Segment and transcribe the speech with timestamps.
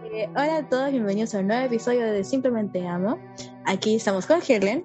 [0.00, 3.18] Eh, hola a todos, bienvenidos a un nuevo episodio de Simplemente Amo.
[3.64, 4.84] Aquí estamos con Helen.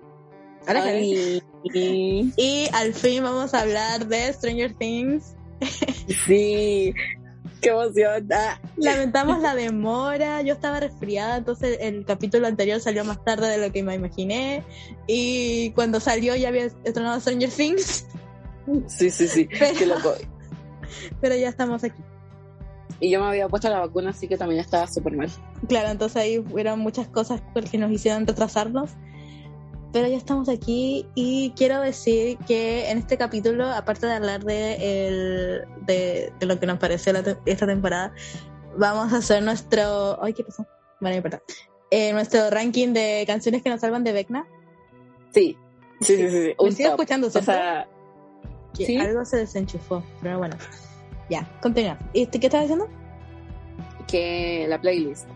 [0.68, 1.42] Hola, Helen.
[2.38, 5.36] Y al fin vamos a hablar de Stranger Things.
[6.26, 6.94] Sí,
[7.62, 8.28] qué emoción.
[8.32, 8.60] Ah.
[8.78, 13.74] Lamentamos la demora, yo estaba resfriada, entonces el capítulo anterior salió más tarde de lo
[13.74, 14.64] que me imaginé.
[15.08, 18.06] Y cuando salió ya había estrenado Stranger Things.
[18.88, 19.50] Sí, sí, sí.
[19.60, 20.14] Pero- qué loco.
[21.22, 22.02] Pero ya estamos aquí.
[23.00, 25.30] Y yo me había puesto la vacuna, así que también estaba súper mal.
[25.68, 27.42] Claro, entonces ahí fueron muchas cosas
[27.72, 28.92] que nos hicieron retrasarnos.
[29.94, 35.08] Pero ya estamos aquí y quiero decir que en este capítulo, aparte de hablar de,
[35.08, 38.14] el, de, de lo que nos pareció la te- esta temporada,
[38.78, 40.22] vamos a hacer nuestro...
[40.22, 40.68] Ay, ¿qué pasó?
[41.00, 41.42] Bueno, no importa.
[41.90, 44.46] Eh, nuestro ranking de canciones que nos salvan de Vecna.
[45.34, 45.58] Sí,
[46.02, 46.46] sí, sí, sí.
[46.48, 46.56] sí.
[46.62, 47.88] Me sigo escuchando, O sea,
[48.78, 48.98] Que ¿sí?
[48.98, 50.58] algo se desenchufó, pero bueno.
[51.30, 51.98] Ya, continúa.
[52.14, 52.88] ¿Y este, qué estás diciendo?
[54.08, 55.28] que la playlist.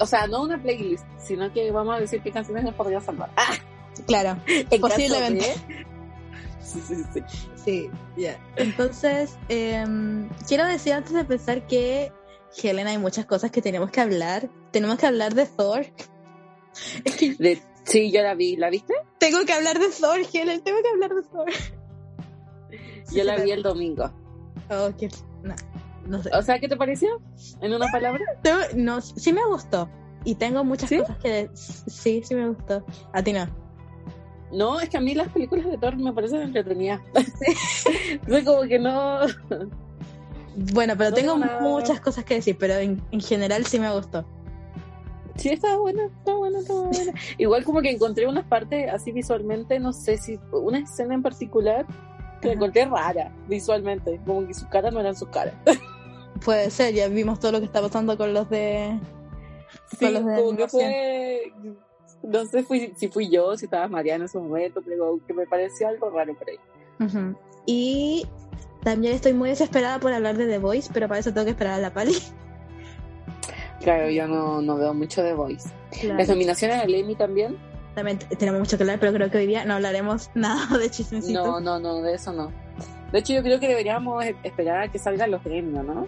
[0.00, 3.30] O sea, no una playlist, sino que vamos a decir qué canciones nos podría salvar.
[3.36, 3.52] Ah,
[4.06, 4.38] Claro,
[4.80, 5.44] posiblemente.
[5.44, 5.86] de-
[6.62, 7.20] Sí, sí, sí.
[7.62, 8.40] Sí, ya.
[8.56, 12.10] Entonces, em, quiero decir antes de empezar que,
[12.62, 14.48] Helen, hay muchas cosas que tenemos que hablar.
[14.70, 15.84] Tenemos que hablar de Thor.
[17.38, 18.56] De- sí, yo la vi.
[18.56, 18.94] ¿La viste?
[19.18, 21.50] tengo que hablar de Thor, Helen, tengo que hablar de Thor.
[23.12, 24.10] Yo la vi el domingo.
[24.72, 25.08] Oh, qué-
[25.42, 25.54] no,
[26.06, 26.30] no sé.
[26.34, 27.20] O sea, ¿qué te pareció?
[27.60, 28.24] En una palabra.
[28.74, 29.88] No, sí me gustó.
[30.24, 30.98] Y tengo muchas ¿Sí?
[30.98, 31.50] cosas que...
[31.54, 32.84] Sí, sí me gustó.
[33.12, 33.46] A ti no.
[34.52, 37.00] No, es que a mí las películas de Thor me parecen entretenidas.
[37.14, 39.20] Entonces, como que no.
[40.74, 41.60] Bueno, pero No tengo tengo nada.
[41.60, 44.24] muchas cosas que decir, pero en, en general sí me gustó.
[45.36, 47.12] Sí, estaba buena, estaba buena, estaba buena.
[47.38, 51.86] Igual como que encontré unas partes así visualmente, no sé si una escena en particular
[52.42, 55.54] que la encontré rara visualmente, como que sus caras no eran sus caras.
[56.44, 58.98] Puede ser, ya vimos todo lo que está pasando con los de...
[59.96, 60.68] Sí, Con los de como que animación.
[60.68, 61.52] fue,
[62.24, 65.46] no sé fui, si fui yo, si estaba María en ese momento, pero que me
[65.46, 66.58] pareció algo raro por ahí.
[67.64, 68.26] Y
[68.82, 71.74] también estoy muy desesperada por hablar de The Voice, pero para eso tengo que esperar
[71.74, 72.16] a la pali.
[73.80, 75.68] Claro, yo no, no veo mucho de Voice.
[76.04, 77.56] Las nominaciones al Emmy también,
[77.94, 81.44] También tenemos mucho que hablar, pero creo que hoy día no hablaremos nada de chismecitos.
[81.46, 82.50] no, no, no, de eso no.
[83.12, 86.06] De hecho, yo creo que deberíamos e- esperar a que salgan los Emmy, ¿no?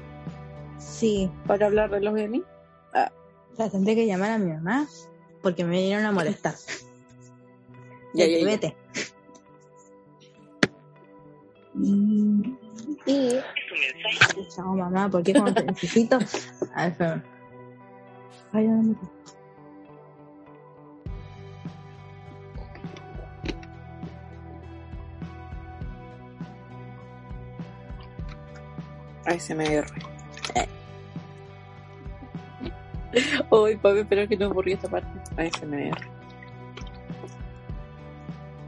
[0.79, 2.43] Sí, Para hablar de los Emmy.
[3.53, 4.87] o sea, tendré que llamar a mi mamá
[5.43, 6.55] porque me vinieron a molestar.
[8.17, 8.45] Ya, Vete, ya, ya.
[8.47, 8.77] vete.
[13.07, 14.47] Y...
[14.55, 16.19] Chao, mamá, porque cuando te necesito...
[16.75, 17.23] A ver, espérame.
[18.53, 19.14] Ay, ¿dónde está?
[29.27, 29.87] ASMR.
[33.51, 35.09] Uy, papi, espero que no aburrí esta parte.
[35.37, 36.15] ASMR.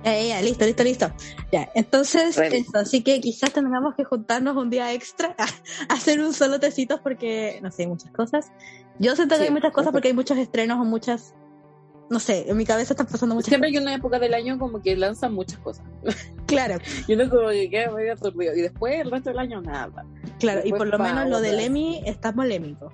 [0.04, 1.10] Ya, ya, ya, listo, listo, listo.
[1.50, 5.46] Ya, entonces, eso, así que quizás tengamos que juntarnos un día extra a
[5.94, 8.52] hacer un solo tecitos porque, no sé, hay muchas cosas.
[9.00, 11.34] Yo siento que Sí, hay muchas cosas porque hay muchos estrenos o muchas,
[12.08, 14.80] no sé, en mi cabeza están pasando muchas Siempre hay una época del año como
[14.80, 15.84] que lanzan muchas cosas.
[16.04, 16.32] cosas.
[16.46, 16.78] Claro,
[17.08, 18.54] Y uno como que queda medio aturdido.
[18.54, 20.06] Y después el resto del año nada.
[20.38, 21.60] Claro, y por lo menos lo del.
[21.60, 22.92] Emmy está polémico.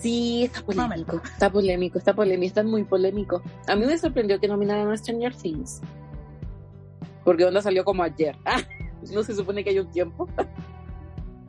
[0.00, 1.20] Sí, está polémico.
[1.24, 3.42] Está polémico, está polémico, está muy polémico.
[3.66, 5.80] A mí me sorprendió que nominaran a Stranger Things.
[7.24, 8.36] Porque onda salió como ayer.
[8.44, 8.60] Ah,
[9.12, 10.28] no se supone que hay un tiempo.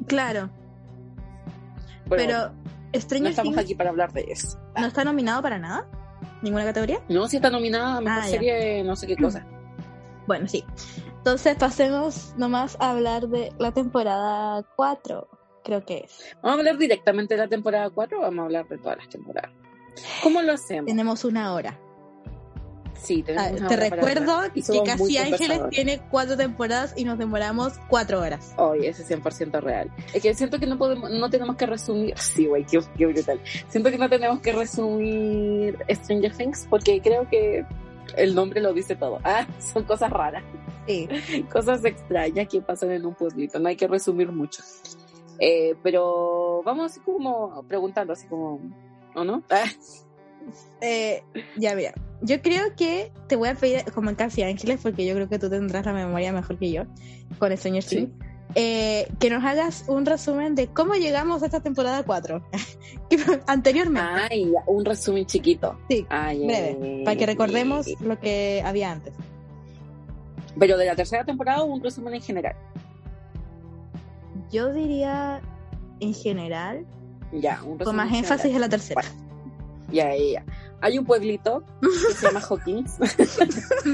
[0.05, 0.49] Claro,
[2.09, 2.37] Pero, pero
[2.93, 4.57] no Stranger estamos Things aquí para hablar de eso.
[4.77, 5.87] no está nominado para nada,
[6.41, 6.99] ninguna categoría.
[7.09, 8.31] No, si está nominada a mejor Ah, ya.
[8.31, 9.45] serie, no sé qué cosa.
[10.27, 10.63] Bueno, sí.
[11.27, 15.27] Entonces pasemos nomás a hablar de la temporada 4,
[15.61, 16.33] creo que es.
[16.41, 19.09] ¿Vamos a hablar directamente de la temporada 4 o vamos a hablar de todas las
[19.09, 19.51] temporadas?
[20.23, 20.85] ¿Cómo lo hacemos?
[20.85, 21.77] Tenemos una hora.
[22.93, 27.03] Sí, Ah, tenemos una te hora para recuerdo que Casi Ángeles tiene cuatro temporadas y
[27.03, 28.53] nos demoramos cuatro horas.
[28.55, 29.91] Oye, ese es 100% real.
[30.13, 32.13] Es que siento que no podemos, no tenemos que resumir.
[32.19, 33.41] Sí, güey, qué, qué brutal.
[33.67, 37.65] Siento que no tenemos que resumir Stranger Things porque creo que
[38.15, 39.19] el nombre lo dice todo.
[39.25, 40.43] Ah, son cosas raras,
[40.87, 41.07] Sí.
[41.51, 43.59] cosas extrañas que pasan en un pueblito.
[43.59, 44.63] No hay que resumir mucho.
[45.39, 48.59] Eh, pero vamos así como preguntando, así como,
[49.15, 49.43] ¿o no?
[49.49, 49.65] Ah,
[50.81, 51.23] Eh,
[51.57, 51.93] ya, mira.
[52.21, 55.39] Yo creo que te voy a pedir, como en Casi Ángeles, porque yo creo que
[55.39, 56.83] tú tendrás la memoria mejor que yo
[57.37, 57.95] con Stranger Sí.
[57.97, 58.11] Things,
[58.55, 62.41] eh, que nos hagas un resumen de cómo llegamos a esta temporada 4.
[63.09, 64.09] Que Anteriormente.
[64.29, 65.77] Ay, un resumen chiquito.
[65.89, 69.13] Sí, Ay, breve, para que recordemos lo que había antes.
[70.59, 72.55] Pero de la tercera temporada o un resumen en general.
[74.51, 75.41] Yo diría
[75.99, 76.85] en general,
[77.31, 79.01] Ya, un Con resumen más énfasis en la tercera.
[79.91, 80.45] Ya, ya, ya.
[80.81, 82.97] Hay un pueblito que se llama Hawkins.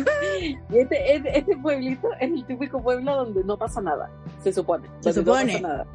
[0.42, 4.10] y este, este, este pueblito es el típico pueblo donde no pasa nada,
[4.44, 4.89] se supone.
[5.00, 5.54] Se supone.
[5.54, 5.88] No pasa nada.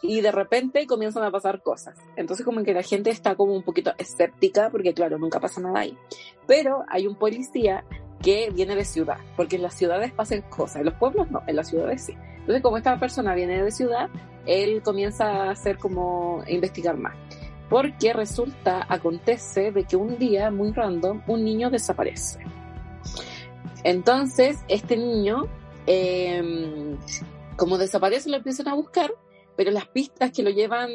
[0.00, 1.96] Y de repente comienzan a pasar cosas.
[2.16, 5.80] Entonces como que la gente está como un poquito escéptica porque claro, nunca pasa nada
[5.80, 5.98] ahí.
[6.46, 7.84] Pero hay un policía
[8.22, 11.56] que viene de ciudad, porque en las ciudades pasan cosas, en los pueblos no, en
[11.56, 12.14] las ciudades sí.
[12.38, 14.08] Entonces como esta persona viene de ciudad,
[14.46, 17.14] él comienza a hacer como investigar más
[17.68, 22.40] porque resulta, acontece de que un día, muy random, un niño desaparece.
[23.84, 25.46] Entonces, este niño,
[25.86, 26.96] eh,
[27.56, 29.12] como desaparece, lo empiezan a buscar,
[29.56, 30.90] pero las pistas que lo llevan,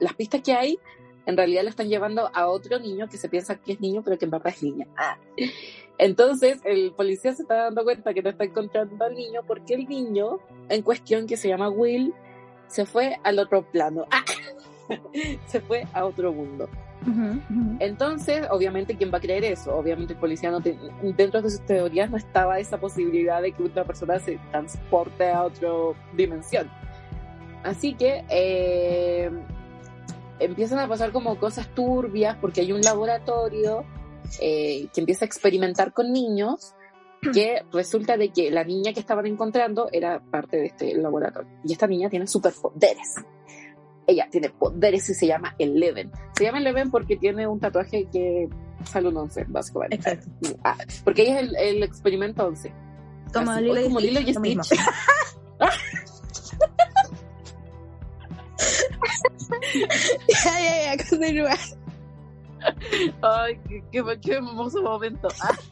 [0.00, 0.78] las pistas que hay,
[1.26, 4.18] en realidad lo están llevando a otro niño que se piensa que es niño, pero
[4.18, 4.86] que en verdad es niña.
[4.96, 5.16] Ah.
[6.02, 9.86] Entonces, el policía se está dando cuenta que no está encontrando al niño porque el
[9.86, 10.38] niño
[10.70, 12.14] en cuestión, que se llama Will,
[12.68, 14.06] se fue al otro plano.
[14.10, 14.24] Ah
[15.46, 16.68] se fue a otro mundo.
[17.80, 19.76] Entonces, obviamente, ¿quién va a creer eso?
[19.76, 20.78] Obviamente el policía no te-
[21.16, 25.44] dentro de sus teorías no estaba esa posibilidad de que una persona se transporte a
[25.44, 25.68] otra
[26.16, 26.70] dimensión.
[27.62, 29.30] Así que eh,
[30.38, 33.84] empiezan a pasar como cosas turbias porque hay un laboratorio
[34.40, 36.74] eh, que empieza a experimentar con niños
[37.32, 41.50] que resulta de que la niña que estaban encontrando era parte de este laboratorio.
[41.64, 43.16] Y esta niña tiene superpoderes
[44.10, 46.10] ella tiene poderes y se llama Eleven.
[46.36, 48.48] Se llama Eleven porque tiene un tatuaje que
[48.84, 49.96] sale un 11, básicamente.
[49.96, 50.28] Exacto.
[50.64, 52.72] Ah, porque ella es el, el experimento 11.
[53.32, 54.64] Como Así, Lilo y como Stitch, Lilo y.
[54.64, 54.80] Stitch.
[60.44, 61.56] ya, ya, ya, continúa.
[63.22, 65.28] Ay, qué, qué, qué hermoso momento.
[65.40, 65.56] Ah,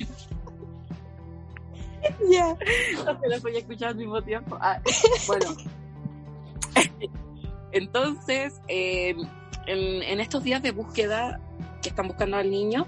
[2.31, 2.57] Ya.
[3.05, 4.57] no se las voy a escuchar al mismo tiempo.
[4.61, 4.81] Ah,
[5.27, 5.51] bueno.
[7.73, 9.15] Entonces, eh,
[9.67, 11.41] en, en estos días de búsqueda
[11.83, 12.87] que están buscando al niño,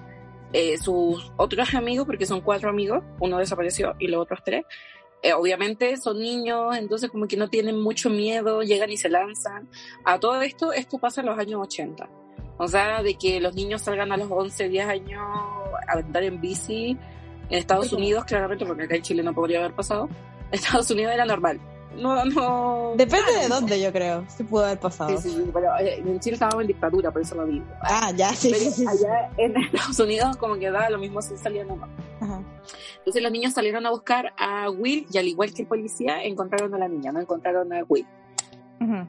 [0.52, 4.64] eh, sus otros amigos, porque son cuatro amigos, uno desapareció y los otros tres,
[5.22, 9.68] eh, obviamente son niños, entonces como que no tienen mucho miedo, llegan y se lanzan.
[10.04, 12.08] A todo esto, esto pasa en los años 80.
[12.62, 15.22] O sea, de que los niños salgan a los 11, 10 años
[15.88, 16.90] a andar en bici
[17.48, 20.10] en Estados Unidos, claramente, porque acá en Chile no podría haber pasado.
[20.50, 21.58] En Estados Unidos era normal.
[21.96, 22.92] No, no.
[22.98, 24.26] Depende de dónde, yo creo.
[24.28, 25.18] Sí pudo haber pasado.
[25.18, 27.64] Sí, sí, pero eh, en Chile estábamos en dictadura, por eso lo digo.
[27.80, 28.82] Ah, ya, sí, Pero sí, sí.
[28.82, 28.86] sí.
[28.86, 31.88] allá en Estados Unidos como que da lo mismo si salían o no.
[32.20, 32.42] Ajá.
[32.98, 36.74] Entonces los niños salieron a buscar a Will y al igual que el policía encontraron
[36.74, 38.06] a la niña, no encontraron a Will.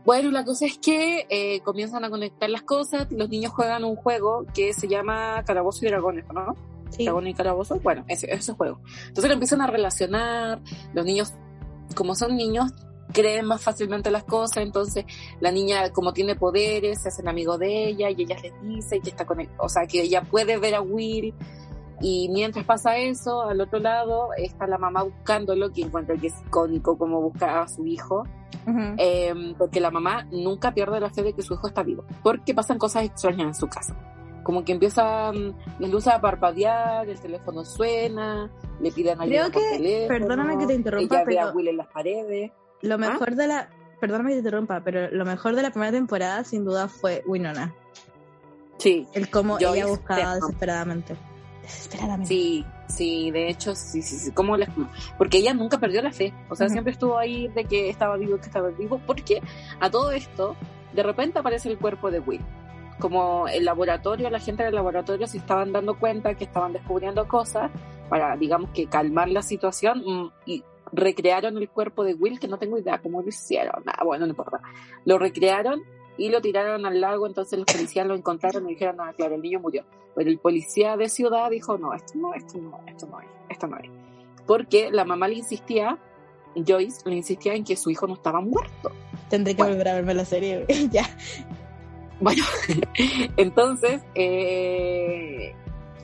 [0.03, 3.95] Bueno, la cosa es que eh, comienzan a conectar las cosas, los niños juegan un
[3.95, 6.55] juego que se llama Calabozo y Dragones, ¿no?
[6.89, 7.05] Sí.
[7.05, 8.81] Dragón y Calabozo, bueno, ese, ese juego.
[9.07, 10.59] Entonces lo empiezan a relacionar,
[10.93, 11.33] los niños,
[11.95, 12.73] como son niños,
[13.13, 15.05] creen más fácilmente las cosas, entonces
[15.39, 19.09] la niña como tiene poderes, se hacen amigos de ella y ella les dice que
[19.09, 21.33] está conectada, o sea, que ella puede ver a Will
[22.01, 26.41] y mientras pasa eso, al otro lado está la mamá buscándolo, que encuentra que es
[26.47, 28.23] icónico como buscar a su hijo,
[28.97, 32.53] eh, porque la mamá nunca pierde la fe de que su hijo está vivo, porque
[32.53, 33.95] pasan cosas extrañas en su casa.
[34.43, 38.49] Como que empiezan las luces a parpadear, el teléfono suena,
[38.79, 40.07] le piden ayuda Creo por que- teléfono.
[40.19, 42.51] perdóname que te interrumpa, ella ve a pero- Will en las paredes.
[42.81, 42.97] Lo ¿Ah?
[42.97, 43.69] mejor de la.
[43.99, 47.75] Perdóname que te interrumpa, pero lo mejor de la primera temporada sin duda fue Winona.
[48.77, 51.15] Sí, El cómo Joyce ella buscaba desesperadamente.
[51.73, 52.27] Desesperadamente.
[52.33, 54.31] sí, sí, de hecho, sí, sí, sí.
[54.31, 54.69] ¿Cómo les-
[55.17, 56.33] Porque ella nunca perdió la fe.
[56.49, 58.99] O sea, siempre estuvo ahí de que estaba vivo, que estaba vivo.
[59.05, 59.41] Porque
[59.79, 60.55] a todo esto,
[60.93, 62.41] de repente aparece el cuerpo de Will.
[62.99, 67.71] Como el laboratorio, la gente del laboratorio se estaban dando cuenta que estaban descubriendo cosas
[68.09, 72.57] para, digamos, que calmar la situación mm, y recrearon el cuerpo de Will, que no
[72.57, 73.83] tengo idea cómo lo hicieron.
[73.87, 74.59] Ah, bueno, no importa.
[75.05, 75.81] Lo recrearon
[76.17, 79.41] y lo tiraron al lago, entonces los policías lo encontraron y dijeron, ah, claro, el
[79.41, 79.83] niño murió.
[80.15, 83.67] Pero el policía de ciudad dijo, no, esto no, esto no, esto no es, esto
[83.67, 83.89] no es.
[84.45, 85.97] Porque la mamá le insistía,
[86.55, 88.91] Joyce le insistía en que su hijo no estaba muerto.
[89.29, 89.75] Tendré que Bueno.
[89.75, 90.65] volver a verme la serie.
[90.91, 91.05] ya.
[92.19, 92.43] Bueno,
[93.37, 95.55] entonces, eh,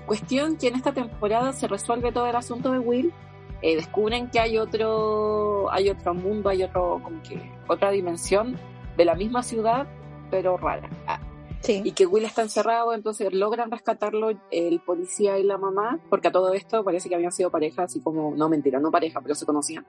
[0.05, 3.13] cuestión que en esta temporada se resuelve todo el asunto de Will.
[3.61, 8.55] eh, descubren que hay otro, hay otro mundo, hay otro, como que otra dimensión
[8.97, 9.87] de la misma ciudad,
[10.29, 10.89] pero rara.
[11.07, 11.19] Ah,
[11.61, 11.81] Sí.
[11.83, 16.31] y que Will está encerrado, entonces logran rescatarlo el policía y la mamá, porque a
[16.31, 19.45] todo esto parece que habían sido pareja, así como, no mentira, no pareja, pero se
[19.45, 19.85] conocían.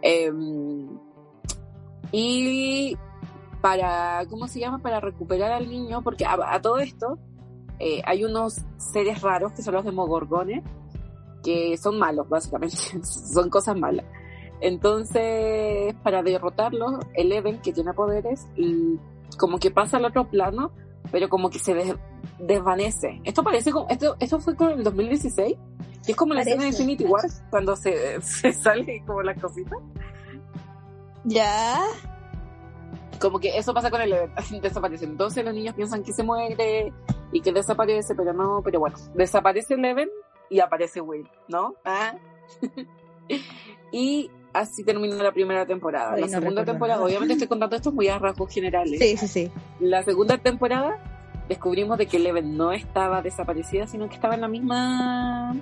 [0.00, 0.88] Em,
[2.10, 2.96] y
[3.60, 4.78] para, ¿cómo se llama?
[4.78, 7.18] Para recuperar al niño, porque a, a todo esto
[7.78, 10.64] eh, hay unos seres raros que son los demogorgones,
[11.44, 14.06] que son malos, básicamente, son cosas malas.
[14.62, 18.96] Entonces, para derrotarlos, Eleven, que tiene poderes, y
[19.36, 20.70] como que pasa al otro plano,
[21.10, 21.96] pero como que se des-
[22.38, 23.20] desvanece.
[23.24, 25.56] Esto parece como, esto, esto fue con el 2016,
[26.06, 26.68] que es como la escena de.
[26.68, 29.78] Infinity War, cuando se, se sale como las cositas.
[31.24, 31.80] Ya.
[33.20, 35.04] Como que eso pasa con el evento, desaparece.
[35.04, 36.92] Entonces los niños piensan que se muere
[37.32, 40.08] y que desaparece, pero no, pero bueno, desaparece Eleven
[40.50, 41.74] y aparece Will, ¿no?
[41.84, 42.14] Ah.
[43.92, 46.14] y así termina la primera temporada.
[46.14, 47.06] Ay, la no segunda temporada, nada.
[47.06, 48.98] obviamente estoy contando esto muy a rasgos generales.
[48.98, 49.50] Sí, sí, sí.
[49.80, 50.98] La segunda temporada
[51.48, 55.54] descubrimos de que Eleven no estaba desaparecida, sino que estaba en la misma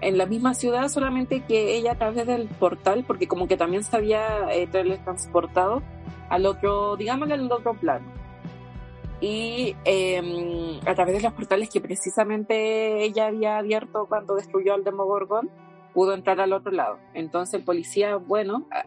[0.00, 3.82] en la misma ciudad, solamente que ella a través del portal, porque como que también
[3.82, 5.82] se había eh, teletransportado
[6.28, 8.06] al otro, digámosle al otro plano.
[9.20, 14.84] Y eh, a través de los portales que precisamente ella había abierto cuando destruyó al
[14.84, 15.50] Demogorgon,
[15.96, 16.98] pudo entrar al otro lado.
[17.14, 18.84] Entonces el policía, bueno, ah,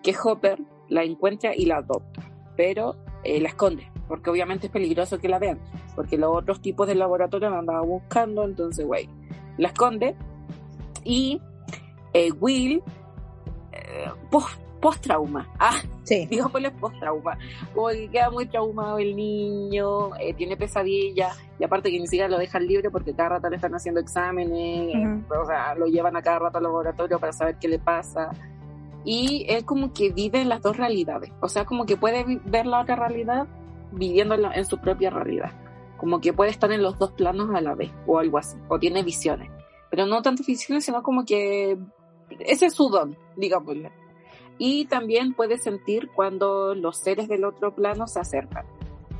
[0.00, 2.22] que Hopper la encuentra y la adopta,
[2.56, 5.58] pero eh, la esconde, porque obviamente es peligroso que la vean,
[5.96, 9.08] porque los otros tipos de laboratorio la andaban buscando, entonces, güey,
[9.58, 10.14] la esconde
[11.02, 11.42] y
[12.12, 12.80] eh, Will,
[13.72, 14.60] eh, post,
[15.00, 16.26] trauma, ah, Sí.
[16.30, 17.38] digámosle post trauma,
[17.74, 22.28] como que queda muy traumado el niño, eh, tiene pesadillas, y aparte que ni siquiera
[22.28, 26.22] lo dejan libre porque cada rato le están haciendo exámenes, o sea, lo llevan a
[26.22, 28.30] cada rato al laboratorio para saber qué le pasa.
[29.04, 32.66] Y él como que vive en las dos realidades, o sea, como que puede ver
[32.66, 33.46] la otra realidad
[33.92, 35.52] viviendo en, su propia realidad,
[35.98, 38.78] como que puede estar en los dos planos a la vez, o algo así, o
[38.78, 39.50] tiene visiones,
[39.90, 41.78] pero no tanto visiones, sino como que
[42.40, 43.90] ese es su don, digámosle.
[44.64, 48.64] Y también puede sentir cuando los seres del otro plano se acercan,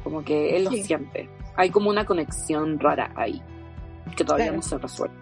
[0.04, 0.84] como que él lo Sí.
[0.84, 1.28] siente.
[1.56, 3.42] Hay como una conexión rara ahí,
[4.16, 4.58] que todavía Claro.
[4.58, 5.16] no se resuelve.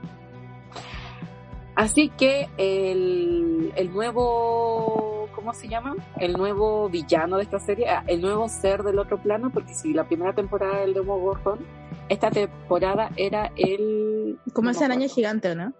[1.74, 5.96] Así que el, el nuevo, ¿cómo se llama?
[6.18, 9.94] El nuevo villano de esta serie, ah, el nuevo ser del otro plano, porque si
[9.94, 11.60] la primera temporada era el Demogorgon,
[12.10, 14.38] esta temporada era el...
[14.52, 15.72] Como ese araña gigante, ¿no?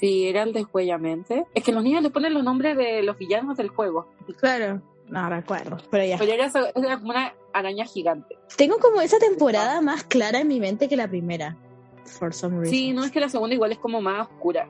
[0.00, 1.46] Sí, era el de Juegamente.
[1.54, 4.06] Es que los niños le ponen los nombres de los villanos del juego.
[4.38, 4.80] Claro.
[5.08, 6.18] No recuerdo, pero ya.
[6.18, 6.50] Pero era,
[6.98, 8.36] como una araña gigante.
[8.56, 11.56] Tengo como esa temporada más clara en mi mente que la primera.
[12.04, 12.70] For some reason.
[12.70, 14.68] Sí, no es que la segunda igual es como más oscura.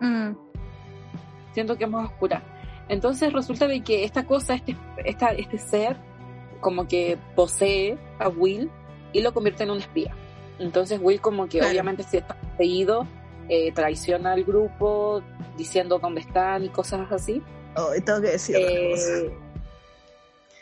[0.00, 0.30] Mm,
[1.52, 2.42] Siento que es más oscura.
[2.88, 5.96] Entonces resulta de que esta cosa, este, esta, este ser,
[6.60, 8.70] como que posee a Will
[9.12, 10.14] y lo convierte en un espía.
[10.58, 11.70] Entonces Will como que Claro.
[11.70, 13.06] obviamente si está poseído,
[13.48, 15.22] eh, traiciona al grupo
[15.56, 17.42] diciendo dónde están y cosas así.
[17.76, 18.56] oh, tengo que decir.
[18.58, 19.36] Eh,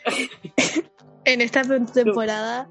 [1.25, 2.67] En esta te- temporada.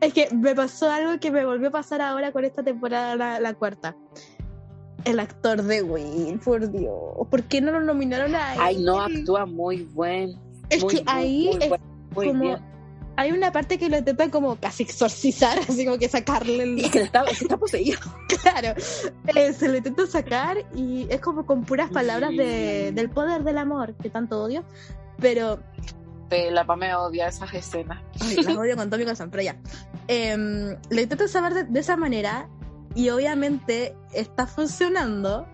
[0.00, 3.40] Es que me pasó algo que me volvió a pasar ahora con esta temporada, la,
[3.40, 3.96] la cuarta.
[5.04, 6.92] El actor de Will, por Dios.
[7.30, 8.60] ¿Por qué no lo nominaron a él?
[8.62, 10.38] ay, no, actúa muy buen.
[10.68, 11.80] Es muy, que muy, ahí muy es buen,
[12.14, 12.40] muy como.
[12.42, 12.58] bien.
[13.20, 16.78] Hay una parte que lo intenta como casi exorcizar, así como que sacarle el.
[16.84, 17.98] Es que está, está poseído.
[18.42, 18.80] Claro,
[19.34, 23.58] eh, se lo intenta sacar y es como con puras palabras de, del poder del
[23.58, 24.62] amor, que tanto odio,
[25.20, 25.58] pero
[26.30, 28.00] Eh, La Pame odia esas escenas.
[28.20, 29.56] ay, las odio con todo mi corazón, pero ya.
[30.06, 32.48] Em, lo intenta saber de, de esa manera
[32.94, 35.46] y obviamente está funcionando,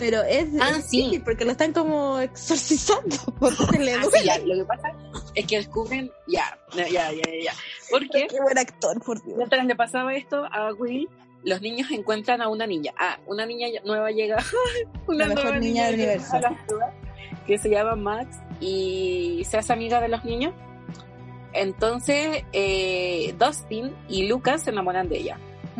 [0.00, 0.96] pero es, Ah, es sí.
[0.96, 4.18] difícil porque lo están como exorcizando porque le Ah, duele.
[4.18, 4.92] sí, ya, Lo que pasa
[5.36, 7.52] es que descubren, ya, ya, ya, ya, ya.
[7.90, 9.36] Porque Qué buen actor, por Dios.
[9.36, 11.08] mientras le pasaba esto a Will,
[11.44, 12.92] los niños encuentran a una niña.
[12.98, 14.38] Ah, una niña nueva llega.
[15.06, 16.36] una La mejor nueva niña del universo.
[16.36, 16.92] a la ciudad,
[17.46, 20.52] que se llama Max y se hace amiga de los niños.
[21.52, 25.38] Entonces, eh, Dustin y Lucas se enamoran de ella.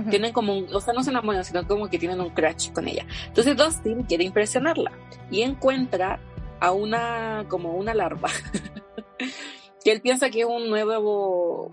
[0.09, 2.89] Tienen como un, o sea, no se enamoran, sino como que tienen un crush con
[2.89, 3.07] ella.
[3.27, 4.93] Entonces Dustin quiere impresionarla
[5.31, 6.21] y encuentra
[6.61, 8.29] a una, como una larva.
[9.85, 11.71] que él piensa que es un nuevo,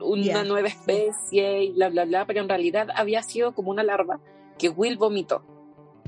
[0.00, 4.20] una nueva especie y bla, bla, bla, pero en realidad había sido como una larva
[4.58, 5.42] que Will vomitó.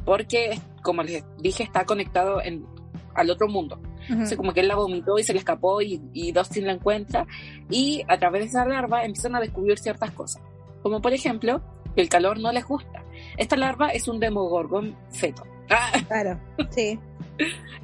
[0.04, 2.66] Porque, como les dije, está conectado en,
[3.14, 3.76] al otro mundo.
[3.76, 4.12] Ujú.
[4.12, 7.26] Entonces, como que él la vomitó y se le escapó y, y Dustin la encuentra.
[7.70, 10.42] Y a través de esa larva empiezan a descubrir ciertas cosas.
[10.82, 11.62] Como por ejemplo,
[11.94, 13.04] que el calor no les gusta.
[13.36, 15.44] Esta larva es un demogorgon feto.
[15.70, 16.38] Ah, Claro,
[16.70, 16.98] sí.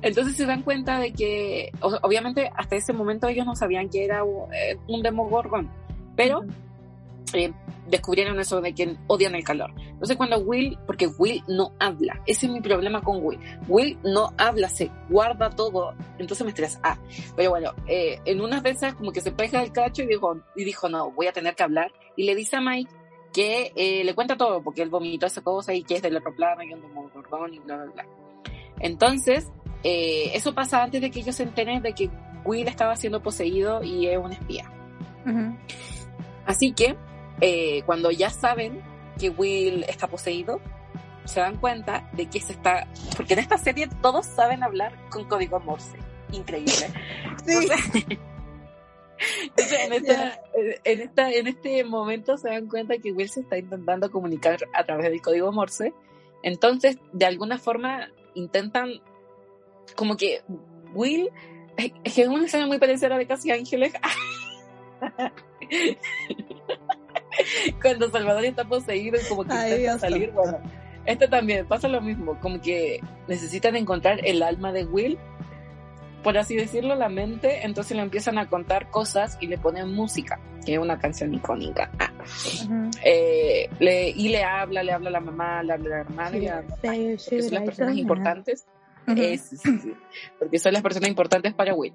[0.03, 4.25] entonces se dan cuenta de que, obviamente, hasta ese momento ellos no sabían que era
[4.25, 5.71] u- eh, un demogorgon.
[6.17, 6.43] Pero
[7.35, 7.53] eh,
[7.89, 9.73] descubrieron eso de que odian el calor.
[9.79, 13.39] Entonces cuando Will, porque Will no habla, ese es mi problema con Will.
[13.67, 16.81] Will no habla, se guarda todo, entonces me estresa.
[16.83, 16.99] Ah,
[17.37, 20.65] pero bueno, eh, en unas veces como que se pega el cacho y dijo, y
[20.65, 21.93] dijo, no, voy a tener que hablar.
[22.17, 22.91] Y le dice a Mike
[23.33, 26.35] que eh, le cuenta todo, porque él vomitó esa cosa y que es del otro
[26.35, 28.07] plano y un demogorgon y bla, bla, bla.
[28.81, 29.51] Entonces,
[29.83, 32.11] eh, eso pasa antes de que ellos se enteren de que
[32.45, 34.71] Will estaba siendo poseído y es un espía.
[36.47, 36.97] Así que
[37.41, 38.83] eh, cuando ya saben
[39.19, 40.61] que Will está poseído,
[41.25, 42.87] se dan cuenta de que se está...
[43.17, 45.97] Porque en esta serie todos saben hablar con código Morse.
[46.33, 46.73] Increíble.
[47.45, 47.69] Sí.
[49.43, 50.41] Entonces, en, esta-
[50.85, 54.85] en, esta, en este momento se dan cuenta que Will se está intentando comunicar a
[54.85, 55.93] través del código Morse.
[56.43, 59.01] Entonces, de alguna forma, intentan
[59.97, 60.43] como que
[60.95, 61.31] Will,
[61.77, 63.93] es es que es una escena muy parecida a la de Casi Ángeles.
[67.83, 70.59] Cuando Salvador está poseído y como que Ay, intenta salir, bueno,
[71.07, 75.19] este también pasa lo mismo, como que necesitan encontrar el alma de Will
[76.23, 80.41] por así decirlo, la mente, entonces le empiezan a contar cosas y le ponen música,
[80.67, 81.91] que es una canción icónica.
[82.01, 82.11] Ah.
[82.65, 82.91] Ujú.
[83.05, 86.37] Eh, le- y le habla, le habla a la mamá, le habla a la hermana,
[86.37, 88.01] y a la Sí, sí, porque son las sí, personas sí.
[88.01, 88.67] importantes.
[89.07, 89.95] Eh, sí, sí, sí,
[90.41, 91.95] porque son las personas importantes para Will.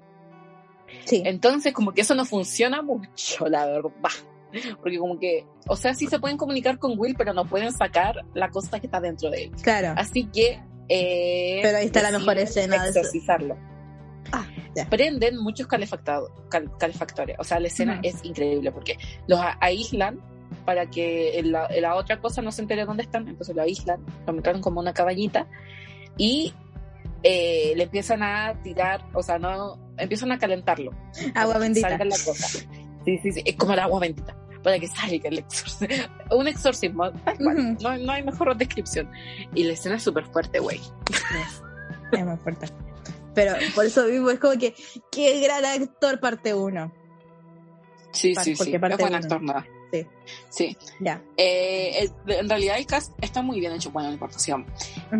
[1.04, 1.22] Sí.
[1.24, 3.90] Entonces, como que eso no funciona mucho, la verdad.
[4.80, 8.16] Porque como que, o sea, sí se pueden comunicar con Will, pero no pueden sacar
[8.34, 9.50] la cosa que está dentro de él.
[9.62, 9.94] Claro.
[9.96, 10.60] Así que...
[10.88, 12.86] eh, Pero ahí está la mejor escena.
[12.86, 13.56] Exorcizarlo.
[14.32, 14.88] Ah, ya.
[14.88, 15.86] prenden muchos cal-
[16.78, 17.36] calefactores.
[17.38, 18.96] O sea, la escena es increíble porque
[19.26, 20.20] los aíslan
[20.64, 23.28] para que la, la otra cosa no se entere dónde están.
[23.28, 25.46] Entonces lo aíslan, lo meten como una cabañita
[26.16, 26.54] y
[27.22, 30.90] eh, le empiezan a tirar, o sea, no empiezan a calentarlo.
[31.34, 31.88] Agua bendita.
[31.90, 32.46] salga la cosa.
[33.04, 34.34] Sí, sí, sí, es como el agua bendita.
[34.64, 35.86] Para que salga el exorcismo.
[36.30, 37.78] Un exorcismo, tal cual.
[37.80, 39.08] No, no hay mejor descripción.
[39.54, 40.80] Y la escena es súper fuerte, güey.
[42.10, 42.66] Es muy fuerte.
[43.34, 44.74] Pero por eso mismo es como que,
[45.12, 46.92] qué gran actor parte uno.
[48.12, 48.72] Sí, Par- sí, sí.
[48.74, 49.16] Es parte buen uno.
[49.22, 49.66] actor, nada.
[49.92, 50.06] Sí.
[50.48, 50.76] Sí.
[51.00, 51.20] Ya.
[51.36, 54.66] Eh, en realidad el cast está muy bien hecho, bueno, la importación.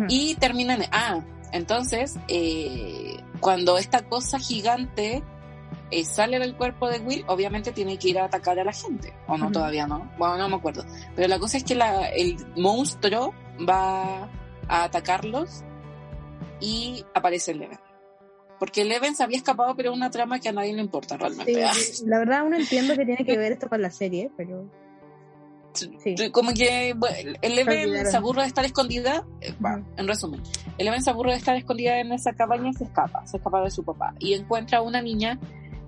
[0.09, 1.21] Y terminan, ah,
[1.51, 5.23] entonces, eh, cuando esta cosa gigante
[5.91, 9.13] eh, sale del cuerpo de Will, obviamente tiene que ir a atacar a la gente,
[9.27, 10.83] o no, todavía no, bueno, no me acuerdo.
[11.15, 13.33] Pero la cosa es que la, el monstruo
[13.67, 14.29] va
[14.67, 15.63] a atacarlos
[16.59, 17.79] y aparece Eleven.
[18.59, 21.63] Porque Eleven se había escapado, pero es una trama que a nadie le importa realmente.
[21.63, 24.69] Ah, Sí, la verdad, uno entiendo que tiene que ver esto con la serie, pero.
[25.73, 26.15] Sí.
[26.31, 29.53] Como que bueno, Eleven se aburre de estar escondida, eh,
[29.97, 30.41] en resumen,
[30.77, 33.71] Eleven se aburre de estar escondida en esa cabaña y se escapa, se escapa de
[33.71, 35.37] su papá y encuentra a una niña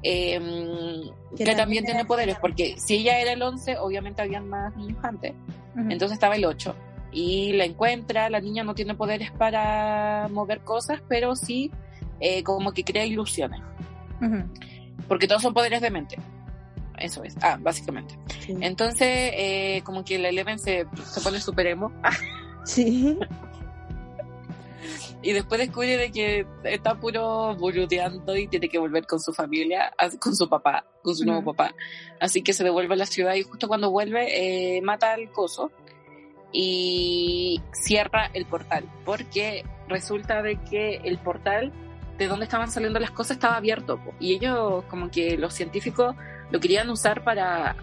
[0.10, 4.98] eh, que, también tiene poderes, porque si ella era el 11, obviamente habían más niños
[5.04, 5.34] antes,
[5.76, 6.74] entonces estaba el 8
[7.12, 11.72] y la encuentra, la niña no tiene poderes para mover cosas, pero sí
[12.22, 13.60] eh, como que crea ilusiones,
[15.10, 16.17] porque todos son poderes de mente.
[16.98, 18.17] Eso es, ah, básicamente.
[18.39, 18.56] Sí.
[18.60, 21.91] Entonces, eh, como que la Eleven se, se pone super emo
[22.63, 23.20] Sí.
[25.21, 29.91] y después descubre de que está puro boludeando y tiene que volver con su familia,
[30.19, 31.56] con su papá, con su nuevo Ujú.
[31.56, 31.73] papá.
[32.19, 35.71] Así que se devuelve a la ciudad y justo cuando vuelve eh, mata al coso
[36.51, 41.73] y cierra el portal, porque resulta de que el portal
[42.17, 44.13] de donde estaban saliendo las cosas estaba abierto po.
[44.19, 46.15] y ellos como que los científicos
[46.49, 47.75] lo querían usar para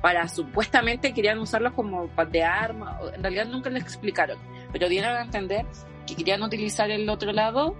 [0.00, 4.38] para supuestamente querían usarlos como de arma, en realidad nunca le explicaron,
[4.72, 5.66] pero dieron a entender
[6.06, 7.76] que querían utilizar el otro lado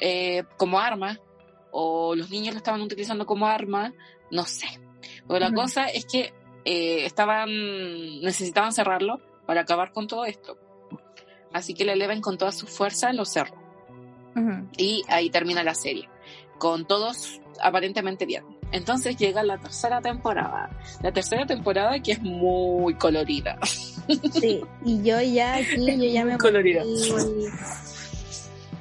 [0.00, 1.18] eh, como arma,
[1.70, 3.94] o los niños lo estaban utilizando como arma,
[4.30, 4.66] no sé.
[5.26, 7.48] Pero la cosa es que eh, estaban,
[8.20, 10.58] necesitaban cerrarlo para acabar con todo esto.
[11.52, 13.56] Así que le eleven con toda su fuerza, lo cerró.
[14.36, 14.68] Ujú.
[14.76, 16.08] Y ahí termina la serie,
[16.58, 18.44] con todos aparentemente bien.
[18.72, 20.70] Entonces llega la tercera temporada.
[21.02, 23.58] La tercera temporada que es muy colorida.
[24.32, 26.82] Sí, y yo ya aquí, yo ya me Colorida.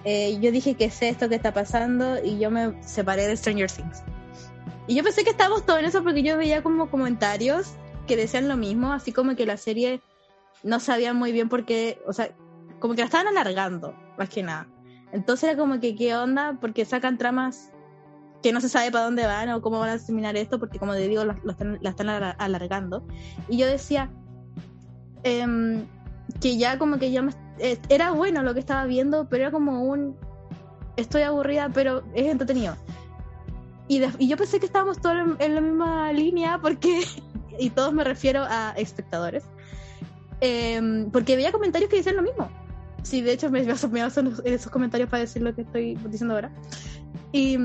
[0.03, 3.69] Eh, yo dije que sé esto que está pasando y yo me separé de Stranger
[3.69, 4.01] Things.
[4.87, 7.73] Y yo pensé que estábamos todos en eso porque yo veía como comentarios
[8.07, 10.01] que decían lo mismo, así como que la serie
[10.63, 12.31] no sabía muy bien por qué, o sea,
[12.79, 14.67] como que la estaban alargando, más que nada.
[15.11, 16.57] Entonces era como que, ¿qué onda?
[16.59, 17.71] Porque sacan tramas
[18.41, 20.93] que no se sabe para dónde van o cómo van a terminar esto, porque como
[20.93, 23.03] te digo, lo- están- la están alar- alargando.
[23.47, 24.09] Y yo decía,
[25.23, 25.85] em,
[26.39, 29.51] que ya como que ya me- eh, era bueno lo que estaba viendo, pero era
[29.51, 30.15] como un
[30.97, 32.75] estoy aburrida, pero es entretenido.
[33.87, 37.01] Y, de- y yo pensé que estábamos todos en, en la misma línea porque
[37.59, 39.43] y todos me refiero a espectadores.
[40.39, 42.49] Em, porque veía comentarios que decían lo mismo.
[43.03, 46.33] Sí, de hecho me baso, me baso esos comentarios para decir lo que estoy diciendo
[46.35, 46.51] ahora.
[47.31, 47.57] Y,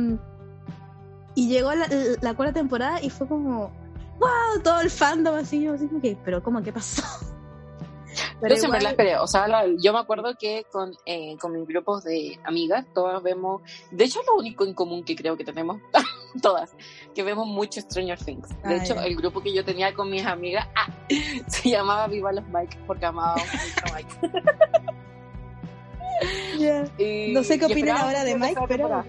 [1.37, 1.87] y llegó la,
[2.21, 3.71] la cuarta temporada y fue como,
[4.19, 6.61] wow, todo el fandom así, yo así como que, pero ¿cómo?
[6.65, 7.03] ¿Qué pasó?
[8.41, 9.19] Pero yo siempre igual- la esperé.
[9.19, 13.23] O sea, la- yo me acuerdo que con, eh, con mis grupos de amigas, todas
[13.23, 13.61] vemos.
[13.91, 15.81] De hecho, es lo único en común que creo que tenemos
[16.43, 16.75] todas,
[17.15, 18.49] que vemos mucho Stranger Things.
[18.63, 20.91] De hecho, el grupo que yo tenía con mis amigas ah,
[21.47, 24.43] se llamaba Viva los Mike, porque amábamos mucho a Mike.
[26.99, 28.89] Y- No sé qué opinan ahora de Mike, pero.
[28.89, 29.05] temporada.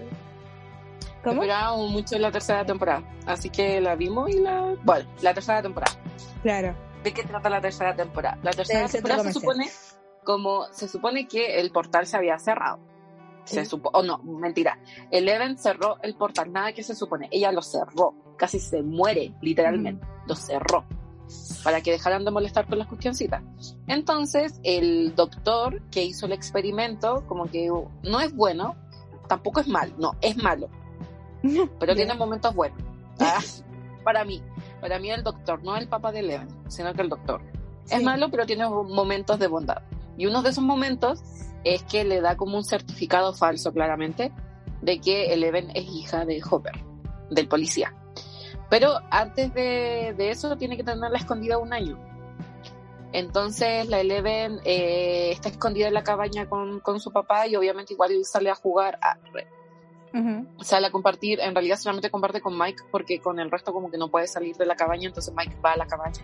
[1.22, 1.42] ¿Cómo?
[1.42, 3.02] Esperábamos mucho la tercera temporada.
[3.26, 4.74] Así que la vimos y la.
[4.84, 5.92] Bueno, la tercera temporada.
[6.42, 6.74] Claro.
[7.02, 8.38] ¿De qué trata la tercera temporada?
[8.42, 9.68] La tercera Del temporada se supone
[10.24, 12.78] como se supone que el portal se había cerrado.
[13.44, 13.70] Se Sí.
[13.70, 14.78] supo, o no, mentira.
[15.10, 17.28] Eleven cerró el portal, nada que se supone.
[17.30, 20.06] Ella lo cerró, casi se muere, literalmente.
[20.26, 20.84] Lo cerró
[21.64, 23.42] para que dejaran de molestar con las cuestioncitas.
[23.86, 28.76] Entonces, el doctor que hizo el experimento, como que uh, no es bueno,
[29.28, 30.68] tampoco es malo, no, es malo,
[31.80, 32.78] pero tiene momentos buenos.
[33.20, 33.40] Ah,
[34.04, 34.42] para mí,
[34.80, 37.40] para mí el doctor, no el papá de Eleven, sino que el doctor.
[37.90, 39.82] Es malo, pero tiene momentos de bondad.
[40.18, 41.22] Y uno de esos momentos
[41.64, 44.32] es que le da como un certificado falso, claramente,
[44.82, 46.74] de que Eleven es hija de Hopper,
[47.30, 47.94] del policía.
[48.68, 51.98] Pero antes de, de eso tiene que tenerla escondida un año.
[53.12, 57.94] Entonces la Eleven eh, está escondida en la cabaña con, con su papá y obviamente
[57.94, 59.16] igual sale a jugar, a,
[60.12, 60.46] Ujú.
[60.62, 63.98] sale a compartir, en realidad solamente comparte con Mike porque con el resto como que
[63.98, 66.22] no puede salir de la cabaña, entonces Mike va a la cabaña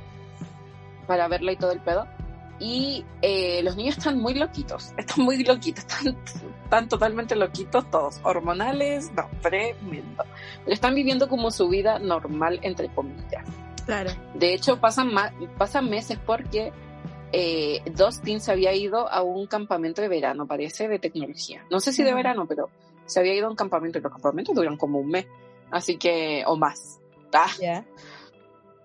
[1.06, 2.06] para verla y todo el pedo.
[2.60, 6.16] Y eh, los niños están muy loquitos, están muy loquitos, están,
[6.64, 10.24] están totalmente loquitos todos, hormonales, no, tremendo.
[10.64, 13.44] Pero están viviendo como su vida normal, entre comillas.
[13.84, 14.12] Claro.
[14.34, 15.10] De hecho, pasan,
[15.58, 16.72] pasan meses porque
[17.32, 21.64] eh, Dustin se había ido a un campamento de verano, parece, de tecnología.
[21.70, 22.70] No sé si de verano, pero
[23.06, 25.26] se había ido a un campamento y los campamentos duran como un mes.
[25.70, 27.00] Así que, o más.
[27.32, 27.84] Ah.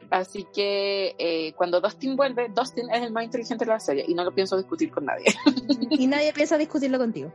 [0.09, 4.15] Así que eh, cuando Dustin vuelve, Dustin es el más inteligente de la serie y
[4.15, 5.25] no lo pienso discutir con nadie.
[5.91, 7.31] Y nadie piensa discutirlo contigo.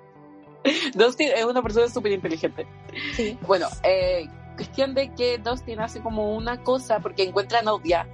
[0.95, 2.67] Dustin es una persona súper inteligente.
[3.15, 3.39] Sí.
[3.47, 8.09] Bueno, eh, cuestión de que Dustin hace como una cosa porque encuentra novia.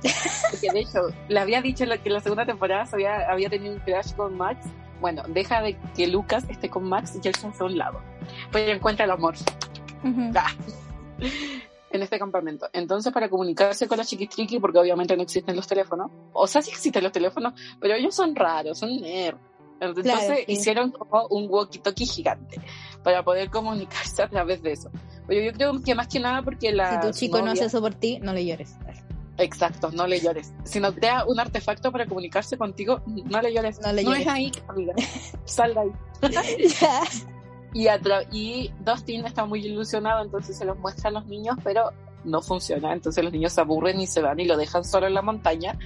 [0.52, 3.80] Porque de hecho, le había dicho que en la segunda temporada había, había tenido un
[3.80, 4.64] crash con Max.
[5.00, 8.00] Bueno, deja de que Lucas esté con Max y él se hace a un lado.
[8.52, 9.34] Pero encuentra el amor.
[10.34, 10.52] Ah.
[11.90, 12.68] en este campamento.
[12.72, 16.70] Entonces, para comunicarse con la chiquistriqui, porque obviamente no existen los teléfonos, o sea, sí
[16.70, 19.36] existen los teléfonos, pero ellos son raros, son nerd.
[19.80, 20.52] Entonces Claro, sí.
[20.52, 22.60] hicieron como un walkie-talkie gigante
[23.04, 24.90] para poder comunicarse a través de eso.
[25.28, 27.00] Pero yo creo que más que nada porque la.
[27.00, 28.76] Si tu chico no hace eso por ti, no le llores.
[29.38, 30.52] Exacto, no le llores.
[30.64, 33.80] Si no crea un artefacto para comunicarse contigo, no le llores.
[33.80, 34.26] No le no llores.
[34.26, 34.94] es ahí, amiga.
[35.44, 36.68] Sal de ahí.
[36.80, 37.02] Ya.
[37.72, 37.86] Y,
[38.32, 41.92] y Dustin está muy ilusionado, entonces se los muestra a los niños, pero
[42.24, 42.92] no funciona.
[42.92, 45.78] Entonces los niños se aburren y se van y lo dejan solo en la montaña.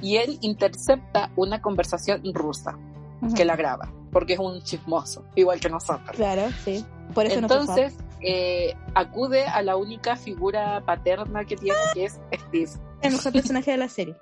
[0.00, 2.78] Y él intercepta una conversación rusa
[3.36, 6.16] que la graba, porque es un chismoso, igual que nosotros.
[6.16, 6.84] Claro, sí.
[7.14, 12.20] Por eso no Entonces eh, acude a la única figura paterna que tiene, que es
[12.32, 12.70] Steve.
[13.02, 14.16] El mejor personaje de la serie.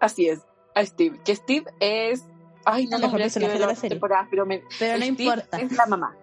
[0.00, 0.40] Así es,
[0.74, 1.20] a Steve.
[1.24, 2.24] Que Steve es.
[2.64, 3.90] Ay, no El no mejor me personaje de la serie.
[3.90, 5.58] temporada, pero me, Pero no Steve importa.
[5.58, 6.14] Es la mamá.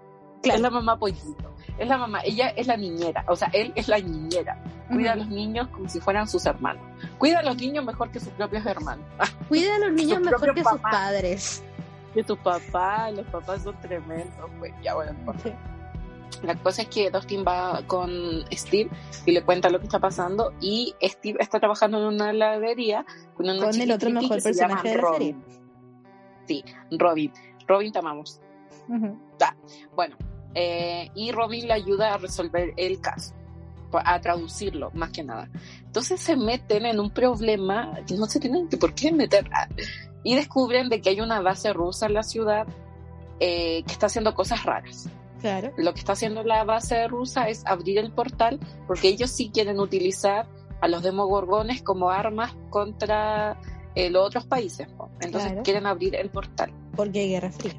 [0.42, 0.56] Claro.
[0.58, 1.56] Es la mamá pollito.
[1.80, 2.20] Es la mamá.
[2.24, 3.26] Ella es la niñera.
[3.28, 4.64] O sea, él es la niñera.
[4.88, 6.82] Cuida a los niños como si fueran sus hermanos.
[7.18, 9.06] Cuida a los niños mejor que sus propios hermanos.
[9.50, 11.64] Cuida a los niños mejor que sus padres.
[12.14, 14.50] que tu papá, los papás son tremendos.
[14.60, 15.44] Pues ya, bueno, no importa.
[15.44, 15.54] Sí.
[16.44, 18.12] La cosa es que Dustin va con
[18.52, 18.90] Steve
[19.26, 20.54] y le cuenta lo que está pasando.
[20.62, 24.96] Y Steve está trabajando en una heladería con, una Con el otro mejor personaje de
[24.96, 25.44] la Robin.
[26.48, 27.32] Sí, Robin.
[27.68, 28.40] Robin, te amamos.
[29.96, 30.16] Bueno,
[30.54, 33.34] eh, y Robin le ayuda a resolver el caso,
[33.92, 35.50] a traducirlo más que nada.
[35.86, 39.50] Entonces se meten en un problema que no se tienen que por qué meter.
[40.24, 42.68] Y descubren de que hay una base rusa en la ciudad
[43.40, 45.10] eh, que está haciendo cosas raras.
[45.40, 45.72] Claro.
[45.78, 49.80] Lo que está haciendo la base rusa es abrir el portal porque ellos sí quieren
[49.80, 50.48] utilizar
[50.82, 53.58] a los demogorgones como armas contra
[53.96, 54.88] eh, los otros países.
[54.98, 55.10] ¿no?
[55.22, 55.64] Entonces Claro.
[55.64, 56.72] quieren abrir el portal.
[56.96, 57.74] Porque hay guerra fría.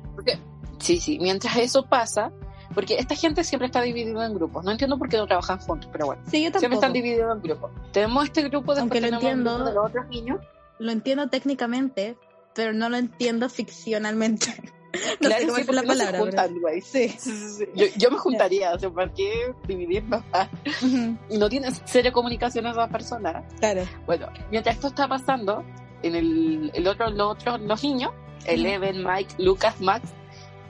[0.78, 2.32] Sí, sí, mientras eso pasa,
[2.74, 4.64] porque esta gente siempre está dividida en grupos.
[4.64, 7.42] No entiendo por qué no trabajan juntos, pero bueno, Sí, yo siempre están divididos en
[7.42, 7.70] grupos.
[7.92, 9.64] Tenemos este grupo, después Aunque lo entiendo.
[9.64, 10.40] de los otros niños.
[10.78, 12.16] Lo entiendo técnicamente,
[12.54, 14.46] pero no lo entiendo ficcionalmente.
[15.20, 16.18] no claro, sé es porque la palabra.
[16.18, 16.80] juntan, güey.
[16.80, 17.08] Sí.
[17.10, 17.64] Sí, sí, sí.
[17.74, 20.22] Yo, yo me juntaría, o sea, ¿para qué dividirnos?
[20.32, 20.48] Ah,
[20.82, 23.44] Ujú, Y no tienes serio comunicación a esas personas.
[23.60, 23.82] Claro.
[24.06, 25.64] Bueno, mientras esto está pasando,
[26.02, 28.12] en el, el otro, los otros, los niños,
[28.46, 30.08] Eleven, Mike, Lucas, Max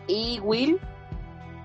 [0.08, 0.80] y Will,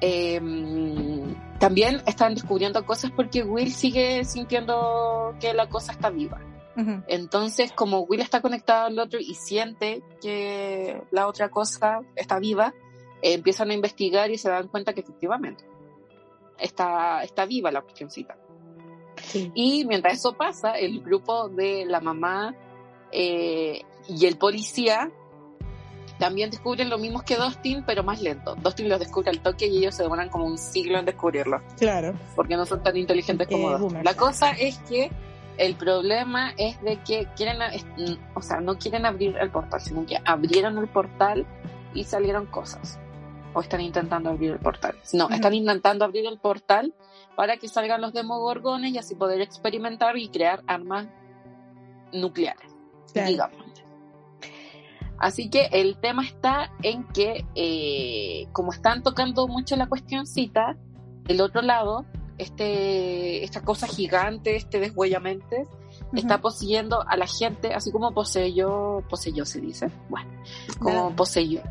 [0.02, 6.40] em, también están descubriendo cosas porque Will sigue sintiendo que la cosa está viva.
[7.08, 12.74] Entonces, como Will está conectado al otro y siente que la otra cosa está viva,
[13.22, 15.64] eh, empiezan a investigar y se dan cuenta que efectivamente
[16.58, 18.38] está, está viva la cuestioncita.
[19.22, 19.52] Sí.
[19.54, 22.56] Y mientras eso pasa, el grupo de la mamá
[23.12, 25.12] eh, y el policía
[26.20, 28.56] también descubren lo mismo que Dustin, pero más lento.
[28.56, 32.14] Dustin los descubre al toque y ellos se demoran como un siglo en descubrirlo, Claro.
[32.36, 34.04] porque no son tan inteligentes Porque como Dustin.
[34.04, 35.12] La cosa es que
[35.58, 37.58] el problema es de que quieren,
[38.36, 41.46] o sea, no quieren abrir el portal, sino que abrieron el portal
[41.94, 43.00] y salieron cosas.
[43.54, 44.96] O están intentando abrir el portal.
[45.14, 46.94] No, están intentando abrir el portal
[47.36, 51.08] para que salgan los demogorgones y así poder experimentar y crear armas
[52.12, 52.72] nucleares,
[53.14, 53.30] Claro.
[53.30, 53.64] digamos.
[55.20, 60.76] Así que el tema está en que, eh, como están tocando mucho la cuestioncita,
[61.24, 62.06] del otro lado,
[62.38, 65.68] este, esta cosa gigante, este deshuellamente,
[66.14, 70.30] está poseyendo a la gente, así como poseyó, poseyó se dice, bueno,
[70.80, 71.62] como poseyó.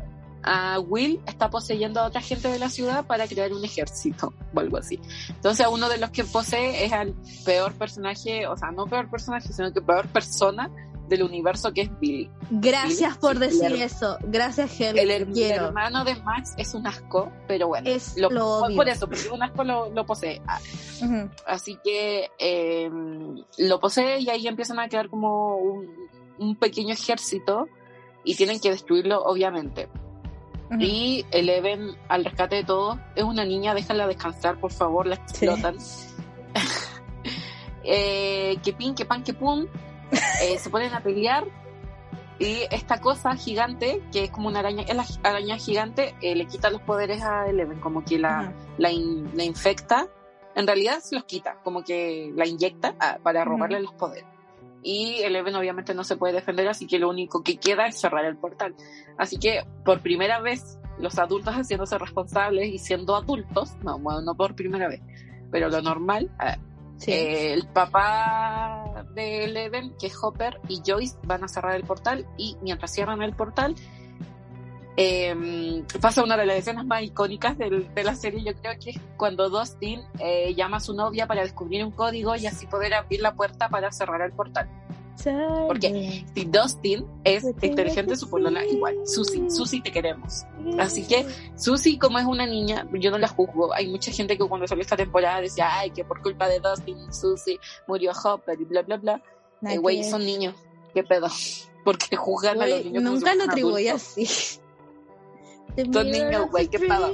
[0.45, 4.59] A Will está poseyendo a otra gente de la ciudad para crear un ejército o
[4.59, 4.99] algo así.
[5.29, 9.53] Entonces, uno de los que posee es al peor personaje, o sea, no peor personaje,
[9.53, 10.69] sino que peor persona
[11.13, 12.29] del universo que es Billy.
[12.49, 14.17] Gracias por decir eso.
[14.21, 14.97] Gracias, Hel.
[14.99, 15.67] El, her- Quiero.
[15.67, 19.41] hermano de Max es un asco, pero bueno, Es lo, lo por- eso, porque un
[19.43, 20.41] asco lo, lo posee.
[20.47, 20.59] Ah.
[21.47, 22.89] Así que eh,
[23.57, 25.87] lo posee y ahí empiezan a quedar como un,
[26.39, 27.67] un pequeño ejército
[28.23, 29.89] y tienen que destruirlo, obviamente.
[30.71, 30.79] Ujú.
[30.79, 35.75] Y Eleven, al rescate de todos, es una niña, déjala descansar, por favor, la explotan.
[37.83, 39.65] eh, que pin, que pan, que pum,
[40.43, 41.45] eh, se ponen a pelear
[42.39, 46.45] y esta cosa gigante, que es como una araña, es la araña gigante, eh, le
[46.45, 50.07] quita los poderes a Eleven, como que la, la, in- la infecta,
[50.55, 54.25] en realidad se los quita, como que la inyecta ah, para robarle los poderes.
[54.81, 58.25] Y Eleven obviamente no se puede defender, así que lo único que queda es cerrar
[58.25, 58.75] el portal.
[59.17, 64.35] Así que por primera vez los adultos haciéndose responsables y siendo adultos, no, bueno, no
[64.35, 65.01] por primera vez,
[65.51, 66.29] pero lo normal,
[67.11, 72.25] Eh, el papá de Eleven, que es Hopper, y Joyce van a cerrar el portal
[72.37, 73.75] y mientras cierran el portal,
[74.95, 78.91] eh, pasa una de las escenas más icónicas del- de la serie, yo creo que
[78.91, 82.93] es cuando Dustin eh, llama a su novia para descubrir un código y así poder
[82.93, 84.69] abrir la puerta para cerrar el portal.
[85.67, 88.95] Porque- Si Dustin es inteligente, su polola igual.
[89.05, 90.43] Susie, Susie te queremos.
[90.79, 93.73] Así que Susie, como es una niña, yo no la juzgo.
[93.73, 97.13] Hay mucha gente que cuando salió esta temporada decía, ay, que por culpa de Dustin,
[97.13, 99.21] Susie murió Hopper y bla, bla, bla.
[99.69, 100.55] Eh, Güey, son niños.
[100.93, 101.27] ¿Qué pedo?
[101.85, 103.03] Porque juzgan a los niños.
[103.03, 104.25] nunca lo atribuí así.
[104.25, 107.11] Son niños, güey, qué pedo.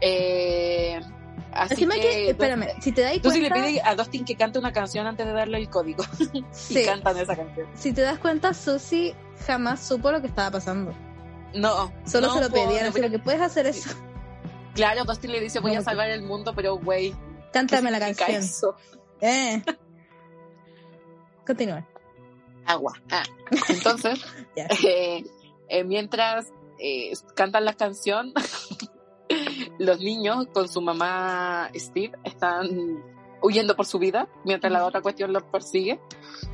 [0.00, 1.00] Eh,
[1.62, 4.36] así Encima que, que, espérame, si te das Susie le cuenta, pide a Dustin que
[4.36, 6.04] cante una canción antes de darle el código.
[6.52, 7.68] sí, Y cantan esa canción.
[7.74, 9.14] si te das cuenta, Susie
[9.46, 10.94] jamás supo lo que estaba pasando.
[11.54, 11.92] No.
[12.04, 13.90] Solo no, se lo pedían, así lo que puedes hacer eso.
[14.74, 17.16] Claro, Dustin le dice, voy a salvar el mundo, pero güey, ¿qué
[17.52, 18.30] Cántame la canción.
[18.30, 18.76] eso?
[19.20, 19.62] Eh.
[21.46, 21.86] Continúa.
[22.66, 22.92] Agua.
[23.10, 23.22] Ah.
[23.68, 24.20] Entonces,
[24.56, 25.24] eh,
[25.68, 26.46] eh, mientras
[26.78, 28.32] eh, cantan la canción,
[29.78, 33.02] los niños con su mamá Steve están
[33.42, 36.00] huyendo por su vida, mientras la otra cuestión los persigue,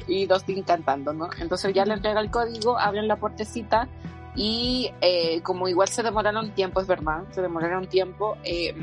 [0.06, 1.30] y Dustin cantando, ¿no?
[1.38, 3.88] Entonces ya le entrega el código, abren la puertecita,
[4.34, 8.74] y eh, como igual se demoraron tiempo, es verdad, se demoraron tiempo, eh,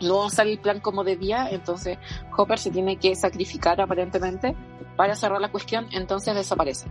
[0.00, 1.98] no sale el plan como debía, entonces
[2.36, 4.54] Hopper se tiene que sacrificar aparentemente
[4.96, 6.88] para cerrar la cuestión, entonces desaparece.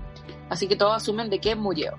[0.50, 1.94] Así que todos asumen de que murió.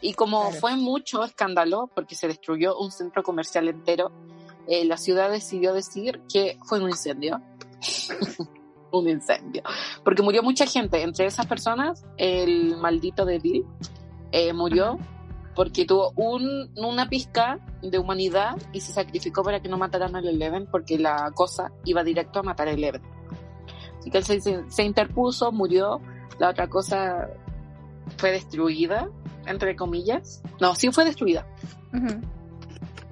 [0.00, 0.56] Y como Claro.
[0.60, 4.10] fue mucho escándalo, porque se destruyó un centro comercial entero,
[4.66, 7.40] eh, la ciudad decidió decir que fue un incendio.
[8.92, 9.62] un incendio.
[10.04, 11.02] Porque murió mucha gente.
[11.02, 13.64] Entre esas personas, el maldito de Bill
[14.30, 14.98] eh, murió
[15.54, 20.26] porque tuvo un, una pizca de humanidad y se sacrificó para que no mataran al
[20.26, 23.02] Eleven porque la cosa iba directo a matar a Eleven.
[23.98, 26.00] Así que él se interpuso, murió,
[26.38, 27.28] la otra cosa
[28.18, 29.08] fue destruida,
[29.46, 30.42] entre comillas.
[30.60, 31.46] No, sí fue destruida.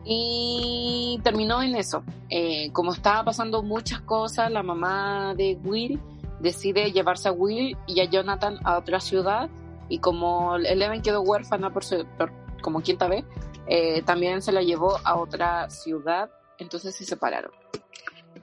[0.04, 2.02] Y terminó en eso.
[2.28, 6.00] Eh, como estaba pasando muchas cosas, la mamá de Will
[6.40, 9.50] decide llevarse a Will y a Jonathan a otra ciudad.
[9.88, 13.24] Y como Eleven quedó huérfana por, su- por- como quinta vez,
[13.66, 16.30] eh, también se la llevó a otra ciudad.
[16.58, 17.50] Entonces se separaron.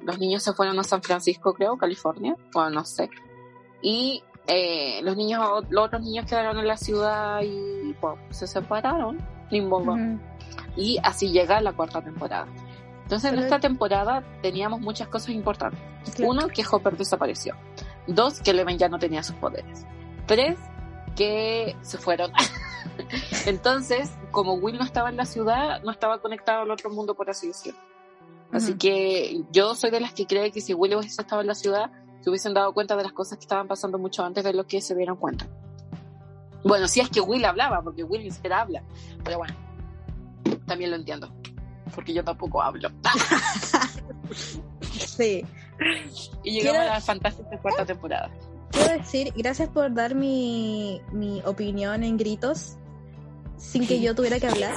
[0.01, 2.35] Los niños se fueron a San Francisco, creo, California.
[2.53, 3.09] Bueno, no sé.
[3.81, 9.17] Y eh, los niños, los otros niños quedaron en la ciudad y bueno, se separaron.
[9.51, 10.19] Ujú.
[10.75, 12.47] Y así llega la cuarta temporada.
[13.03, 15.79] Entonces, en esta temporada teníamos muchas cosas importantes.
[16.15, 16.31] Claro.
[16.31, 17.55] Uno, que Hopper desapareció.
[18.05, 19.85] Dos, que Eleven ya no tenía sus poderes.
[20.25, 20.57] Tres,
[21.15, 22.31] que se fueron.
[23.45, 27.29] Entonces, como Will no estaba en la ciudad, no estaba conectado al otro mundo, por
[27.29, 27.79] así decirlo.
[28.51, 31.55] Así que yo soy de las que cree que si Will hubiese estado en la
[31.55, 31.91] ciudad,
[32.27, 34.81] se hubiesen dado cuenta de las cosas que estaban pasando mucho antes de lo que
[34.81, 35.47] se dieron cuenta.
[36.61, 38.83] Bueno, si es que Will hablaba, porque Will ni siquiera habla.
[39.23, 39.55] Pero bueno,
[40.65, 41.33] también lo entiendo.
[41.95, 42.89] Porque yo tampoco hablo.
[44.91, 45.45] Sí.
[46.43, 48.29] Y llegamos Quiero- a la fantástica cuarta temporada.
[48.71, 52.75] Quiero decir, gracias por dar mi, mi opinión en gritos
[53.55, 54.73] sin que yo tuviera que hablar.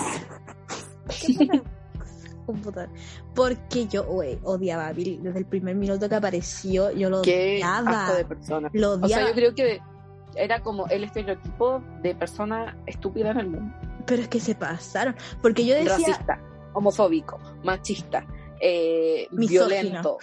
[1.26, 1.62] ¿Qué pasa?
[2.46, 2.88] Computador.
[3.34, 6.90] Porque yo güey, odiaba a Bill desde el primer minuto que apareció.
[6.92, 8.12] Yo lo Qué odiaba.
[8.14, 8.70] de persona.
[8.72, 9.28] Lo O sea, odiaba.
[9.28, 9.80] yo creo que
[10.36, 13.74] era como el estereotipo de persona estúpida en el mundo.
[14.06, 15.14] Pero es que se pasaron.
[15.42, 16.40] Porque yo decía, Racista,
[16.72, 18.24] homofóbico, machista,
[18.60, 19.66] eh, Misógino.
[19.68, 20.18] violento,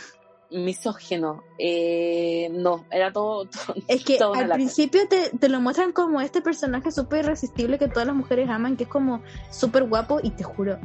[0.52, 1.44] misógeno.
[1.60, 3.46] Eh, no, era todo.
[3.68, 7.88] todo- es que al principio te, te lo muestran como este personaje súper irresistible que
[7.88, 10.78] todas las mujeres aman, que es como súper guapo y te juro.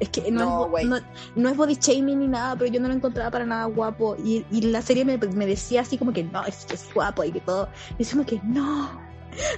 [0.00, 0.98] Es que no, No, es, no,
[1.36, 4.16] no es body shaming ni nada, pero yo no lo encontraba para nada guapo.
[4.22, 7.32] Y, y la serie me, me decía así como que no, es es guapo y
[7.32, 7.68] que todo.
[7.92, 8.90] Y decimos que no,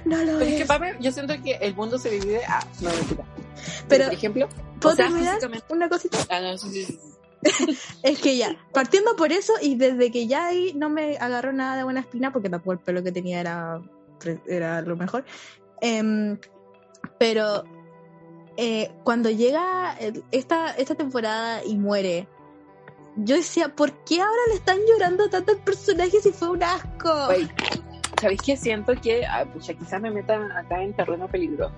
[0.05, 0.59] no lo Pero es es.
[0.61, 2.61] que, Pame, yo siento que el mundo se divide a.
[2.81, 3.25] No, mentira.
[3.88, 4.49] Pero- por ejemplo,
[4.81, 6.18] ¿Puedo o sea, terminar físicamente- una cosita?
[6.29, 6.99] Ah, no, sí, sí, sí.
[8.03, 11.77] Es que ya, partiendo por eso y desde que ya ahí no me agarró nada
[11.77, 13.81] de buena espina, porque tampoco el pelo que tenía era,
[14.46, 15.25] era lo mejor.
[15.81, 16.38] Em,
[17.18, 17.64] pero
[18.56, 19.96] eh, cuando llega
[20.30, 22.26] esta, esta temporada y muere,
[23.16, 27.28] yo decía, ¿por qué ahora le están llorando tanto al personaje si fue un asco?
[28.20, 28.56] ¿sabéis qué?
[28.56, 31.74] Siento que, ah, pucha, quizás me meta acá en terreno peligroso.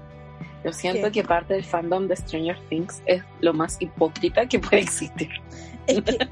[0.64, 1.22] Yo siento ¿Qué?
[1.22, 5.30] que parte del fandom de Stranger Things es lo más hipócrita que puede existir.
[5.86, 6.28] Es que,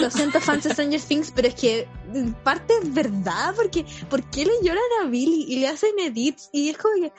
[0.00, 4.22] lo siento, fans de Stranger Things, pero es que en parte es verdad, porque ¿por
[4.30, 6.48] qué le lloran a Billy y le hacen edits?
[6.52, 7.12] Y es como que,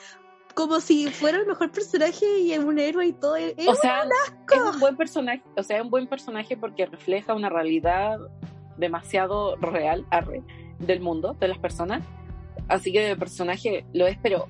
[0.54, 3.36] como si fuera el mejor personaje y un héroe y todo.
[3.36, 7.34] Es O sea, es un buen personaje, o sea, es un buen personaje porque refleja
[7.34, 8.18] una realidad
[8.76, 10.42] demasiado real arre,
[10.78, 12.02] del mundo, de las personas.
[12.68, 14.48] Así que el personaje lo es, pero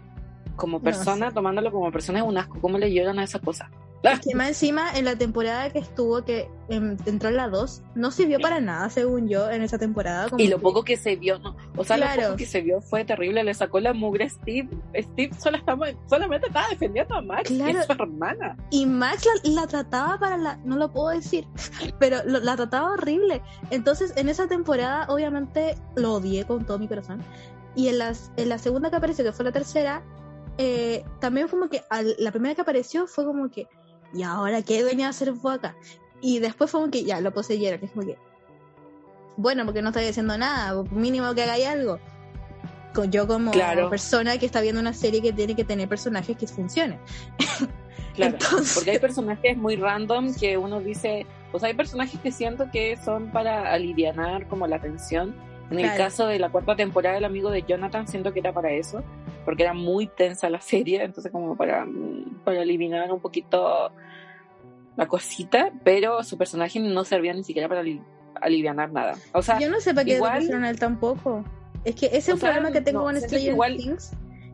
[0.56, 2.60] como No persona, tomándolo como persona es un asco.
[2.60, 3.70] ¿Cómo le lloran a esa cosa?
[4.02, 8.10] Que más encima en la temporada que estuvo, que em, entró en la 2, no
[8.10, 10.28] sirvió para nada, según yo, en esa temporada.
[10.28, 12.20] como Y lo que- poco que se vio, no, o sea, Claro.
[12.22, 14.68] lo poco que se vio fue terrible, le sacó la mugre a Steve.
[14.96, 17.72] Steve solo estaba, solamente estaba defendiendo a Max, Claro.
[17.72, 18.56] que es su hermana.
[18.70, 20.56] Y Max la, la trataba para la.
[20.64, 21.46] No lo puedo decir,
[22.00, 23.40] pero lo- la trataba horrible.
[23.70, 27.22] Entonces, en esa temporada, obviamente, lo odié con todo mi corazón.
[27.76, 30.02] Y en, las, en la segunda que apareció, que fue la tercera,
[30.58, 31.82] eh, también fue como que.
[31.88, 33.66] al- la primera que apareció fue como que.
[34.14, 35.74] ¿Y ahora qué venía a hacer vos acá?
[36.20, 37.82] Y después fue como que ya lo poseyeron.
[37.82, 38.16] Es como que.
[39.36, 41.98] Bueno, porque no estáis haciendo nada, mínimo que hagáis algo.
[43.08, 43.88] Yo, como Claro.
[43.88, 46.98] persona que está viendo una serie que tiene que tener personajes que funcionen.
[48.14, 52.30] Claro, Entonces- porque hay personajes muy random que uno dice, o sea, hay personajes que
[52.30, 55.34] siento que son para alivianar como la tensión.
[55.70, 58.70] En el caso de la cuarta temporada del amigo de Jonathan, siento que era para
[58.70, 59.02] eso,
[59.44, 61.86] porque era muy tensa la serie, entonces como para,
[62.44, 63.90] para eliminar un poquito
[64.96, 68.02] la cosita, pero su personaje no servía ni siquiera para ali-
[68.40, 69.14] alivianar nada.
[69.32, 71.44] O sea, Yo no sé para qué igual- pusieron a él tampoco.
[71.84, 74.12] Es que ese es un sea, problema que tengo no, con Stranger igual- Things,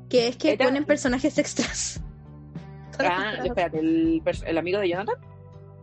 [0.08, 2.00] que es que Era- ponen personajes extras.
[3.00, 5.14] Ah, espérate, el amigo de Jonathan.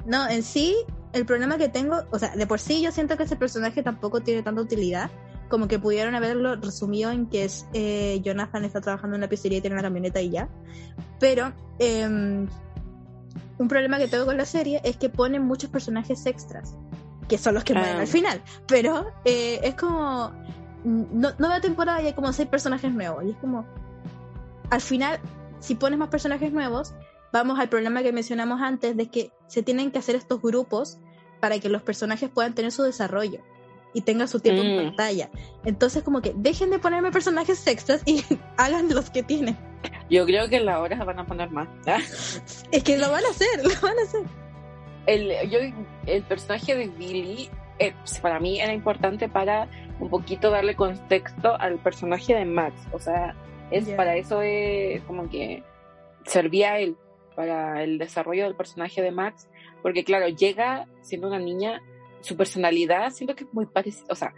[0.05, 0.75] No, en sí,
[1.13, 4.19] el problema que tengo, o sea, de por sí yo siento que ese personaje tampoco
[4.19, 5.09] tiene tanta utilidad,
[5.49, 9.59] como que pudieron haberlo resumido en que es eh, Jonathan está trabajando en una pizzería
[9.59, 10.49] y tiene una camioneta y ya.
[11.19, 12.47] Pero em,
[13.57, 16.75] un problema que tengo con la serie es que ponen muchos personajes extras,
[17.27, 18.01] que son los que mueren Ah.
[18.01, 18.41] al final.
[18.67, 20.31] Pero eh, es como,
[20.83, 23.23] no, nueva temporada y hay como seis personajes nuevos.
[23.25, 23.65] Y es como,
[24.69, 25.19] al final,
[25.59, 26.93] si pones más personajes nuevos,
[27.31, 30.99] vamos al problema que mencionamos antes de que se tienen que hacer estos grupos
[31.39, 33.41] para que los personajes puedan tener su desarrollo
[33.95, 34.85] y tengan su tiempo en Mm.
[34.87, 35.29] pantalla.
[35.63, 38.23] Entonces, como que dejen de ponerme personajes extras y
[38.57, 39.57] hagan los que tienen.
[40.09, 41.67] Yo creo que en la hora van a poner más.
[41.87, 41.99] Ah.
[42.71, 44.21] Es que lo van a hacer, lo van a hacer.
[45.07, 45.59] el, yo,
[46.05, 49.67] el personaje de Billy eh, para mí era importante para
[49.99, 52.75] un poquito darle contexto al personaje de Max.
[52.91, 53.35] O sea,
[53.71, 55.63] es para eso es como que
[56.25, 56.97] servía a él,
[57.35, 59.47] para el desarrollo del personaje de Max.
[59.81, 61.81] Porque claro, llega siendo una niña,
[62.25, 64.33] su personalidad siento que es muy parecida, o sea,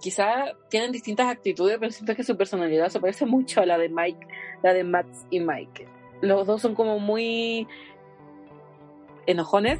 [0.00, 3.88] quizá tienen distintas actitudes, pero siento que su personalidad se parece mucho a la de
[3.88, 4.26] Mike,
[4.62, 5.86] la de Max y Mike.
[6.20, 7.68] Los dos son como muy
[9.26, 9.78] enojones,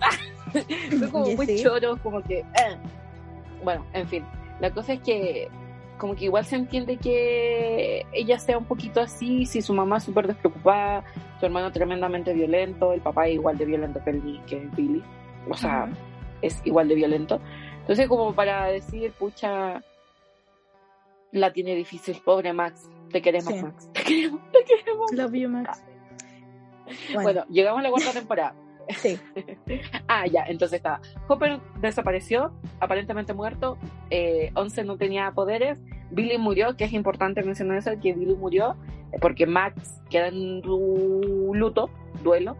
[1.00, 1.62] son como muy sí.
[1.64, 2.38] choros, como que...
[2.38, 2.78] eh.
[3.64, 4.24] Bueno, en fin,
[4.60, 5.48] la cosa es que
[5.98, 10.04] como que igual se entiende que ella sea un poquito así, si su mamá es
[10.04, 11.02] súper despreocupada,
[11.40, 15.02] su hermano tremendamente violento, el papá igual de violento que, el, que Billy,
[15.50, 15.88] o sea,
[16.42, 17.40] es igual de violento.
[17.80, 19.82] Entonces, como para decir, pucha,
[21.32, 25.12] la tiene difícil, pobre Max, te queremos, Max, te queremos, te queremos.
[25.12, 25.82] Love you, Max.
[27.14, 28.54] Bueno, llegamos a la cuarta temporada.
[28.96, 29.20] Sí.
[30.08, 31.02] ah, ya, entonces está.
[31.28, 33.76] Hopper desapareció, aparentemente muerto.
[34.08, 35.78] Eh, Once no tenía poderes.
[36.10, 38.76] Billy murió, que es importante mencionar eso, que Billy murió
[39.12, 41.90] eh, porque Max queda en luto,
[42.22, 42.56] duelo.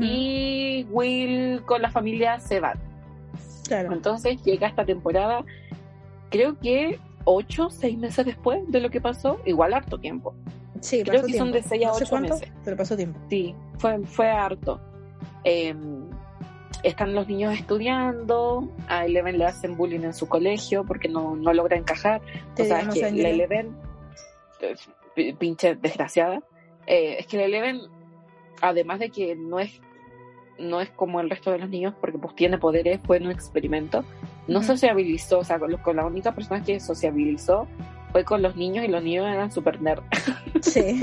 [0.00, 2.74] Y Will con la familia se va.
[3.66, 3.92] Claro.
[3.92, 5.44] Entonces llega esta temporada,
[6.30, 10.34] creo que ocho, seis meses después de lo que pasó, igual harto tiempo.
[10.80, 12.50] Sí, creo que son de seis a ocho meses.
[12.64, 13.18] Pero pasó tiempo.
[13.30, 14.80] Sí, fue, fue harto.
[15.44, 16.08] Em,
[16.82, 21.52] están los niños estudiando, a Eleven le hacen bullying en su colegio porque no, no
[21.52, 22.20] logra encajar.
[22.58, 23.76] o sea, es que la Eleven,
[25.38, 26.42] pinche desgraciada,
[26.86, 27.82] eh, es que la Eleven,
[28.62, 29.80] además de que no es
[30.58, 34.04] no es como el resto de los niños porque pues tiene poderes, fue un experimento,
[34.46, 37.66] no sociabilizó, o sea, con, con, la única persona que sociabilizó
[38.12, 40.02] fue con los niños y los niños eran super nerd.
[40.62, 41.02] Sí.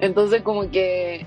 [0.00, 1.26] Entonces como que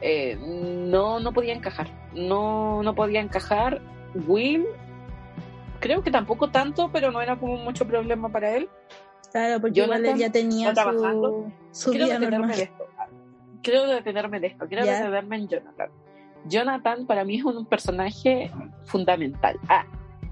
[0.00, 1.88] eh, no, no podía encajar.
[2.14, 3.82] No, no podía encajar.
[4.26, 4.66] Will,
[5.80, 8.68] creo que tampoco tanto, pero no era como mucho problema para él.
[9.30, 11.50] Claro, porque Jonathan igual ya tenía trabajando.
[11.70, 12.86] su, vida detenerme de esto.
[13.62, 14.66] Quiero detenerme de esto.
[14.66, 15.90] Quiero detenerme en Jonathan.
[16.46, 18.50] Jonathan para mí es un personaje
[18.84, 19.58] fundamental.
[19.68, 19.86] Ah,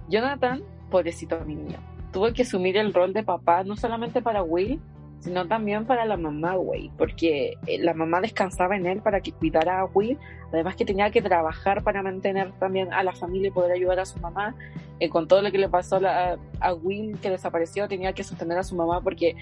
[0.09, 1.79] Jonathan, pobrecito mi niño,
[2.13, 4.81] tuvo que asumir el rol de papá no solamente para Will,
[5.21, 9.33] sino también para la mamá, güey, porque eh, la mamá descansaba en él para que
[9.33, 10.19] cuidara a Will,
[10.49, 14.07] además que tenía que trabajar para mantener también a la familia y poder ayudar a
[14.07, 14.55] su mamá,
[14.99, 18.59] eh, con todo lo que le pasó a, a, Will que desapareció, tenía que sostener
[18.59, 19.37] a su mamá porque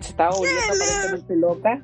[0.00, 1.82] se estaba volviendo aparentemente loca.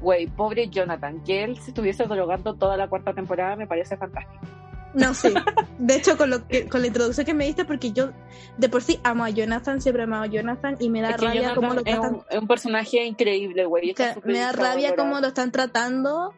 [0.00, 4.46] Güey, pobre Jonathan, que él se estuviese drogando toda la cuarta temporada me parece fantástico.
[4.94, 5.28] No, sí.
[5.78, 8.10] De hecho, con, lo que, con la introducción que me diste, porque yo
[8.58, 11.74] de por sí amo a Jonathan, siempre amo a Jonathan y me da rabia cómo
[11.74, 12.22] lo tratan.
[12.28, 13.94] Es un, personaje increíble, güey.
[14.24, 16.34] Me da rabia cómo lo están tratando,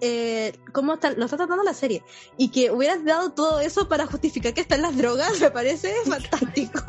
[0.00, 2.02] eh, cómo está, lo está tratando la serie.
[2.36, 6.82] Y que hubieras dado todo eso para justificar que están las drogas, me parece fantástico.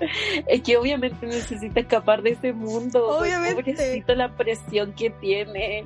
[0.46, 3.18] Es que obviamente necesita escapar de ese mundo.
[3.18, 3.72] Obviamente.
[3.72, 5.84] Necesita la presión que tiene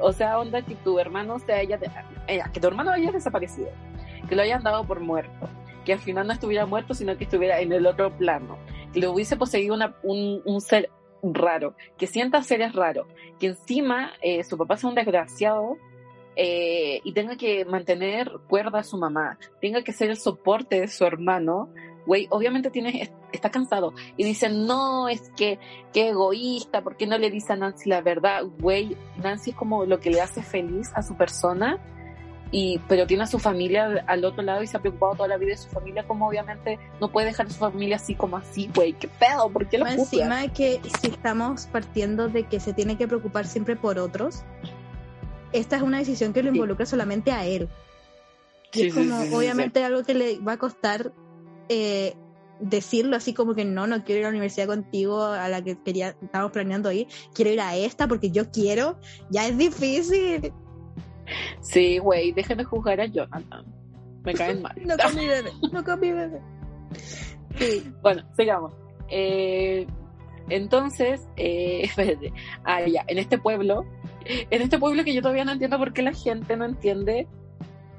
[0.00, 1.78] o sea, onda que tu hermano se haya,
[2.26, 3.70] eh, que tu hermano haya desaparecido,
[4.28, 5.48] que lo hayan dado por muerto,
[5.84, 8.58] que al final no estuviera muerto, sino que estuviera en el otro plano,
[8.92, 10.90] que le hubiese poseído una, un, ser
[11.22, 13.06] raro, que sienta seres raros,
[13.38, 15.76] que encima eh, su papá sea un desgraciado
[16.36, 20.88] eh, y tenga que mantener cuerda a su mamá, tenga que ser el soporte de
[20.88, 21.68] su hermano,
[22.06, 23.94] güey, obviamente tiene, está cansado.
[24.16, 25.58] Y dice, no, es que,
[25.92, 28.44] qué egoísta, ¿por qué no le dice a Nancy la verdad?
[28.60, 31.78] Güey, Nancy es como lo que le hace feliz a su persona,
[32.54, 35.38] y, pero tiene a su familia al otro lado y se ha preocupado toda la
[35.38, 38.68] vida de su familia, como obviamente no puede dejar a su familia así como así,
[38.74, 42.74] güey, qué pedo, ¿por qué lo Encima de que si estamos partiendo de que se
[42.74, 44.44] tiene que preocupar siempre por otros,
[45.52, 47.70] esta es una decisión que lo involucra solamente a él.
[48.74, 51.12] Y es como, obviamente, algo que le va a costar
[51.68, 52.14] eh,
[52.60, 55.76] decirlo así como que no, no quiero ir a la universidad contigo a la que
[55.82, 58.98] quería, estábamos planeando ir, quiero ir a esta porque yo quiero,
[59.30, 60.52] ya es difícil.
[61.60, 63.64] Sí, güey, dejen de juzgar a Jonathan.
[64.24, 64.74] Me caen mal.
[64.84, 66.40] no con mi bebé, no con mi bebé.
[68.02, 68.74] Bueno, sigamos.
[69.08, 69.86] Eh,
[70.48, 71.88] entonces, eh,
[72.64, 73.84] ah, ya, en este pueblo,
[74.24, 77.28] en este pueblo que yo todavía no entiendo por qué la gente no entiende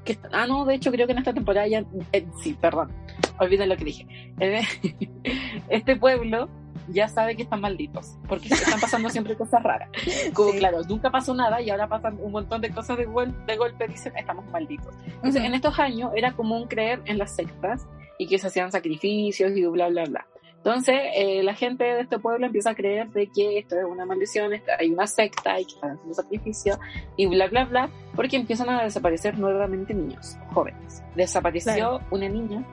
[0.04, 2.92] que, ah, no, de hecho creo que en esta temporada ya, eh, sí, perdón,
[3.38, 4.06] olviden lo que dije.
[5.68, 6.48] Este pueblo
[6.88, 9.88] ya sabe que están malditos, porque están pasando siempre cosas raras.
[10.32, 13.88] Como, claro, nunca pasó nada y ahora pasan un montón de cosas de, de golpe,
[13.88, 14.94] dicen, estamos malditos.
[15.06, 17.86] Entonces, en estos años era común creer en las sectas
[18.18, 20.26] y que se hacían sacrificios y bla, bla, bla.
[20.64, 24.06] Entonces, eh, la gente de este pueblo empieza a creer de que esto es una
[24.06, 26.78] maldición, hay una secta y que están haciendo sacrificio
[27.18, 31.02] y bla, bla, bla, porque empiezan a desaparecer nuevamente niños, jóvenes.
[31.14, 32.64] Desapareció una niña,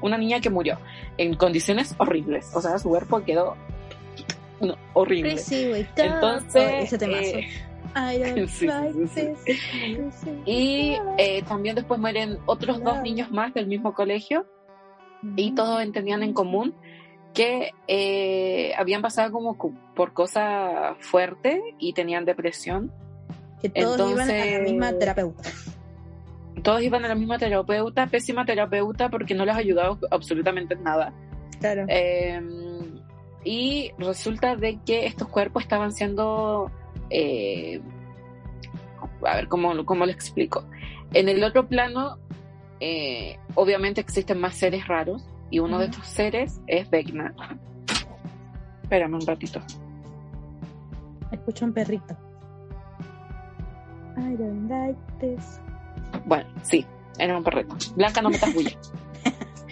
[0.00, 0.78] una niña que murió
[1.18, 3.58] en condiciones horribles, o sea, su cuerpo quedó
[4.94, 5.36] horrible.
[5.96, 6.90] Entonces,
[10.46, 14.46] y eh, también después mueren otros dos niños más del mismo colegio
[15.36, 16.74] y todos entendían en común
[17.38, 19.56] que eh, habían pasado como
[19.94, 22.92] por cosas fuertes y tenían depresión.
[23.62, 25.48] Que todos iban a la misma terapeuta.
[26.64, 31.12] Todos iban a la misma terapeuta, pésima terapeuta porque no les ha ayudado absolutamente nada.
[31.60, 31.84] Claro.
[31.86, 32.40] Eh,
[33.44, 36.72] y resulta de que estos cuerpos estaban siendo,
[37.08, 37.80] eh,
[39.24, 40.64] a ver, ¿cómo, ¿cómo lo explico?
[41.14, 42.18] En el otro plano,
[42.80, 47.34] eh, obviamente existen más seres raros y uno de estos seres es Vecna.
[48.82, 49.60] Espérame un ratito.
[51.30, 52.16] Escucho un perrito.
[54.16, 55.60] I don't like this.
[56.24, 56.84] Bueno, sí,
[57.18, 57.76] era un perrito.
[57.96, 58.70] Blanca, no metas bulla.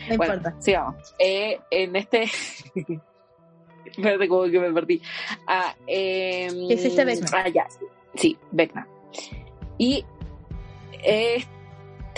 [0.09, 0.61] No Bueno, importa.
[0.61, 1.15] sigamos.
[1.19, 2.25] Eh, en este.
[3.87, 5.03] Espérate, como que me perdí.
[5.49, 7.27] Ah, eh, ¿Qué hiciste, Vecna?
[7.33, 7.67] Ah, ya.
[8.15, 8.87] Sí, Vecna.
[9.79, 10.05] Y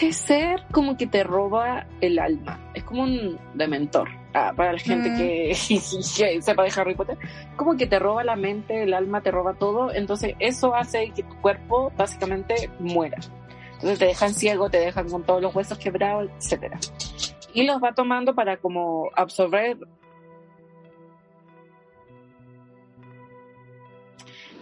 [0.06, 2.58] este ser como que te roba el alma.
[2.74, 4.08] Es como un dementor.
[4.34, 5.16] Ah, para la gente Mm.
[5.16, 5.48] que,
[6.16, 7.18] que sepa de Harry Potter.
[7.56, 9.92] Como que te roba la mente, el alma, te roba todo.
[9.92, 13.18] Entonces, eso hace que tu cuerpo básicamente muera.
[13.74, 16.78] Entonces te dejan ciego, te dejan con todos los huesos quebrados, etcétera.
[17.54, 19.76] Y los va tomando para como absorber.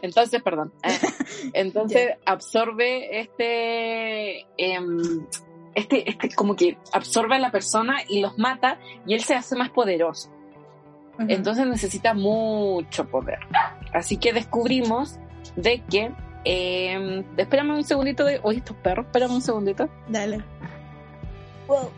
[0.07, 0.73] Entonces, perdón.
[0.83, 0.99] eh,
[1.53, 5.27] entonces absorbe este, em,
[5.75, 9.57] este, este, como que absorbe a la persona y los mata y él se hace
[9.57, 10.31] más poderoso.
[11.19, 13.39] Entonces necesita mucho poder.
[13.95, 15.19] Así que descubrimos
[15.57, 16.13] de que,
[16.45, 19.89] eh, espérame un segundito de, oye, estos perros, espérame un segundito.
[20.09, 20.45] Dale.
[21.69, 21.91] Wow.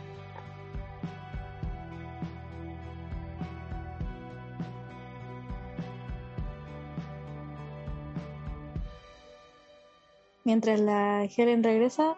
[10.48, 12.16] Mientras la Helen regresa,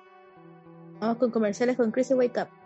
[1.00, 2.59] vamos con comerciales con Chrissy Wake Up.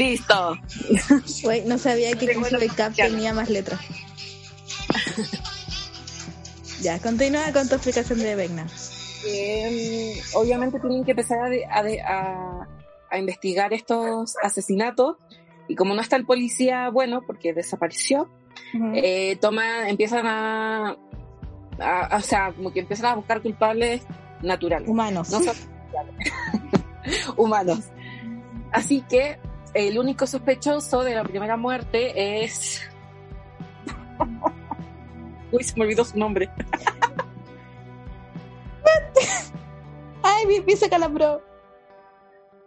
[0.00, 0.56] Listo.
[1.66, 2.94] No sabía que Up comercial.
[2.96, 3.80] tenía más letras.
[6.82, 8.66] ya, continúa con tu explicación de Vecna.
[9.26, 12.68] Eh, obviamente tienen que empezar a, de- a de- a-
[13.10, 15.16] a investigar estos asesinatos
[15.68, 18.30] y como no está el policía bueno porque desapareció,
[18.94, 20.96] eh, toma, empiezan a-
[22.12, 24.02] o sea, como que empiezan a buscar culpables
[24.42, 24.88] naturales.
[24.88, 25.30] Humanos.
[25.30, 25.54] no son
[27.36, 27.80] humanos.
[28.72, 29.38] Así que
[29.74, 32.82] el único sospechoso de la primera muerte es.
[35.52, 36.48] Uy, se me olvidó su nombre.
[40.22, 41.42] Ay, mi piso calambró.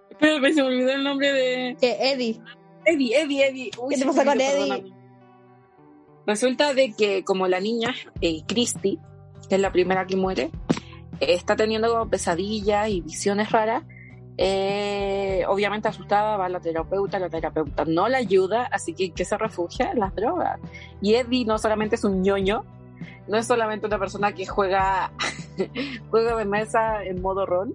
[0.10, 1.78] Espérame, se me olvidó el nombre de.
[1.80, 2.42] Que Eddie.
[2.86, 3.72] Eddie, Eddie, Eddie.
[3.80, 4.52] Uy, ¿Qué te pasa con Eddie?
[4.52, 4.94] perdóname.
[6.26, 8.98] Resulta de que como la niña, eh, Christy,
[9.50, 10.52] que es la primera que muere,
[11.20, 13.84] eh, está teniendo como pesadillas y visiones raras.
[14.38, 19.26] Eh, obviamente asustada va a la terapeuta, la terapeuta no la ayuda, así que que
[19.26, 20.60] se refugia en las drogas.
[21.02, 22.64] Y Eddie no solamente es un ñoño,
[23.28, 25.12] no es solamente una persona que juega
[26.10, 27.74] juega de mesa en modo rol,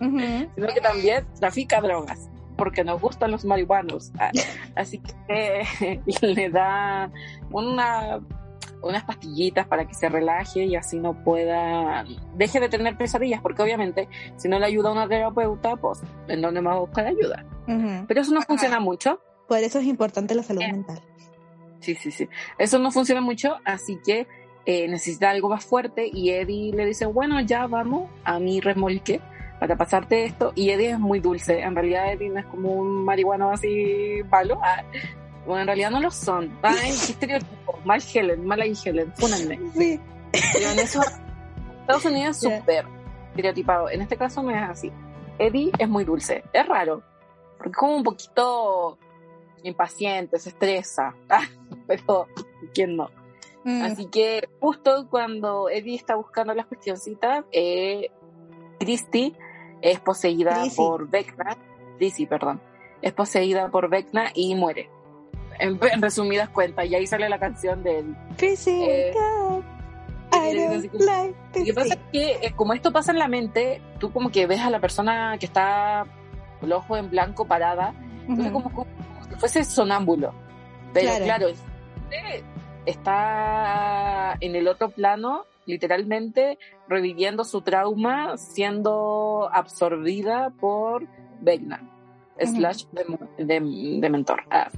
[0.00, 0.18] Ujú.
[0.54, 4.12] sino que también trafica drogas, porque nos gustan los marihuanos.
[4.18, 4.30] Ah,
[4.74, 7.10] Así que le da
[7.50, 8.20] una,
[8.82, 12.04] unas pastillitas para que se relaje y así no pueda,
[12.34, 16.40] deje de tener pesadillas, porque obviamente si no le ayuda a una terapeuta, pues ¿en
[16.42, 17.44] dónde más buscar ayuda?
[17.66, 18.04] Ujú.
[18.06, 19.20] Pero eso no funciona mucho.
[19.48, 20.72] Por eso es importante la salud Eh.
[20.72, 21.00] mental.
[21.80, 22.28] Sí, sí, sí.
[22.58, 24.26] Eso no funciona mucho, así que
[24.64, 29.20] eh, necesita algo más fuerte y Eddie le dice, bueno, ya vamos a mi remolque
[29.60, 30.52] para pasarte esto.
[30.56, 31.60] Y Eddie es muy dulce.
[31.60, 34.60] En realidad Eddie no es como un marihuano así malo.
[35.46, 36.58] Bueno, en realidad no lo son.
[36.62, 37.78] Ay, qué estereotipo.
[37.84, 39.60] Mal Helen, mala Helen, fúnenme.
[39.74, 40.00] Sí.
[40.52, 41.00] Pero en eso,
[41.80, 42.84] Estados Unidos es súper
[43.28, 43.88] estereotipado.
[43.90, 44.92] En este caso no es así.
[45.38, 46.42] Eddie es muy dulce.
[46.52, 47.02] Es raro.
[47.56, 48.98] Porque es como un poquito
[49.62, 51.14] impaciente, se estresa.
[51.28, 51.46] Ah,
[51.86, 52.26] pero,
[52.74, 53.10] ¿quién no?
[53.64, 53.82] Mm.
[53.82, 58.10] Así que justo cuando Eddie está buscando las cuestioncitas, eh,
[58.78, 59.34] Christy
[59.82, 61.56] es poseída por Vecna.
[61.98, 62.60] Chrissy, perdón.
[63.02, 64.90] Es poseída por Vecna y muere.
[65.58, 68.14] En, en resumidas cuentas, y ahí sale la canción de Eddie.
[68.36, 69.12] Chrissy, Eh,
[71.54, 74.46] Lo que pasa es que eh, como esto pasa en la mente, tú como que
[74.46, 76.04] ves a la persona que está
[76.60, 77.94] con el ojo en blanco parada,
[78.28, 78.62] entonces Ujú.
[78.62, 78.86] como, como
[79.28, 80.34] si fuese sonámbulo.
[80.92, 81.24] Pero Claro.
[81.24, 81.48] claro,
[82.86, 91.06] está en el otro plano, literalmente reviviendo su trauma, siendo absorbida por
[91.40, 91.82] Vecna,
[92.40, 92.56] Ujú.
[92.56, 93.04] slash de,
[93.44, 94.42] de, de mentor.
[94.50, 94.68] Ah.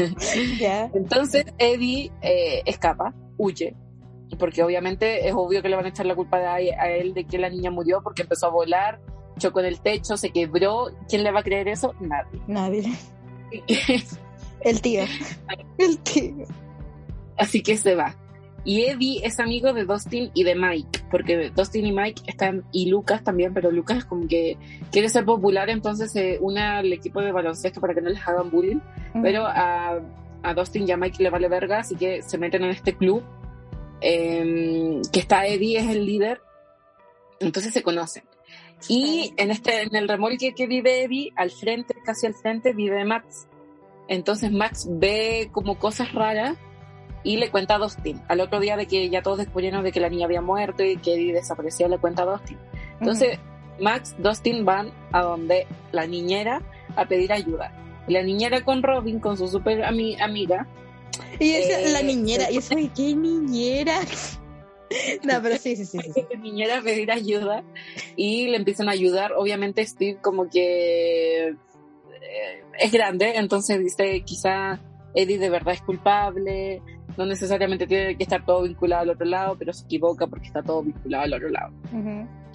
[0.94, 3.74] Entonces Eddie eh, escapa, huye,
[4.38, 7.24] porque obviamente es obvio que le van a echar la culpa a, a él de
[7.24, 9.00] que la niña murió porque empezó a volar,
[9.38, 10.88] chocó en el techo, se quebró.
[11.08, 11.94] ¿Quién le va a creer eso?
[12.00, 12.40] Nadie.
[12.46, 12.92] Nadie.
[14.60, 15.02] El tío.
[15.78, 16.46] El tío.
[17.36, 18.14] Así que se va.
[18.64, 22.90] Y Eddie es amigo de Dustin y de Mike, porque Dustin y Mike están, y
[22.90, 24.58] Lucas también, pero Lucas como que
[24.90, 28.50] quiere ser popular, entonces se une al equipo de baloncesto para que no les hagan
[28.50, 28.80] bullying,
[29.22, 29.98] pero a,
[30.42, 33.22] a Dustin y a Mike le vale verga, así que se meten en este club,
[34.02, 36.42] eh, que está Eddie, es el líder,
[37.40, 38.24] entonces se conocen.
[38.88, 43.04] Y en este, en el remolque que vive Eddie, al frente, casi al frente, vive
[43.04, 43.46] Max.
[44.08, 46.56] Entonces Max ve como cosas raras
[47.22, 48.20] y le cuenta a Dustin.
[48.28, 50.96] Al otro día de que ya todos descubrieron de que la niña había muerto y
[50.96, 52.58] que Eddie desapareció, le cuenta a Dustin.
[53.00, 53.38] Entonces
[53.78, 56.62] Max, Dustin van a donde la niñera
[56.96, 57.72] a pedir ayuda.
[58.08, 60.66] Y la niñera con Robin, con su super ami- amiga,
[61.38, 64.00] Y esa, Eh, la niñera, y eso, ¿y ¿qué niñera?
[65.22, 65.98] No, pero sí, sí, sí.
[66.42, 67.62] niñera a pedir ayuda
[68.16, 69.32] y le empiezan a ayudar.
[69.36, 71.54] Obviamente Steve como que eh,
[72.78, 74.80] es grande, entonces dice quizá
[75.14, 76.82] Eddie de verdad es culpable,
[77.16, 80.62] no necesariamente tiene que estar todo vinculado al otro lado, pero se equivoca porque está
[80.62, 81.72] todo vinculado al otro lado.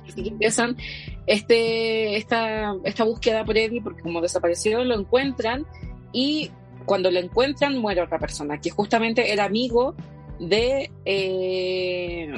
[0.08, 0.78] Así que empiezan
[1.26, 5.66] este, esta, esta búsqueda por Eddie, porque como desapareció, lo encuentran
[6.12, 6.51] y
[6.86, 9.95] cuando lo encuentran muere otra persona, que justamente era amigo
[10.39, 10.91] de...
[11.06, 12.34] eh,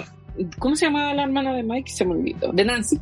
[0.59, 1.91] ¿Cómo se llamaba la hermana de Mike?
[1.91, 2.51] Se me olvidó.
[2.53, 2.99] De Nancy.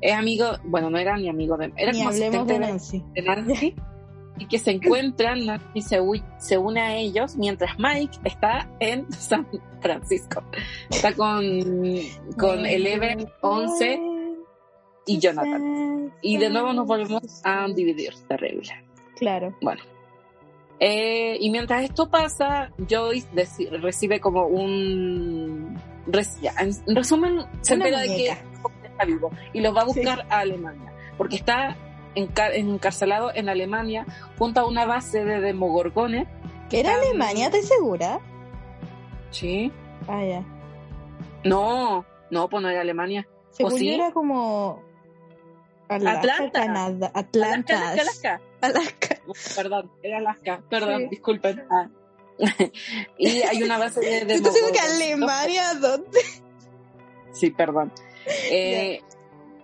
[0.00, 1.72] Es amigo, bueno, no era ni amigo de...
[1.76, 3.02] Era Ni como hablemos de, Nancy.
[3.14, 3.74] de Nancy.
[4.38, 6.00] Y que se encuentran, Nancy se,
[6.38, 9.46] se une a ellos, mientras Mike está en San
[9.80, 10.42] Francisco.
[10.90, 11.42] Está con,
[12.36, 14.00] con Eleven, 11
[15.06, 16.12] y Jonathan.
[16.20, 18.84] Y de nuevo nos volvemos a dividir, terrible.
[19.16, 19.56] Claro.
[19.62, 19.82] Bueno.
[20.80, 23.28] Eh, y mientras esto pasa, Joyce
[23.80, 25.78] recibe como un...
[26.08, 28.28] en en resumen, se Una entera de que
[28.88, 30.00] está vivo y lo va a Sí.
[30.00, 31.76] buscar a Alemania, porque está
[32.14, 34.06] enca- encarcelado en Alemania
[34.38, 36.26] junto a una base de demogorgones.
[36.70, 37.46] ¿Que era Están- Alemania?
[37.46, 38.20] ¿Estás segura?
[39.30, 39.72] Sí.
[40.08, 40.44] Ah, ya.
[41.44, 43.26] No, no, pues no era Alemania.
[43.50, 43.88] Según sí?
[43.88, 44.82] yo era como...
[45.88, 46.60] Alaska, Atlanta.
[46.60, 47.10] Canadá.
[47.14, 47.90] Atlanta.
[47.92, 49.20] Alaska, Alaska.
[49.20, 49.20] Alaska.
[49.54, 50.62] Perdón, era Alaska.
[50.70, 51.08] Perdón, Sí.
[51.10, 51.62] disculpen.
[51.70, 51.88] Ah.
[53.18, 54.80] y hay una base de, de estoy segura que.
[54.80, 56.20] Alemania, ¿dónde?
[57.32, 57.92] Sí, perdón.
[58.50, 59.02] Eh,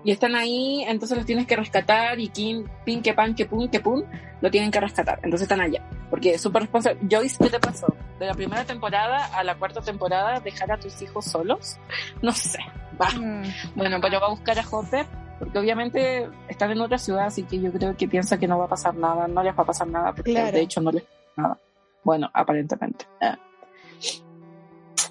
[0.05, 3.69] y están ahí, entonces los tienes que rescatar y Kim, pin, que pan, que pum,
[3.69, 4.03] que pum,
[4.41, 5.19] lo tienen que rescatar.
[5.23, 5.83] Entonces están allá.
[6.09, 7.01] Porque es súper responsable.
[7.11, 7.87] Joyce, ¿qué te pasó?
[8.19, 11.77] De la primera temporada a la cuarta temporada, dejar a tus hijos solos.
[12.23, 12.59] No sé.
[13.01, 13.09] Va.
[13.11, 13.45] Mm,
[13.77, 15.07] Bueno, pero va a buscar a Hopper,
[15.39, 18.65] porque obviamente están en otra ciudad, así que yo creo que piensa que no va
[18.65, 20.53] a pasar nada, no les va a pasar nada, porque Claro.
[20.53, 21.59] de hecho no les pasa nada.
[22.05, 23.07] Bueno, aparentemente.
[23.21, 23.39] Ah.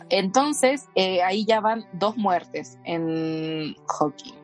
[0.09, 4.38] Entonces, eh, ahí ya van dos muertes en Hawkins.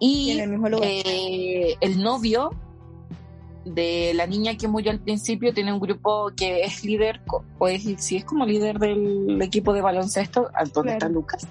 [0.00, 0.88] Y Y en el mismo lugar.
[0.88, 2.50] eh, el novio
[3.64, 7.20] de la niña que murió al principio tiene un grupo que es líder,
[7.58, 10.96] o es, si es como líder del equipo de baloncesto, al donde Claro.
[10.96, 11.46] está Lucas.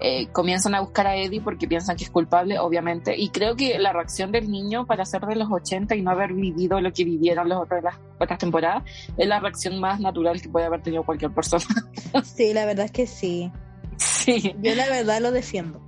[0.00, 3.78] Eh, comienzan a buscar a Eddie porque piensan que es culpable, obviamente, y creo que
[3.78, 7.04] la reacción del niño para ser de los 80 y no haber vivido lo que
[7.04, 8.82] vivieron las otras, las otras temporadas
[9.16, 11.64] es la reacción más natural que puede haber tenido cualquier persona.
[12.22, 13.50] Sí, la verdad es que sí.
[13.96, 14.54] sí.
[14.60, 15.80] Yo la verdad lo defiendo.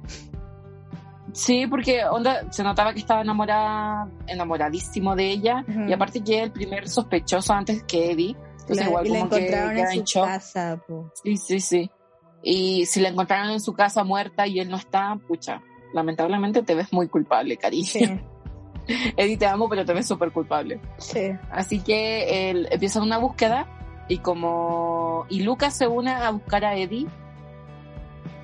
[1.36, 6.42] Sí, porque onda se notaba que estaba enamorada, enamoradísimo de ella, y aparte que es
[6.44, 8.34] el primer sospechoso antes que Eddie.
[8.60, 10.24] Entonces La- igual y la como que encontraron queda en en su shock.
[10.26, 10.82] casa.
[10.88, 11.10] po.
[11.22, 11.90] Sí, sí, sí.
[12.42, 15.60] Y si la encontraron en su casa muerta y él no está, pucha,
[15.92, 17.84] lamentablemente te ves muy culpable, cariño.
[17.86, 18.18] Sí,
[19.16, 20.80] Eddie, te amo, pero te ves súper culpable.
[20.96, 21.32] sí.
[21.50, 23.66] Así que él empieza una búsqueda
[24.08, 27.06] y como y Lucas se une a buscar a Eddie,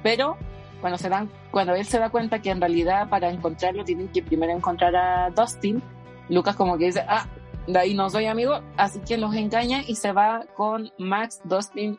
[0.03, 0.37] pero
[0.81, 4.23] cuando se dan cuando él se da cuenta que en realidad para encontrarlo tienen que
[4.23, 5.81] primero encontrar a Dustin,
[6.29, 7.29] Lucas como que dice, "Ah,
[7.69, 11.99] de ahí no soy amigo", así que los engaña y se va con Max, Dustin,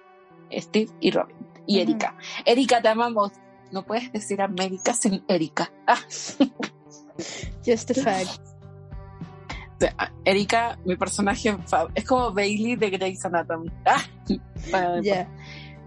[0.51, 1.36] Steve y Robin
[1.68, 1.80] y.
[1.80, 2.18] Erika.
[2.45, 3.32] Erika, te amamos.
[3.72, 5.72] No puedes decir América sin Erika.
[5.88, 5.97] Ah,
[7.66, 8.41] Just a fact.
[10.24, 11.56] Erika, mi personaje
[11.93, 13.70] es como Bailey de Grey's Anatomy.
[13.86, 14.01] Ah,
[14.72, 15.28] bueno, Ya.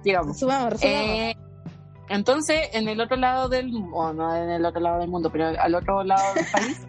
[0.05, 0.29] digamos.
[0.37, 1.11] Resumamos, resumamos.
[1.11, 1.35] Eh,
[2.09, 5.49] entonces, en el otro lado del o no en el otro lado del mundo, pero
[5.49, 6.81] al otro lado del país,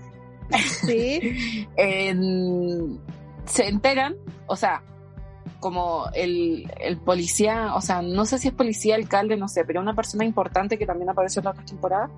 [0.85, 1.67] Sí.
[1.75, 2.99] en-
[3.45, 4.15] se enteran,
[4.47, 4.81] o sea,
[5.59, 9.79] como el, el policía, o sea, no sé si es policía, alcalde, no sé, pero
[9.81, 12.09] una persona importante que también apareció en la otra temporada,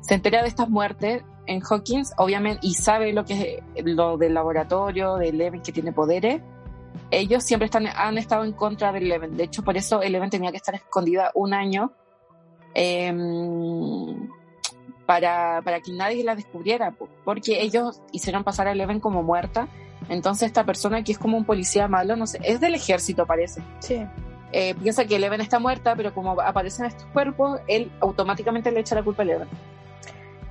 [0.00, 4.32] se entera de estas muertes en Hawkins, obviamente, y sabe lo que es lo del
[4.34, 6.40] laboratorio, de Eleven que tiene poderes,
[7.10, 9.36] ellos siempre están, han estado en contra de Eleven.
[9.36, 11.92] De hecho, por eso Eleven tenía que estar escondida un año
[12.74, 14.28] em,
[15.06, 16.94] para, para que nadie la descubriera,
[17.24, 19.68] porque ellos hicieron pasar a Eleven como muerta.
[20.08, 23.62] Entonces esta persona que es como un policía malo, no sé, es del ejército parece.
[23.80, 24.04] Sí.
[24.52, 28.94] Eh, piensa que Eleven está muerta, pero como aparecen estos cuerpos, él automáticamente le echa
[28.94, 29.48] la culpa a Eleven.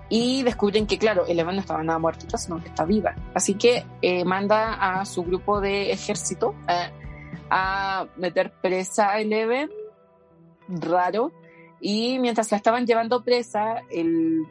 [0.09, 3.15] Y descubren que, claro, Eleven no estaba nada muerta, sino que está viva.
[3.33, 6.89] Así que eh, manda a su grupo de ejército eh,
[7.49, 9.69] a meter presa a Eleven,
[10.67, 11.31] raro.
[11.81, 14.43] Y mientras la estaban llevando presa, el,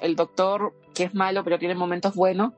[0.00, 2.52] el doctor, que es malo, pero tiene momentos buenos,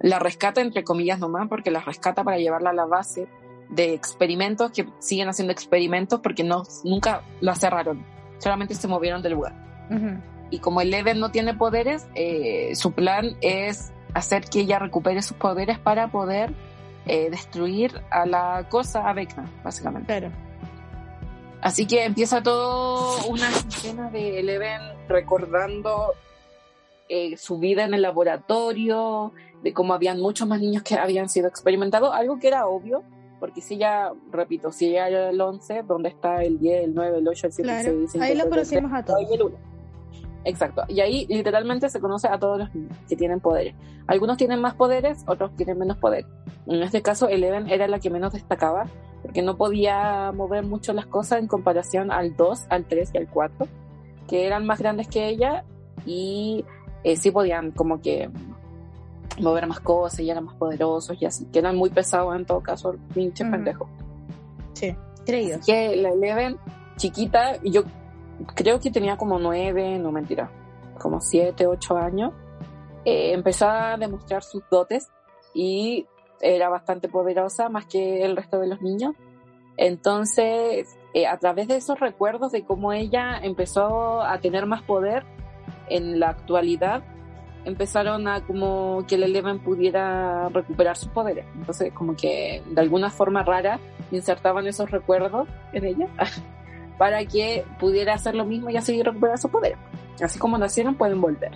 [0.00, 3.28] la rescata, entre comillas nomás, porque la rescata para llevarla a la base
[3.70, 8.04] de experimentos que siguen haciendo experimentos porque no, nunca la cerraron,
[8.38, 9.54] solamente se movieron del lugar.
[10.50, 15.36] Y como Eleven no tiene poderes, eh, su plan es hacer que ella recupere sus
[15.36, 16.52] poderes para poder
[17.06, 20.30] eh, destruir a la cosa, a Vecna, básicamente.
[21.62, 26.12] Así que empieza todo una escena de Eleven recordando
[27.08, 29.32] eh, su vida en el laboratorio,
[29.62, 33.04] de cómo habían muchos más niños que habían sido experimentados, algo que era obvio,
[33.38, 37.18] porque si ya, repito, si ella era el 11, ¿dónde está el 10, el 9,
[37.18, 39.20] el 8, el 7, claro, el 6, Ahí lo conocimos a todos.
[40.44, 40.82] Exacto.
[40.88, 42.70] Y ahí literalmente se conoce a todos los
[43.08, 43.74] que tienen poderes.
[44.06, 46.26] Algunos tienen más poderes, otros tienen menos poder.
[46.66, 48.86] En este caso, Eleven era la que menos destacaba,
[49.22, 53.28] porque no podía mover mucho las cosas en comparación al 2, al 3 y al
[53.28, 53.68] 4,
[54.28, 55.64] que eran más grandes que ella
[56.04, 56.64] y
[57.04, 58.30] eh, sí podían como que
[59.40, 62.60] mover más cosas y eran más poderosos y así, que eran muy pesados en todo
[62.60, 63.88] caso, pinche pendejo.
[64.74, 64.94] Sí.
[65.24, 66.58] Que la Eleven,
[66.96, 67.84] chiquita, yo
[68.54, 70.50] creo que tenía como nueve, no mentira,
[70.98, 72.32] como siete, ocho años,
[73.04, 75.10] eh, empezó a demostrar sus dotes
[75.54, 76.06] y
[76.40, 79.14] era bastante poderosa más que el resto de los niños.
[79.76, 85.24] Entonces, eh, a través de esos recuerdos de cómo ella empezó a tener más poder
[85.88, 87.02] en la actualidad,
[87.64, 91.46] empezaron a como que el Eleven pudiera recuperar sus poderes.
[91.54, 93.78] Entonces, como que de alguna forma rara
[94.10, 96.08] insertaban esos recuerdos en ella
[96.98, 99.78] para que pudiera hacer lo mismo y así recuperar sus poderes.
[100.22, 101.52] Así como nacieron, pueden volver.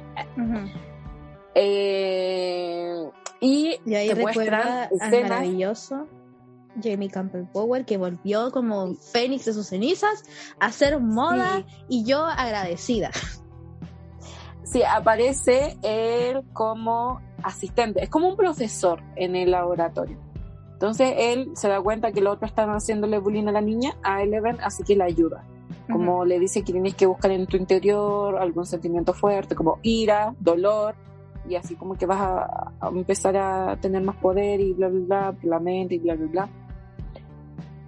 [1.54, 3.04] eh,
[3.40, 6.06] y, y, ahí recuerda al maravilloso
[6.82, 10.24] Jamie Campbell Power que volvió como Fénix de sus cenizas
[10.60, 13.10] a hacer moda y yo agradecida.
[14.64, 20.18] Sí, aparece él como asistente, es como un profesor en el laboratorio.
[20.76, 24.22] Entonces él se da cuenta que el otro está haciéndole bullying a la niña, a
[24.22, 25.42] Eleven, así que la ayuda.
[25.90, 30.34] Como le dice que tienes que buscar en tu interior algún sentimiento fuerte, como ira,
[30.38, 30.94] dolor,
[31.48, 35.36] y así como que vas a, empezar a tener más poder y bla, bla, bla,
[35.42, 36.48] la mente y bla, bla, bla.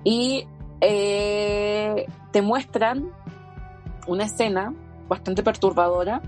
[0.02, 0.46] Y
[0.80, 3.10] eh, te muestran
[4.06, 4.72] una escena
[5.08, 6.22] bastante perturbadora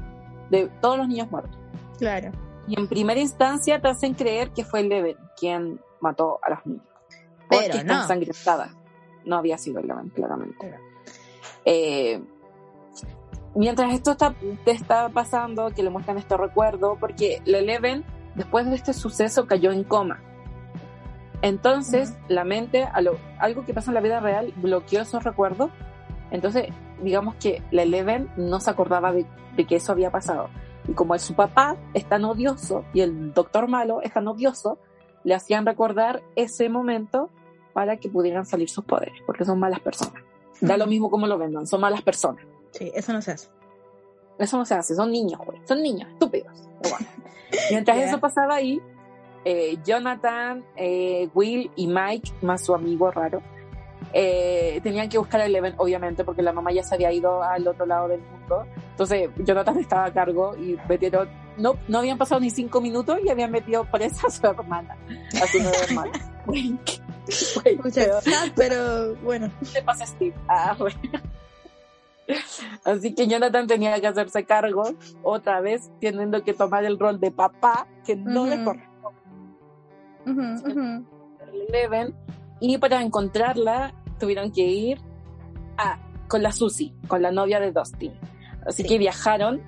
[0.50, 1.56] de todos los niños muertos.
[1.96, 2.32] Claro.
[2.68, 6.84] Y en primera instancia te hacen creer que fue Eleven quien mató a los niños.
[7.48, 8.00] Porque Pero está no.
[8.02, 8.74] ensangrentada.
[9.24, 10.74] No había sido Eleven, claramente.
[11.64, 12.22] Eh,
[13.54, 14.34] mientras esto está,
[14.64, 19.46] te está pasando, que le muestran este recuerdo, porque la Eleven, después de este suceso,
[19.46, 20.20] cayó en coma.
[21.42, 25.70] Entonces, la mente, a lo- algo que pasa en la vida real, bloqueó esos recuerdos.
[26.30, 26.68] Entonces,
[27.02, 29.26] digamos que la Eleven no se acordaba de,
[29.56, 30.48] de que eso había pasado.
[30.86, 34.78] Y como su papá es tan odioso y el doctor malo es tan odioso,
[35.24, 37.30] le hacían recordar ese momento
[37.72, 40.22] para que pudieran salir sus poderes, porque son malas personas.
[40.60, 42.44] Da lo mismo como lo vendan, son malas personas.
[42.72, 43.48] Sí, eso no se hace.
[44.38, 45.60] Eso no se hace, son niños, güey.
[45.66, 46.68] Son niños, estúpidos.
[46.82, 47.06] Bueno.
[47.70, 48.80] Mientras eso pasaba ahí,
[49.44, 53.42] eh, Jonathan, eh, Will y Mike, más su amigo raro,
[54.12, 57.66] eh, tenían que buscar a Eleven, obviamente, porque la mamá ya se había ido al
[57.66, 58.66] otro lado del mundo.
[58.90, 61.28] Entonces, Jonathan estaba a cargo y metieron.
[61.56, 64.96] No, no habían pasado ni cinco minutos y habían metido presa a su hermana,
[65.42, 66.12] a su nueva hermana.
[67.84, 68.18] O sea,
[68.56, 69.50] pero- bueno.
[69.72, 70.34] ¿Qué pasa, Steve?
[70.48, 70.98] Ah, bueno.
[72.84, 74.82] Así que Jonathan tenía que hacerse cargo
[75.22, 78.64] otra vez, teniendo que tomar el rol de papá, que no le Ujú.
[78.64, 79.20] corresponde
[80.26, 81.06] Ujú, ujú.
[81.40, 82.14] a Eleven.
[82.60, 85.00] Y para encontrarla, tuvieron que ir
[85.76, 85.98] a,
[86.28, 88.12] con la Susie, con la novia de Dustin.
[88.64, 88.88] Así Sí.
[88.88, 89.60] que viajaron,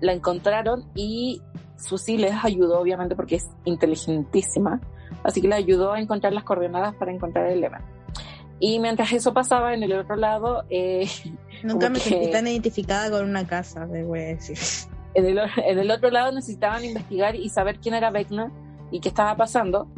[0.00, 1.42] la encontraron y
[1.76, 4.80] Susie les ayudó, obviamente, porque es inteligentísima.
[5.24, 7.80] Así que le ayudó a encontrar las coordenadas para encontrar a Eleven.
[8.60, 11.08] Y mientras eso pasaba en el otro lado, eh,
[11.62, 14.56] Nunca me sentí tan identificada con una casa, a decir.
[15.14, 18.52] en el, en el otro lado necesitaban investigar y saber quién era Vecna
[18.90, 19.88] y qué estaba pasando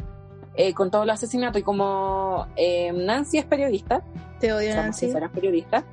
[0.61, 1.61] eh, con todos los asesinatos.
[1.61, 4.03] Y como eh, Nancy es periodista,
[4.41, 5.09] te odio, o sea, Nancy.
[5.09, 5.85] será periodista,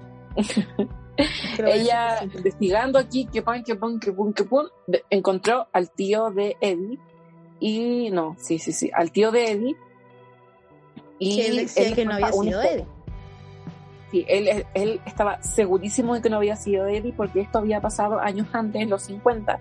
[1.56, 2.30] que ella sí.
[2.34, 4.44] investigando aquí, que pon, que pon, que pon, que
[4.88, 6.98] de- encontró al tío de Eddie
[7.60, 9.76] y no, sí, sí, sí, al tío de Eddie.
[11.20, 12.70] Y Que él decía él que no había sido historia.
[12.72, 12.86] Eddie.
[14.10, 18.18] Sí, él, él estaba segurísimo de que no había sido Eddie porque esto había pasado
[18.18, 19.58] años antes, en los 50,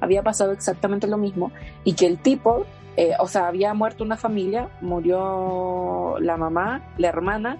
[0.00, 1.50] había pasado exactamente lo mismo
[1.84, 2.66] y que el tipo,
[2.98, 7.56] eh, o sea, había muerto una familia, murió la mamá, la hermana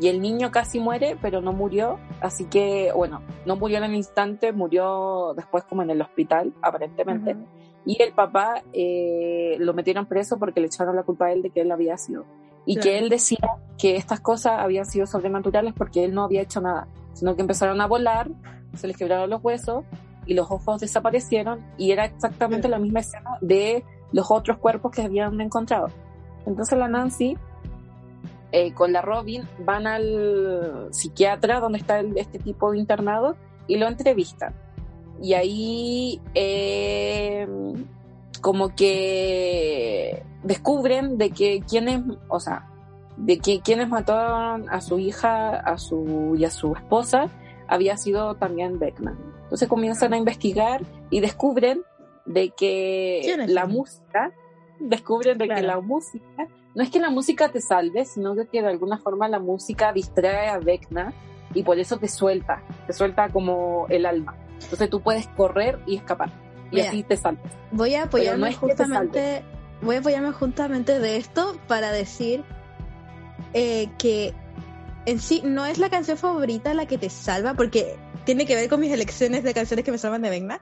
[0.00, 3.96] y el niño casi muere, pero no murió, así que, bueno, no murió en el
[3.96, 7.36] instante, murió después como en el hospital, aparentemente.
[7.84, 11.50] Y el papá eh, lo metieron preso porque le echaron la culpa a él de
[11.50, 12.24] que él había sido.
[12.64, 12.84] Y Claro.
[12.84, 13.38] que él decía
[13.78, 17.80] que estas cosas habían sido sobrenaturales porque él no había hecho nada, sino que empezaron
[17.80, 18.30] a volar,
[18.74, 19.84] se les quebraron los huesos
[20.26, 23.82] y los ojos desaparecieron y era exactamente la misma escena de
[24.12, 25.88] los otros cuerpos que habían encontrado.
[26.46, 27.36] Entonces la Nancy
[28.52, 33.36] eh, con la Robin van al psiquiatra donde está este tipo de internado
[33.66, 34.54] y lo entrevistan.
[35.20, 37.46] Y ahí eh,
[38.40, 42.68] como que descubren de que quienes, o sea,
[43.16, 47.28] de que quienes mataron a su hija a su, y a su esposa
[47.66, 49.18] había sido también Beckman.
[49.42, 51.82] Entonces comienzan a investigar y descubren
[52.26, 54.32] de que ¿Quién es la música,
[54.78, 58.62] descubren de que la música, no es que la música te salve, sino que, que
[58.62, 61.12] de alguna forma la música distrae a Vecna
[61.54, 64.36] y por eso te suelta, te suelta como el alma.
[64.60, 66.30] Entonces tú puedes correr y escapar
[66.70, 66.88] y Mira.
[66.88, 67.52] así te salves.
[67.70, 69.42] Voy a apoyarme no es justamente,
[69.82, 72.44] voy a apoyarme justamente de esto para decir
[73.52, 74.34] eh, que
[75.06, 77.96] en sí no es la canción favorita la que te salva, porque
[78.26, 80.60] tiene que ver con mis elecciones de canciones que me salvan de Vegna,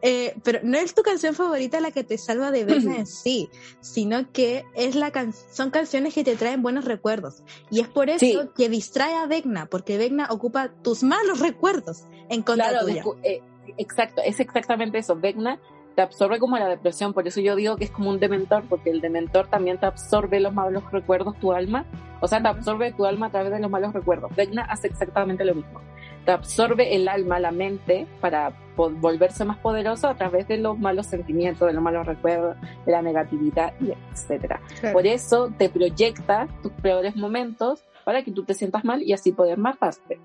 [0.00, 3.50] eh, pero no es tu canción favorita la que te salva de Vegna en sí,
[3.80, 7.42] sino que es la can son canciones que te traen buenos recuerdos.
[7.70, 8.38] Y es por eso Sí.
[8.56, 13.04] que distrae a Vegna, porque Vegna ocupa tus malos recuerdos en contra Claro, tuya.
[13.24, 13.42] eh,
[13.76, 15.16] exacto, es exactamente eso.
[15.16, 15.60] Vecna
[15.96, 18.90] te absorbe como la depresión, por eso yo digo que es como un dementor, porque
[18.90, 21.84] el dementor también te absorbe los malos recuerdos, tu alma,
[22.20, 24.34] o sea, te absorbe tu alma a través de los malos recuerdos.
[24.36, 25.80] Vecna hace exactamente lo mismo.
[26.30, 31.08] Te absorbe el alma, la mente, para volverse más poderoso a través de los malos
[31.08, 32.56] sentimientos, de los malos recuerdos,
[32.86, 33.74] de la negatividad,
[34.12, 34.60] etcétera.
[34.78, 34.94] Claro.
[34.94, 39.32] Por eso te proyecta tus peores momentos para que tú te sientas mal y así
[39.32, 40.20] poder matarte.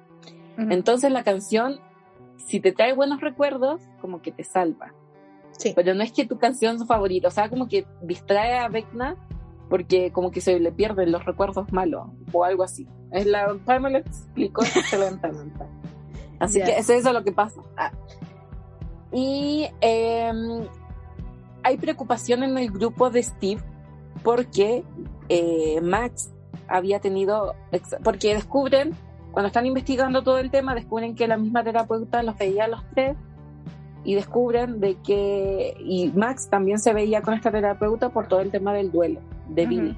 [0.59, 0.67] Ujú.
[0.69, 1.79] Entonces la canción,
[2.37, 4.93] si te trae buenos recuerdos, como que te salva.
[5.57, 5.73] Sí.
[5.75, 9.17] Pero no es que tu canción favorita, o sea, como que distrae a Vecna
[9.69, 12.87] porque como que se le pierden los recuerdos malos o algo así.
[13.11, 15.65] Es la me lo explicó excelentemente.
[16.45, 17.61] Así que es eso lo que pasa.
[17.77, 17.91] Ah.
[19.11, 20.31] Y eh,
[21.63, 23.61] hay preocupación en el grupo de Steve
[24.23, 24.83] porque
[25.29, 26.31] eh, Max
[26.67, 27.55] había tenido,
[28.03, 28.93] porque descubren,
[29.31, 32.83] cuando están investigando todo el tema, descubren que la misma terapeuta los veía a los
[32.93, 33.15] tres
[34.03, 38.51] y descubren de que, y Max también se veía con esta terapeuta por todo el
[38.51, 39.19] tema del duelo
[39.49, 39.65] de.
[39.65, 39.97] Billy.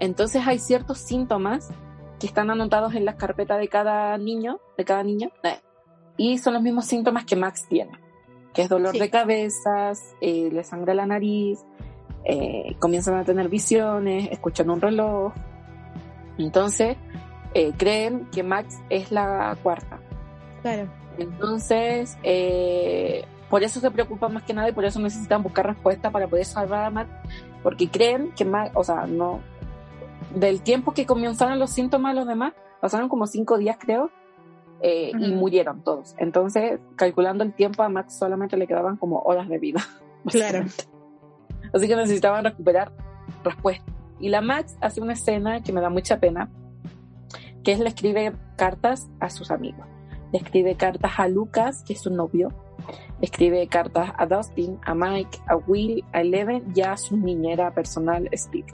[0.00, 1.70] Entonces hay ciertos síntomas
[2.18, 5.58] que están anotados en la carpeta de cada niño, de cada niño, eh,
[6.16, 7.92] y son los mismos síntomas que Max tiene,
[8.52, 8.98] que es dolor Sí.
[8.98, 11.64] de cabezas, eh, le sangra la nariz,
[12.24, 15.32] eh, comienzan a tener visiones, escuchan un reloj.
[16.38, 16.96] Entonces,
[17.54, 20.00] eh, creen que Max es la cuarta.
[20.62, 20.88] Claro.
[21.18, 26.10] Entonces, eh, por eso se preocupan más que nada y por eso necesitan buscar respuesta
[26.10, 27.10] para poder salvar a Max,
[27.62, 29.40] porque creen que Max, o sea, no,
[30.34, 34.10] del tiempo que comenzaron los síntomas los demás, pasaron como cinco días creo,
[34.80, 36.14] eh, y murieron todos.
[36.18, 39.80] Entonces, calculando el tiempo, a Max solamente le quedaban como horas de vida.
[40.28, 40.66] Claro.
[41.72, 42.92] Así que necesitaban recuperar
[43.44, 43.90] respuesta.
[44.18, 46.50] Y la Max hace una escena que me da mucha pena,
[47.62, 49.86] que es le escribe cartas a sus amigos.
[50.32, 52.52] Le escribe cartas a Lucas, que es su novio.
[53.20, 57.72] Le escribe cartas a Dustin, a Mike, a Will, a Eleven y a su niñera
[57.72, 58.66] personal, Steve.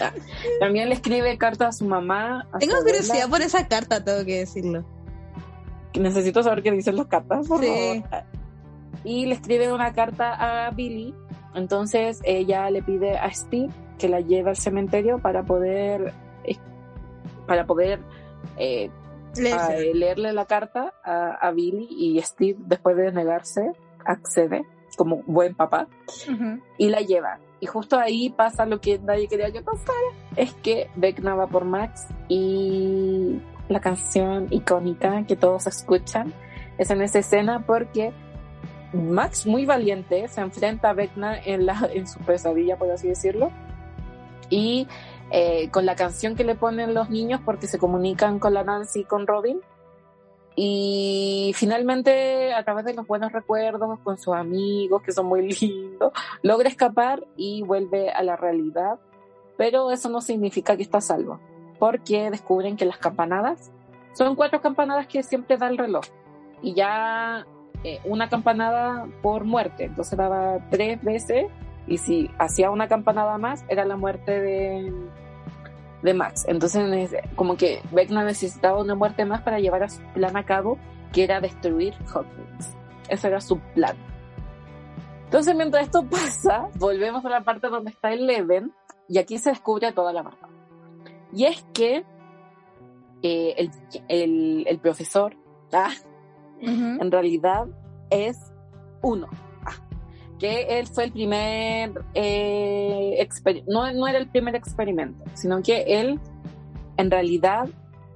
[0.00, 0.12] Ah,
[0.60, 2.46] También le escribe cartas a su mamá.
[2.52, 4.84] a Tengo curiosidad por esa carta, tengo que decirlo.
[5.98, 8.02] Necesito saber qué dicen las cartas, por Sí.
[8.02, 8.24] favor.
[9.04, 11.14] Y le escribe una carta a Billy.
[11.54, 16.12] Entonces ella le pide a Steve que la lleve al cementerio para poder
[16.44, 16.56] eh,
[17.46, 18.00] para poder
[18.58, 19.94] eh, a- Leerse.
[19.94, 23.72] leerle la carta a, a Billy y Steve después de negarse
[24.04, 24.62] accede
[24.96, 25.88] como buen papá
[26.76, 27.38] y la lleva.
[27.60, 29.98] Y justo ahí pasa lo que nadie quería que pasara,
[30.36, 36.32] es que Vecna va por Max y la canción icónica que todos escuchan
[36.78, 38.12] es en esa escena porque
[38.92, 43.50] Max, muy valiente, se enfrenta a Vecna en, en su pesadilla, por así decirlo,
[44.48, 44.88] y
[45.30, 49.00] eh, con la canción que le ponen los niños porque se comunican con la Nancy
[49.00, 49.60] y con Robin.
[50.60, 56.12] Y finalmente, a través de los buenos recuerdos con sus amigos, que son muy lindos,
[56.42, 58.98] logra escapar y vuelve a la realidad.
[59.56, 61.38] Pero eso no significa que está salvo,
[61.78, 63.70] porque descubren que las campanadas
[64.14, 66.04] son cuatro campanadas que siempre da el reloj.
[66.60, 67.46] Y ya
[67.84, 71.46] eh, una campanada por muerte, entonces daba tres veces
[71.86, 74.92] y si hacía una campanada más era la muerte de,
[76.02, 76.44] de Max.
[76.48, 80.78] Entonces como que Vecna necesitaba una muerte más para llevar a su plan a cabo,
[81.12, 82.76] que era destruir Hawkins.
[83.08, 83.96] Ese era su plan.
[85.24, 88.72] Entonces mientras esto pasa, volvemos a la parte donde está Eleven
[89.08, 90.48] y aquí se descubre toda la verdad.
[91.32, 92.04] Y es que
[93.22, 93.70] eh, el,
[94.08, 95.36] el, el, profesor
[95.72, 95.92] ah,
[96.60, 97.66] en realidad
[98.10, 98.38] es
[99.02, 99.28] uno.
[100.38, 103.28] Que él fue el primer, eh,
[103.66, 106.20] no, no era el primer experimento, sino que él
[106.96, 107.68] en realidad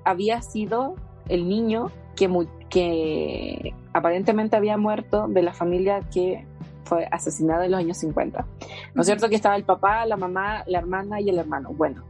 [0.04, 0.94] había sido
[1.28, 2.28] el niño que,
[2.68, 6.46] que aparentemente había muerto de la familia que
[6.84, 8.46] fue asesinada en los años 50.
[8.94, 11.70] ¿No es cierto que estaba el papá, la mamá, la hermana y el hermano?
[11.72, 12.04] Bueno,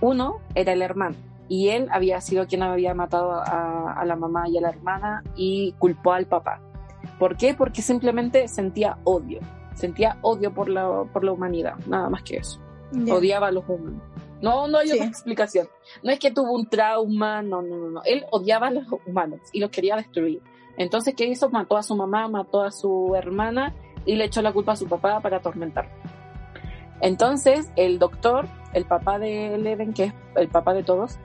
[0.00, 1.16] uno era el hermano
[1.48, 5.72] y él había sido quien había matado a, la mamá y a la hermana y
[5.78, 6.60] culpó al papá.
[7.18, 7.54] ¿Por qué?
[7.54, 9.40] Porque simplemente sentía odio,
[9.74, 12.60] sentía odio por la, por la humanidad, nada más que eso.
[13.10, 14.02] Odiaba a los humanos.
[14.40, 15.68] No, no hay otra explicación.
[16.02, 18.02] No es que tuvo un trauma, no, no, no, no.
[18.04, 20.40] Él odiaba a los humanos y los quería destruir.
[20.76, 21.50] Entonces, ¿qué hizo?
[21.50, 23.74] Mató a su mamá, mató a su hermana
[24.06, 25.90] y le echó la culpa a su papá para atormentarlo.
[27.00, 31.18] Entonces, el doctor, el papá de Leven, que es el papá de todos,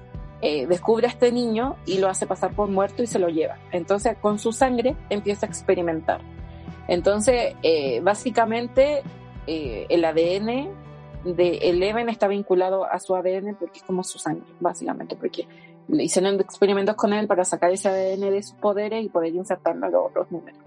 [0.45, 3.59] eh, descubre a este niño y lo hace pasar por muerto y se lo lleva.
[3.71, 6.19] Entonces, con su sangre empieza a experimentar.
[6.89, 9.03] Entonces, eh, básicamente,
[9.47, 10.69] eh, el ADN
[11.23, 15.47] de Eleven está vinculado a su ADN porque es como su sangre, básicamente, porque
[15.87, 19.85] le hicieron experimentos con él para sacar ese ADN de sus poderes y poder insertarlo
[19.85, 20.59] a los otros números.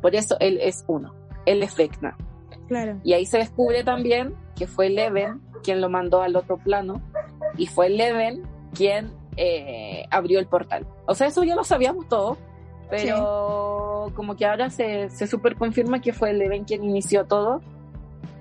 [0.00, 1.14] Por eso él es uno,
[1.44, 2.16] él es Vecna.
[2.68, 2.98] Claro.
[3.04, 7.02] Y ahí se descubre también que fue Eleven quien lo mandó al otro plano
[7.58, 10.86] y fue Eleven quien eh, abrió el portal.
[11.06, 12.38] O sea, eso ya lo sabíamos todos,
[12.90, 17.62] pero como que ahora se, se super confirma que fue Leven quien inició todo,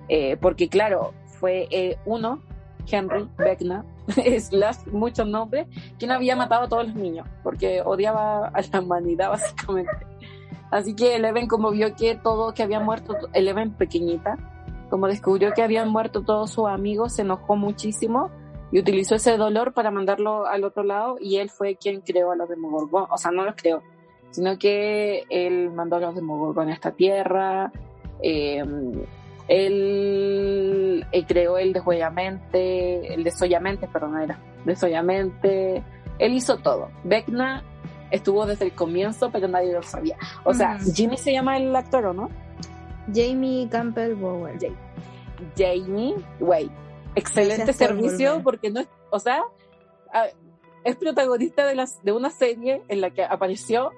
[0.09, 2.41] eh, porque claro, fue eh, uno,
[2.89, 3.83] Henry Beckner,
[4.39, 5.67] slash muchos nombres,
[5.97, 9.91] quien había matado a todos los niños, porque odiaba a la humanidad básicamente.
[10.69, 14.37] Así que Eleven como vio que todo, que había muerto, Eleven pequeñita,
[14.89, 18.29] como descubrió que habían muerto todos sus amigos, se enojó muchísimo
[18.71, 22.35] y utilizó ese dolor para mandarlo al otro lado y él fue quien creó a
[22.35, 23.83] los Demogorgon, o sea, no los creó,
[24.31, 27.71] sino que él mandó a los Demogorgon a esta tierra,
[28.21, 28.63] eh,
[29.47, 35.83] él, creó el desollamente, el desollamente, perdón, era, desollamente,
[36.19, 36.89] él hizo todo.
[37.03, 37.63] Vecna
[38.11, 40.17] estuvo desde el comienzo, pero nadie lo sabía.
[40.45, 42.29] O sea, Jimmy se llama el actor, ¿o no?
[43.13, 44.57] Jamie Campbell Bower.
[45.57, 46.71] Jamie, Wait
[47.15, 49.43] excelente servicio porque no es, o sea,
[50.83, 53.91] es protagonista de, las, de una serie en la que apareció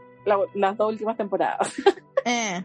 [0.54, 1.72] las dos últimas temporadas.
[2.26, 2.64] Eh,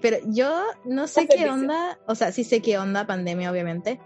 [0.00, 3.98] pero yo no sé qué onda, o sea, sí sé qué onda, pandemia obviamente,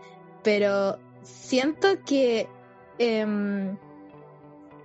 [0.43, 2.49] pero siento que
[2.99, 3.77] em,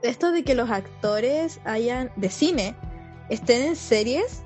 [0.02, 2.76] esto de que los actores hayan de cine
[3.30, 4.44] estén en series,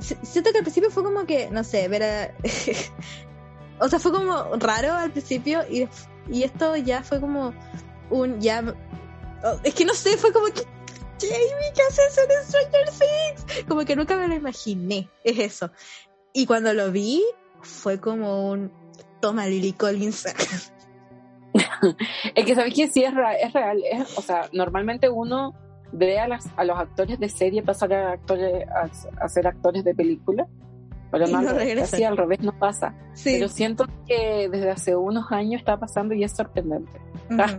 [0.00, 2.34] siento que al principio fue como que, no sé, ver a,
[3.82, 5.88] o sea, fue como raro al principio y,
[6.30, 7.52] y esto ya fue como
[8.10, 8.62] un ya
[9.64, 10.62] es que no sé, fue como que
[11.20, 13.44] Jamie, ¿qué haces en Stranger Things?
[13.68, 15.70] Como que nunca me lo imaginé, es eso.
[16.32, 17.22] Y cuando lo vi,
[17.60, 18.72] fue como un
[19.20, 20.26] toma Lily Collins.
[22.34, 23.80] es que sabes que sí es, real, es real.
[24.16, 25.54] o sea, normalmente uno
[25.92, 28.66] ve a, las, a los actores de serie pasar a, actores,
[29.20, 30.48] a ser actores de película
[31.12, 31.38] pero no
[31.82, 32.94] así al revés no pasa.
[33.22, 36.98] Pero siento que desde hace unos años está pasando y es sorprendente.
[37.38, 37.58] Ah,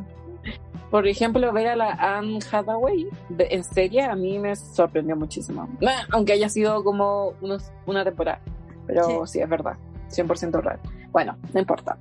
[0.90, 5.70] por ejemplo, ver a la Anne Hathaway en serie a mí me sorprendió muchísimo.
[6.12, 8.42] Aunque haya sido como unos, una temporada.
[8.88, 9.40] Pero sí.
[9.40, 9.78] es verdad.
[10.10, 10.80] 100% real.
[11.12, 11.98] Bueno, no importa.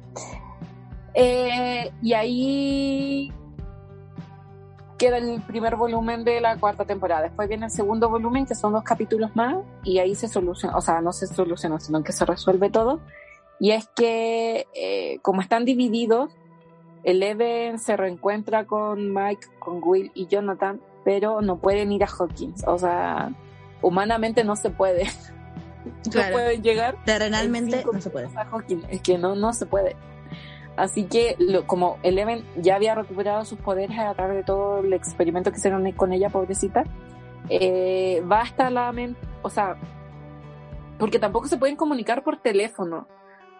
[1.14, 3.32] Eh, y ahí
[5.02, 7.22] queda el primer volumen de la cuarta temporada.
[7.22, 10.80] Después viene el segundo volumen, que son dos capítulos más, y ahí se soluciona, o
[10.80, 13.00] sea, no se soluciona, sino que se resuelve todo.
[13.58, 16.30] Y es que, eh, como están divididos,
[17.02, 22.62] Eleven se reencuentra con Mike, con Will y Jonathan, pero no pueden ir a Hawkins.
[22.68, 23.32] O sea,
[23.80, 25.06] humanamente no se puede.
[26.12, 26.28] Claro.
[26.28, 26.96] No pueden llegar.
[27.04, 28.28] Terrenalmente no se puede.
[28.36, 28.82] a Hawking.
[28.88, 29.96] Es que no, no se puede.
[30.76, 34.92] Así que lo- como Eleven ya había recuperado sus poderes a través de todo el
[34.92, 36.84] experimento que hicieron con ella, pobrecita,
[37.48, 39.76] eh, va hasta la mente, o sea,
[40.98, 43.06] porque tampoco se pueden comunicar por teléfono,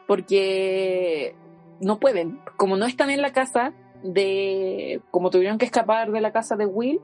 [0.06, 1.34] porque
[1.80, 6.32] no pueden, como no están en la casa de, como tuvieron que escapar de la
[6.32, 7.00] casa de Will.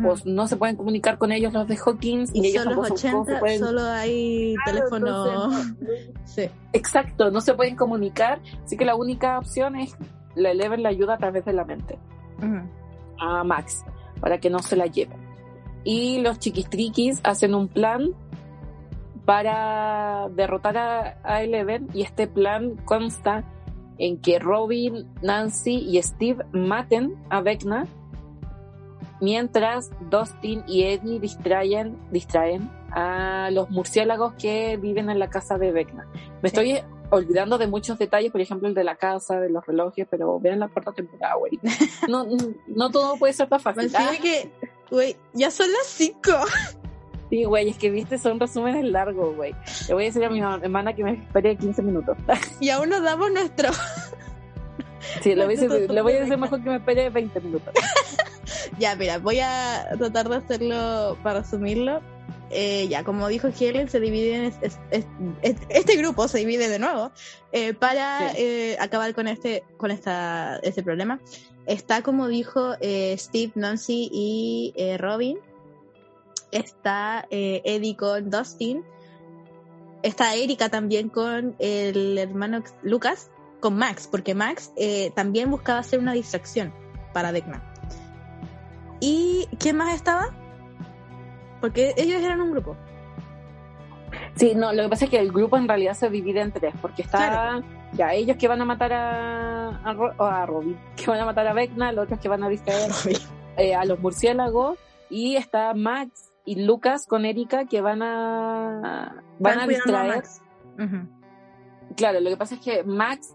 [0.00, 2.88] Pues no se pueden comunicar con ellos los de Hawkins y, y ellos son los
[2.88, 5.26] tampoco se 80, pueden solo hay Claro, teléfono.
[5.26, 6.50] entonces, Sí.
[6.72, 9.96] Exacto, no se pueden comunicar, así que la única opción es
[10.34, 11.98] la Eleven la ayuda a través de la mente
[13.18, 13.84] a Max
[14.20, 15.18] para que no se la lleven.
[15.84, 18.10] Y los chiquistriquis hacen un plan
[19.24, 23.44] para derrotar a, a Eleven y este plan consta
[23.98, 27.86] en que Robin, Nancy y Steve maten a Vecna
[29.22, 35.70] mientras Dustin y Eddie distraen, distraen a los murciélagos que viven en la casa de
[35.72, 36.06] Vecna.
[36.42, 36.56] Me Sí.
[36.56, 40.40] estoy olvidando de muchos detalles, por ejemplo el de la casa, de los relojes, pero
[40.40, 41.58] vean la cuarta temporada, güey.
[42.10, 42.26] No,
[42.66, 43.90] no, todo puede ser tan fácil.
[44.10, 44.50] Me que,
[44.90, 46.18] güey, ya son las 5.
[47.30, 49.54] Sí, güey, es que viste, son resúmenes largos, güey.
[49.88, 52.16] Le voy a decir a mi hermana que me espere 15 minutos.
[52.60, 53.70] Y aún nos damos nuestro.
[55.22, 57.72] Sí, le voy a decir, le voy a decir mejor que me espere 20 minutos.
[58.78, 62.00] Ya, mira, voy a tratar de hacerlo para resumirlo.
[62.50, 65.06] Eh, ya, como dijo Helen, se divide en es- es- es-
[65.42, 67.10] es- este grupo se divide de nuevo
[67.52, 68.36] eh, para Sí.
[68.38, 71.18] eh, acabar con este con esta este problema.
[71.66, 75.38] Está, como dijo eh, Steve, Nancy y eh, Robin.
[76.50, 78.84] Está eh, Eddie con Dustin.
[80.02, 84.72] Está Erika también con el hermano Lucas, con Max, porque Max
[85.14, 86.74] también buscaba hacer una distracción
[87.14, 87.71] para Vecna.
[89.04, 90.28] ¿Y quién más estaba?
[91.60, 92.76] Porque ellos eran un grupo.
[94.36, 96.72] Sí, no, lo que pasa es que el grupo en realidad se divide en tres,
[96.80, 97.64] porque está Claro.
[97.94, 101.46] ya ellos que van a matar a, a, Ro- a Robin, que van a matar
[101.48, 102.90] a Vecna, los otros que van a distraer
[103.56, 104.78] eh, a los murciélagos,
[105.10, 110.16] y está Max y Lucas con Erika que van a van a cuidando a distraer.
[110.16, 110.42] Max.
[111.96, 113.34] Claro, lo que pasa es que Max,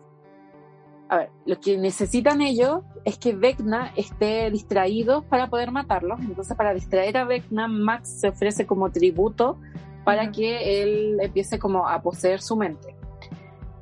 [1.09, 6.20] a ver, lo que necesitan ellos es que Vecna esté distraído para poder matarlos.
[6.20, 9.58] Entonces, para distraer a Vecna, Max se ofrece como tributo
[10.03, 12.95] para que él empiece como a poseer su mente.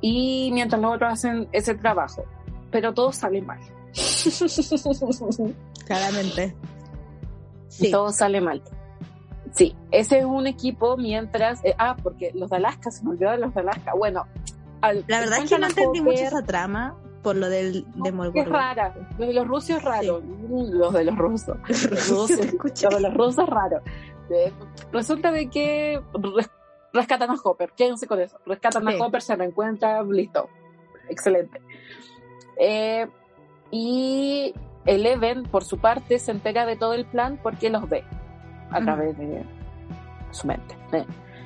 [0.00, 2.22] Y mientras los otros hacen ese trabajo,
[2.70, 3.58] pero todo sale mal.
[5.86, 6.54] Claramente.
[7.68, 7.90] Sí.
[7.90, 8.62] Todo sale mal.
[9.52, 11.64] Sí, ese es un equipo mientras...
[11.64, 13.92] eh, ah, porque los de Alaska, se me olvidó de los de Alaska.
[13.96, 14.24] Bueno,
[14.82, 16.96] al- La verdad es que no entendí mucho esa trama
[17.26, 18.46] por lo del Es Demogorgon.
[18.52, 18.94] rara.
[19.18, 20.22] Lo de los rusos es raro.
[20.48, 21.56] Los de los rusos.
[21.68, 22.38] Los rusos,
[22.84, 23.80] lo de los rusos es raro.
[24.30, 24.52] Eh,
[24.92, 26.00] resulta de que
[26.36, 26.50] res-
[26.92, 27.72] rescatan a Hopper.
[27.76, 28.38] Quédense con eso.
[28.46, 28.94] Rescatan Sí.
[28.94, 30.48] a Hopper, se reencuentra, listo.
[31.08, 31.60] Excelente.
[32.60, 33.08] Eh,
[33.72, 34.54] y
[34.84, 38.04] Eleven, por su parte, se entera de todo el plan porque los ve
[38.70, 39.44] a través de
[40.30, 40.76] su mente.
[40.92, 41.04] eh.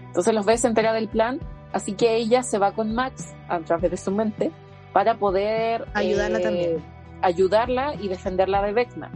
[0.08, 1.40] Entonces los ve, se entera del plan.
[1.72, 4.50] Así que ella se va con Max a través de su mente
[4.92, 6.84] para poder Ayudarla eh, también.
[7.22, 9.10] ayudarla y defenderla de Vecna.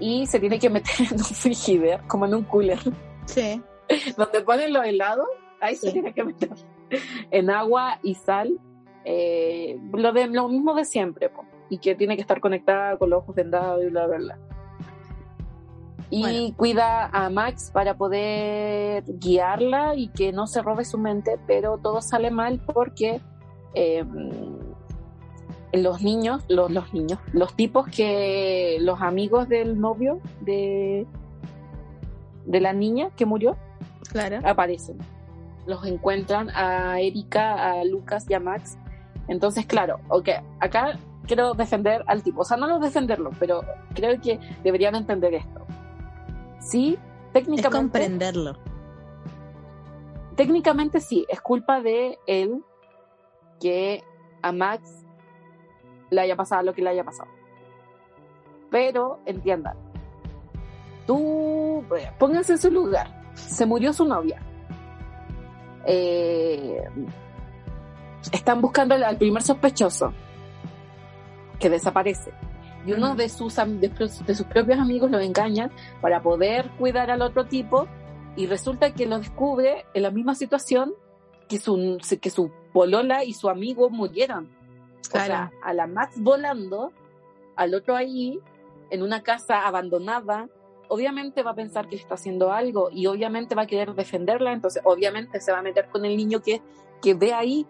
[0.00, 2.78] Y se tiene que meter en un frigider, como en un cooler,
[3.26, 3.62] Sí.
[4.16, 5.26] donde ponen los helados,
[5.60, 5.92] ahí se Sí.
[5.92, 6.50] tiene que meter
[7.30, 8.58] en agua y sal,
[9.04, 13.10] eh, lo, de, lo mismo de siempre, po, y que tiene que estar conectada con
[13.10, 14.38] los ojos vendados y bla, bla, bla.
[16.10, 16.56] Y Bueno.
[16.58, 22.02] cuida a Max para poder guiarla y que no se robe su mente, pero todo
[22.02, 23.20] sale mal porque
[23.74, 24.04] eh,
[25.72, 31.06] los niños, los, los niños, los tipos que, los amigos del novio de,
[32.46, 33.56] de la niña que murió,
[34.10, 34.40] Claro.
[34.46, 34.98] aparecen.
[35.66, 38.76] Los encuentran a Erika, a Lucas y a Max.
[39.28, 40.28] Entonces, claro, ok,
[40.60, 42.42] acá quiero defender al tipo.
[42.42, 43.62] O sea, no lo defenderlo, pero
[43.94, 45.64] creo que deberían entender esto.
[46.58, 48.56] Sí, Es técnicamente, comprenderlo.
[50.36, 52.62] técnicamente sí, es culpa de él
[53.60, 54.02] que
[54.42, 55.01] a Max
[56.12, 57.28] le haya pasado lo que le haya pasado.
[58.70, 59.76] Pero entiendan,
[61.06, 63.22] tú eh, pónganse en su lugar.
[63.34, 64.40] Se murió su novia.
[65.84, 66.82] Eh,
[68.32, 70.12] están buscando al- primer sospechoso
[71.58, 72.32] que desaparece.
[72.86, 73.88] Y uno de sus, de,
[74.26, 75.70] de sus propios amigos lo engaña
[76.00, 77.86] para poder cuidar al otro tipo
[78.36, 80.92] y resulta que lo descubre en la misma situación
[81.48, 84.48] que su, que su polola y su amigo murieron.
[85.08, 85.50] O sea, Claro.
[85.62, 86.92] a la Max volando,
[87.56, 88.40] al otro ahí,
[88.90, 90.48] en una casa abandonada,
[90.88, 94.82] obviamente va a pensar que está haciendo algo y obviamente va a querer defenderla, entonces
[94.84, 96.60] obviamente se va a meter con el niño que,
[97.00, 97.66] que ve ahí.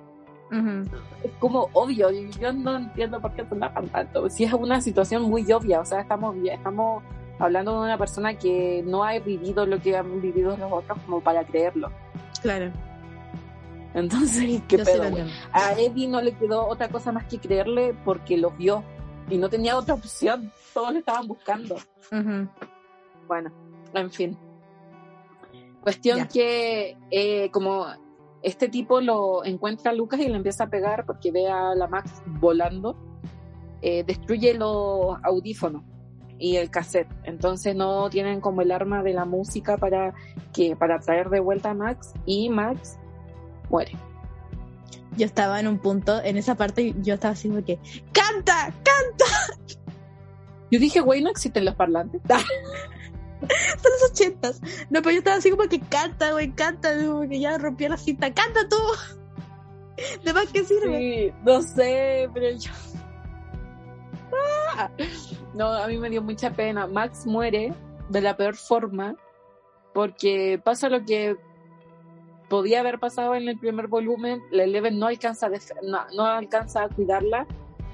[1.25, 4.29] Es como obvio, yo no entiendo por qué enojan tanto.
[4.29, 7.03] Si es una situación muy obvia, o sea, estamos, estamos
[7.39, 11.23] hablando de una persona que no ha vivido lo que han vivido los otros como
[11.23, 11.91] para creerlo.
[12.43, 12.71] Claro.
[13.94, 15.05] Entonces, ¿qué pedo?
[15.52, 18.82] A Eddie no le quedó otra cosa más que creerle porque lo vio
[19.28, 20.52] y no tenía otra opción.
[20.74, 21.77] Todos lo estaban buscando.
[23.27, 23.52] Bueno,
[23.94, 24.39] en fin.
[25.82, 27.86] Cuestión que eh, como
[28.43, 31.86] este tipo lo encuentra a Lucas y le empieza a pegar porque ve a la
[31.89, 32.97] Max volando,
[33.81, 35.82] eh, destruye los audífonos
[36.39, 37.09] y el cassette.
[37.24, 40.14] Entonces no tienen como el arma de la música para
[40.52, 42.98] que para traer de vuelta a Max y Max
[43.73, 43.93] muere.
[45.16, 47.78] Yo estaba en un punto, en esa parte, yo estaba así como que
[48.12, 48.73] ¡Canta!
[48.85, 49.78] ¡Canta!
[50.70, 52.20] Yo dije, güey, no existen los parlantes.
[52.28, 54.61] Son los ochentas.
[54.89, 57.97] No, pero yo estaba así como que canta, güey, canta, como que ya rompió la
[57.97, 58.77] cinta, canta tú.
[60.24, 60.99] ¿De más qué sirve?
[60.99, 62.70] Sí, no sé, pero yo.
[64.77, 64.90] Ah.
[65.55, 66.86] No, a mí me dio mucha pena.
[66.86, 67.74] Max muere
[68.09, 69.16] de la peor forma
[69.93, 71.36] porque pasa lo que
[72.53, 74.43] podía haber pasado en el primer volumen.
[74.51, 75.51] La Eleven no alcanza, a
[76.15, 77.47] no, alcanza a cuidarla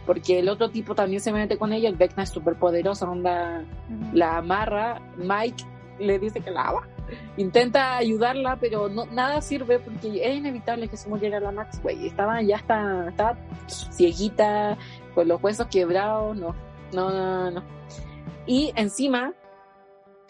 [0.04, 1.88] porque el otro tipo también se mete con ella.
[1.88, 3.64] El Vecna es súper poderoso, onda,
[4.12, 5.00] la amarra.
[5.16, 5.64] Mike
[6.00, 6.88] le dice que la ama.
[7.36, 12.08] Intenta ayudarla, pero no, nada sirve porque es inevitable que se muriera la Max, güey.
[12.08, 14.76] Estaba ya está, estaba cieguita,
[15.14, 16.52] con los huesos quebrados, no
[16.92, 17.62] no, no, no.
[18.44, 19.34] Y encima,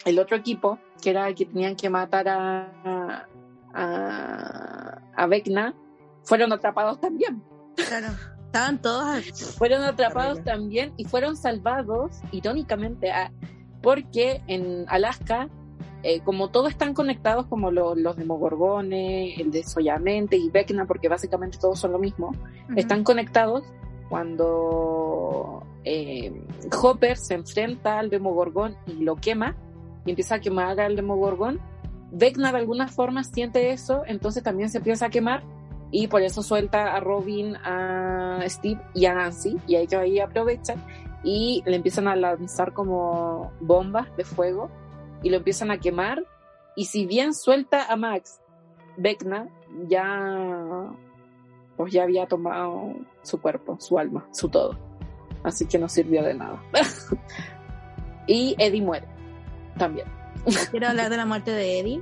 [0.05, 3.27] el otro equipo, que era el que tenían que matar a,
[3.73, 5.75] a, a Vecna,
[6.23, 7.43] fueron atrapados también.
[7.75, 8.07] Claro.
[8.49, 9.55] Estaban todos.
[9.59, 13.11] Fueron atrapados también y fueron salvados, irónicamente,
[13.79, 15.49] porque en Alaska,
[16.01, 21.09] eh, como todos están conectados, como los los Demogorgones, el de Soyamente y Vecna, porque
[21.09, 22.31] básicamente todos son lo mismo,
[22.75, 23.71] están conectados
[24.09, 26.33] cuando eh,
[26.81, 29.55] Hopper se enfrenta al Demogorgón y lo quema
[30.05, 31.59] y empieza a quemar al Demogorgón,
[32.11, 35.43] Vecna de alguna forma siente eso, entonces también se empieza a quemar
[35.91, 40.83] y por eso suelta a Robin, a Steve y a Nancy y ellos ahí aprovechan
[41.23, 44.69] y le empiezan a lanzar como bombas de fuego
[45.23, 46.23] y lo empiezan a quemar
[46.75, 48.39] y si bien suelta a Max,
[48.97, 49.49] Vecna
[49.87, 50.91] ya
[51.77, 54.77] pues ya había tomado su cuerpo, su alma, su todo.
[55.43, 56.61] Así que no sirvió de nada.
[58.27, 59.07] y Eddie muere
[59.77, 60.18] también.
[60.71, 62.01] Quiero hablar de la muerte de Eddie.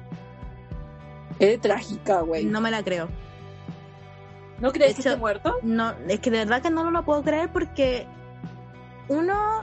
[1.40, 2.46] Es trágica, güey.
[2.46, 3.10] No me la creo.
[4.60, 5.56] ¿No crees que esté muerto?
[5.62, 8.08] No, es que de verdad que no lo puedo creer porque
[9.08, 9.62] uno,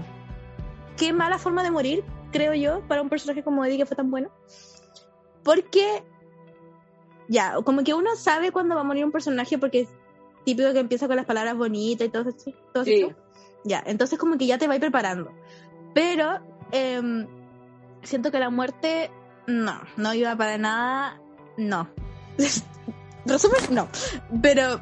[0.97, 4.11] qué mala forma de morir, creo yo, para un personaje como Eddie que fue tan
[4.11, 4.31] bueno.
[5.43, 6.05] Porque,
[7.29, 9.89] ya, como que uno sabe cuándo va a morir un personaje porque
[10.45, 12.53] típico que empieza con las palabras bonitas y todo eso.
[12.73, 13.09] Todo sí.
[13.65, 15.33] Ya, entonces como que ya te va preparando.
[15.93, 16.39] Pero
[16.71, 17.27] em,
[18.05, 19.11] siento que la muerte
[19.47, 21.21] no, no iba para nada,
[21.57, 21.89] no.
[23.27, 23.89] Resumen, no.
[24.43, 24.81] Pero,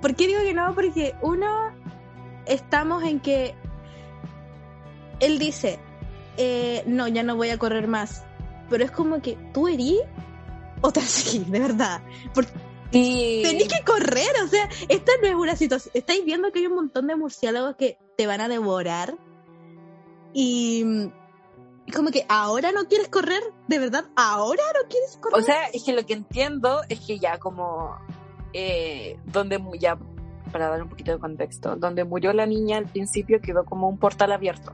[0.00, 0.74] ¿por qué digo que no?
[0.74, 1.72] Porque uno,
[2.46, 3.54] estamos en que
[5.20, 5.78] él dice,
[6.36, 8.24] eh, no, ya no voy a correr más.
[8.68, 9.98] Pero es como que tú herí
[10.80, 12.02] o te de verdad.
[12.34, 12.52] Porque
[12.90, 15.92] Tenéis que correr, o sea, esta no es una situación.
[15.94, 19.16] Estáis viendo que hay un montón de murciélagos que te van a devorar.
[20.32, 21.10] Y
[21.90, 25.38] como que ahora no quieres correr, de verdad, ahora no quieres correr.
[25.38, 27.96] O sea, es que lo que entiendo es que ya como
[28.52, 29.98] eh, donde ya
[30.52, 33.98] para dar un poquito de contexto, donde murió la niña al principio quedó como un
[33.98, 34.72] portal abierto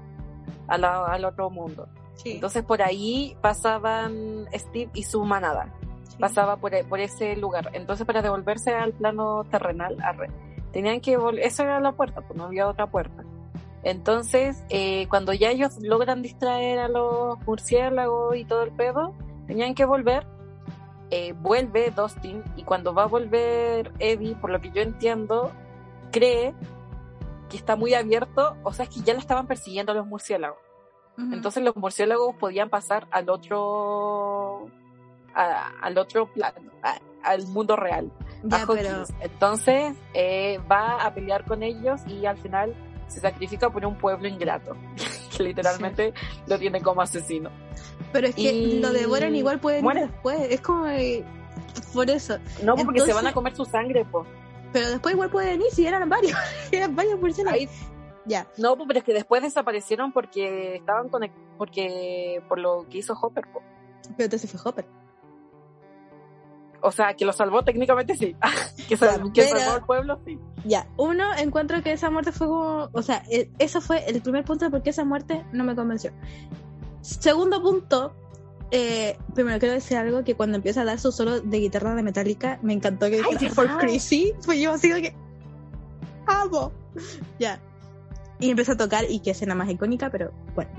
[0.68, 1.88] al otro mundo.
[2.24, 5.72] Entonces por ahí pasaban Steve y su manada
[6.18, 7.70] pasaba por, por, ese lugar.
[7.72, 9.96] Entonces, para devolverse al plano terrenal,
[10.72, 13.24] tenían que volver, esa era la puerta, pues no había otra puerta.
[13.84, 19.14] Entonces, eh, cuando ya ellos logran distraer a los murciélagos y todo el pedo,
[19.46, 20.26] tenían que volver.
[21.10, 25.52] Eh, vuelve Dustin y cuando va a volver Eddie, por lo que yo entiendo,
[26.10, 26.54] cree
[27.50, 30.58] que está muy abierto, o sea, es que ya la estaban persiguiendo a los murciélagos.
[31.16, 34.68] Entonces los murciélagos podían pasar al otro
[35.34, 36.72] al otro plano,
[37.22, 38.10] al mundo real.
[39.20, 42.74] Entonces eh, va a pelear con ellos y al final
[43.08, 44.76] se sacrifica por un pueblo ingrato,
[45.36, 46.12] que literalmente
[46.46, 47.50] lo tiene como asesino.
[48.12, 50.86] Pero es que lo devoran igual pueden ir después, es como
[51.92, 52.38] por eso.
[52.62, 54.26] No, porque se van a comer su sangre, pues.
[54.72, 56.36] Pero después igual pueden ir si eran varios,
[56.72, 57.56] eran varios personas.
[58.26, 58.46] Ya.
[58.56, 63.12] No, pues, pero es que después desaparecieron porque estaban conectados, porque por lo que hizo
[63.20, 63.44] Hopper.
[63.52, 63.62] po.
[64.16, 64.86] Pero entonces fue Hopper.
[66.80, 68.36] O sea, que lo salvó técnicamente sí.
[68.88, 70.38] que, sal- que salvó al pueblo sí.
[70.64, 72.88] Ya, uno, encuentro que esa muerte fue como.
[72.92, 75.74] O sea, e- eso fue el primer punto de por qué esa muerte no me
[75.74, 76.10] convenció.
[77.02, 78.14] Segundo punto,
[78.70, 82.02] eh, primero quiero decir algo: que cuando empieza a dar su solo de guitarra de
[82.02, 84.32] Metallica, me encantó que dijera for crazy.
[84.40, 85.14] Fue yo así que.
[86.26, 86.72] ¡Amo!
[87.38, 87.60] Ya.
[88.40, 90.70] Y empieza a tocar, y qué escena más icónica, pero bueno.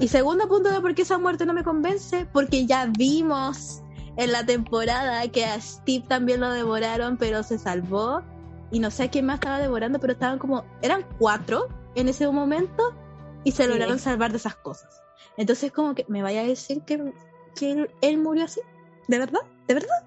[0.00, 3.82] Y segundo punto de por qué esa muerte no me convence: porque ya vimos
[4.16, 8.22] en la temporada que a Steve también lo devoraron, pero se salvó
[8.70, 12.94] y no sé quién más estaba devorando, pero estaban como, eran cuatro en ese momento
[13.44, 13.68] y se Sí.
[13.68, 15.02] lograron salvar de esas cosas.
[15.36, 17.12] Entonces como que me vaya a decir que,
[17.54, 18.60] que él, él murió así,
[19.06, 19.40] ¿de verdad?
[19.66, 20.04] ¿De verdad?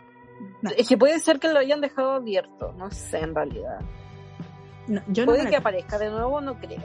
[0.62, 0.72] No.
[0.76, 3.80] Es que puede ser que lo hayan dejado abierto, no sé en realidad.
[4.88, 6.84] No, yo no Puede que aparezca de nuevo, no creo.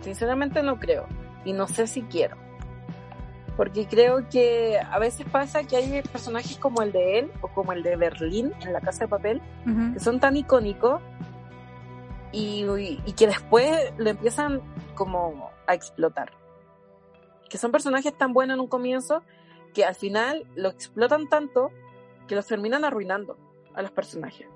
[0.00, 1.06] Sinceramente no creo.
[1.44, 2.36] Y no sé si quiero.
[3.56, 7.72] Porque creo que a veces pasa que hay personajes como el de él o como
[7.72, 9.40] el de Berlín en la casa de papel
[9.94, 11.00] que son tan icónicos
[12.32, 12.66] y,
[13.06, 14.60] y que después lo empiezan
[14.94, 16.32] como a explotar.
[17.48, 19.22] Que son personajes tan buenos en un comienzo
[19.72, 21.70] que al final lo explotan tanto
[22.26, 23.38] que los terminan arruinando
[23.74, 24.48] a los personajes.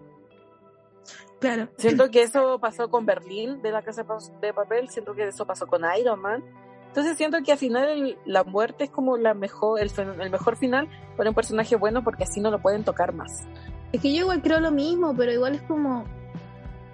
[1.40, 1.68] Claro.
[1.76, 4.04] Siento que eso pasó con Berlín de la casa
[4.40, 6.44] de papel, siento que eso pasó con Iron Man.
[6.90, 9.90] Entonces siento que al final el- la muerte es como la mejor, el,
[10.20, 13.44] el mejor final para un personaje bueno porque así no lo pueden tocar más.
[13.92, 16.04] Es que yo igual creo lo mismo, pero igual es como,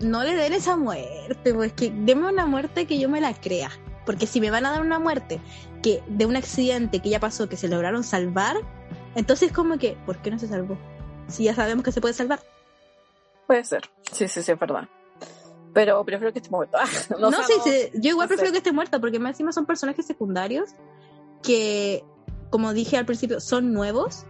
[0.00, 3.70] no le den esa muerte, pues que deme una muerte que yo me la crea.
[4.04, 5.40] Porque si me van a dar una muerte
[5.82, 8.56] que de un accidente que ya pasó, que se lograron salvar,
[9.14, 10.76] entonces como que, ¿por qué no se salvó?
[11.28, 12.38] Si ya sabemos que se puede salvar.
[13.46, 13.82] Puede ser.
[14.12, 14.88] Sí, sí, sí, es verdad.
[15.76, 16.78] Pero prefiero que esté muerto.
[17.20, 18.36] No, sé, sí, sí, yo igual no sé.
[18.36, 20.70] prefiero que esté muerta, porque más encima son personajes secundarios
[21.42, 22.02] que,
[22.48, 24.24] como dije al principio, son nuevos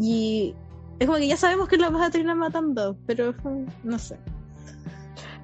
[0.00, 0.54] y
[1.00, 3.34] es como que ya sabemos que los vas a terminar matando, pero
[3.82, 4.20] no sé.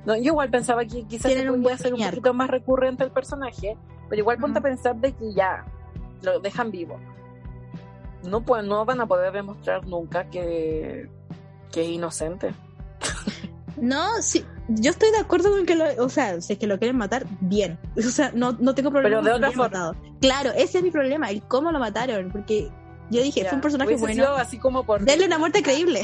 [0.06, 3.76] No, yo igual pensaba que quizás se podía ser un poquito más recurrente el personaje,
[4.08, 5.66] pero igual ponte a pensar de que ya
[6.22, 6.96] lo dejan vivo.
[8.22, 11.10] No, pues, no van a poder demostrar nunca que,
[11.72, 12.54] que es inocente.
[13.80, 16.78] No, sí, yo estoy de acuerdo con que lo, o sea, si es que lo
[16.78, 17.78] quieren matar, bien.
[17.96, 19.96] O sea, no, no tengo problema Pero de otra hayan matado.
[20.20, 22.70] Claro, ese es mi problema, el cómo lo mataron, porque
[23.10, 24.14] yo dije, Ya, fue un personaje bueno.
[24.14, 26.02] sido así como por Denle una muerte creíble.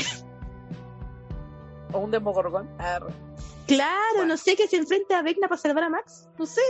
[1.93, 2.69] o un demogorgón.
[2.77, 3.09] Claro,
[4.17, 4.29] Bueno.
[4.29, 6.29] no sé, que se enfrente a Vecna para salvar a Max.
[6.39, 6.61] No sé.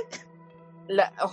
[0.89, 1.33] la, oh,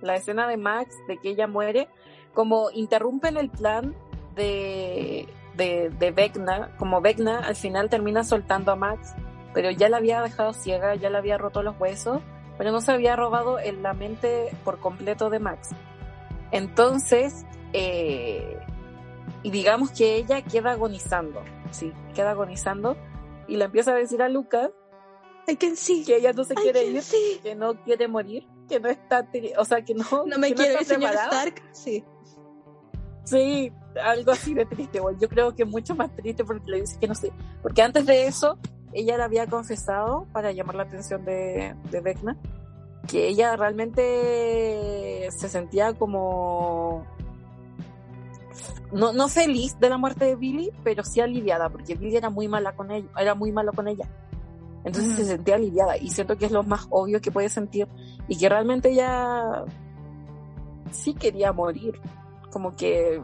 [0.00, 1.88] la escena de Max, de que ella muere,
[2.34, 3.94] como interrumpen el plan
[4.36, 5.26] de,
[5.58, 9.14] de, de Vecna, como Vecna al final termina soltando a Max,
[9.52, 12.22] pero ya la había dejado ciega, ya le había roto los huesos,
[12.56, 15.70] pero no se había robado en la mente por completo de Max.
[16.50, 17.44] Entonces,
[17.74, 18.58] eh,
[19.42, 22.96] y digamos que ella queda agonizando, sí, queda agonizando,
[23.46, 24.70] y le empieza a decir a Lucas
[25.46, 27.40] que ella no se quiere ir, see.
[27.42, 29.26] que no quiere morir, que no está,
[29.56, 31.42] o sea, que no, No me que quiere está el señor preparada.
[31.44, 31.62] Stark.
[31.72, 32.04] Sí.
[33.24, 35.16] Sí, algo así de triste, güey.
[35.20, 37.32] Yo creo que mucho más triste porque le dice que no sé,
[37.62, 38.58] porque antes de eso
[38.92, 42.36] ella le había confesado para llamar la atención de, de Vecna
[43.06, 47.06] que ella realmente se sentía como
[48.92, 52.48] no, no feliz de la muerte de Billy, pero sí aliviada, porque Billy era muy
[52.48, 54.08] mala con ella, era muy malo con ella.
[54.84, 57.88] Entonces se sentía aliviada y siento que es lo más obvio que puede sentir
[58.28, 59.64] y que realmente ella
[60.90, 62.00] sí quería morir,
[62.50, 63.20] como que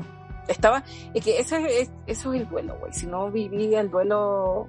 [0.49, 0.85] estaba,
[1.15, 2.93] es que eso es, eso es el duelo, güey.
[2.93, 4.69] Si no viví el duelo,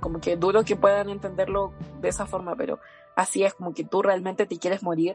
[0.00, 2.78] como que duro que puedan entenderlo de esa forma, pero
[3.16, 5.14] así es como que tú realmente te quieres morir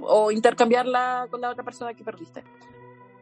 [0.00, 2.44] o intercambiarla con la otra persona que perdiste.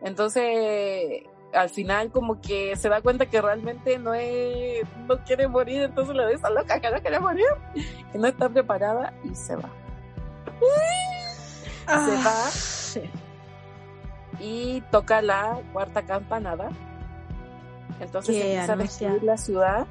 [0.03, 5.83] Entonces, al final como que se da cuenta que realmente no es, no quiere morir,
[5.83, 7.47] entonces le dice a loca que no quiere morir,
[8.13, 9.71] que no está preparada y se va.
[11.87, 12.51] Se va.
[12.51, 13.03] Sí.
[14.41, 16.71] y toca la cuarta campanada.
[18.01, 19.87] Entonces empieza a destruir la ciudad,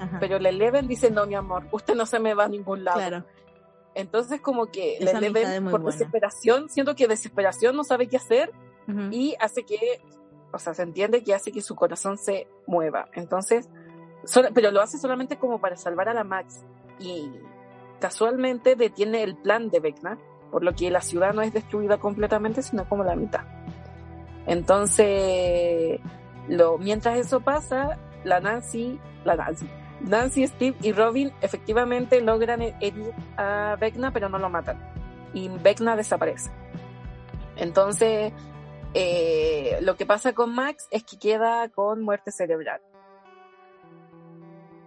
[0.00, 0.18] Ajá.
[0.20, 2.98] pero le Eleven dice, no, mi amor, usted no se me va a ningún lado.
[2.98, 3.24] Claro.
[3.94, 5.96] Entonces como que Esa le Eleven por buena.
[5.96, 8.52] desesperación, siento que desesperación no sabe qué hacer
[9.12, 10.00] y hace que,
[10.52, 13.08] o sea, se entiende que hace que su corazón se mueva.
[13.14, 13.68] Entonces,
[14.52, 16.64] pero lo hace solamente como para salvar a la Max
[16.98, 17.30] y
[18.00, 20.18] casualmente detiene el plan de Vecna,
[20.50, 23.44] por lo que la ciudad no es destruida completamente, sino como la mitad.
[24.50, 26.00] Entonces,
[26.48, 29.70] lo, mientras eso pasa, la Nancy, la Nancy,
[30.00, 34.76] Nancy, Steve y Robin efectivamente logran herir a Vecna, pero no lo matan.
[35.34, 36.50] Y Vecna desaparece.
[37.54, 38.32] Entonces,
[38.92, 42.80] eh, lo que pasa con Max es que queda con muerte cerebral.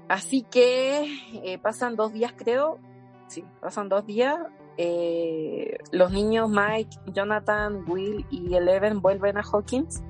[0.10, 1.08] Así que
[1.42, 2.80] eh, pasan dos días, creo.
[3.28, 4.38] Sí, pasan dos días.
[4.78, 10.04] Eh, los niños Mike, Jonathan, Will y Eleven vuelven a Hawkins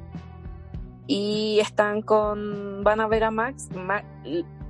[1.07, 2.84] y están con.
[2.84, 3.69] van a ver a Max.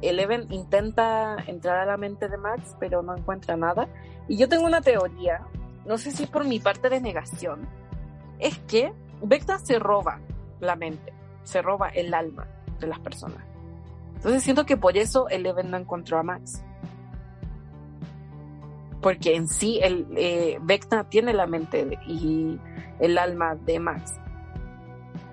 [0.02, 3.88] Eleven intenta entrar a la mente de Max, pero no encuentra nada.
[4.28, 5.46] Y yo tengo una teoría,
[5.86, 7.68] no sé si es por mi parte de negación,
[8.40, 10.20] es que Vecna se roba
[10.60, 11.14] la mente,
[11.44, 12.48] se roba el alma
[12.80, 13.44] de las personas.
[14.16, 16.64] Entonces siento que por eso Eleven no encontró a Max.
[19.04, 22.58] Porque en sí el, eh, Vecna tiene la mente y
[23.00, 24.20] el alma de Max.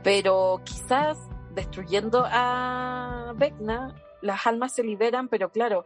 [0.02, 1.16] Pero quizás
[1.54, 5.84] destruyendo a Vecna, las almas se liberan, pero claro,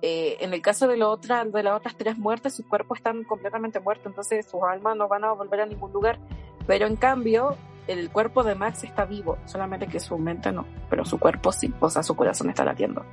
[0.00, 3.78] eh, en el caso de, otra, de las otras tres muertes, sus cuerpos están completamente
[3.78, 6.18] muertos, entonces sus almas no van a volver a ningún lugar.
[6.66, 7.56] Pero en cambio,
[7.86, 11.72] el cuerpo de Max está vivo, solamente que su mente no, pero su cuerpo sí,
[11.78, 13.04] o sea, su corazón está latiendo.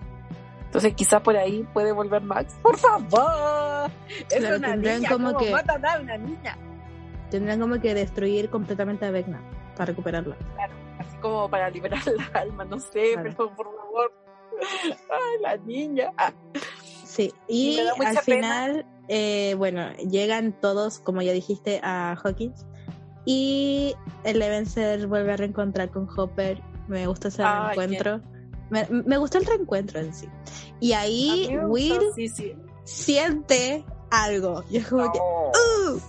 [0.69, 2.55] Entonces quizá por ahí puede volver Max.
[2.61, 3.89] ¡Por favor!
[4.29, 6.55] Es una niña, como que matan a una niña?
[7.31, 9.41] Tendrán como que destruir completamente a Vecna
[9.75, 10.35] para recuperarla.
[10.53, 14.13] Claro, así como para liberar la alma, no sé, pero por favor.
[15.09, 16.11] Ay, la niña.
[16.17, 16.31] Ah.
[17.03, 22.67] Sí, y al final, eh, bueno, llegan todos, como ya dijiste, a Hawkins
[23.25, 26.61] y el se vuelve a reencontrar con Hopper.
[26.87, 28.21] Me gusta ese reencuentro.
[28.69, 30.27] Me, gusta el reencuentro en sí.
[30.79, 31.99] Y ahí Will
[32.83, 34.63] siente algo.
[34.69, 35.19] Y es como que.
[35.19, 35.99] ¡Uh!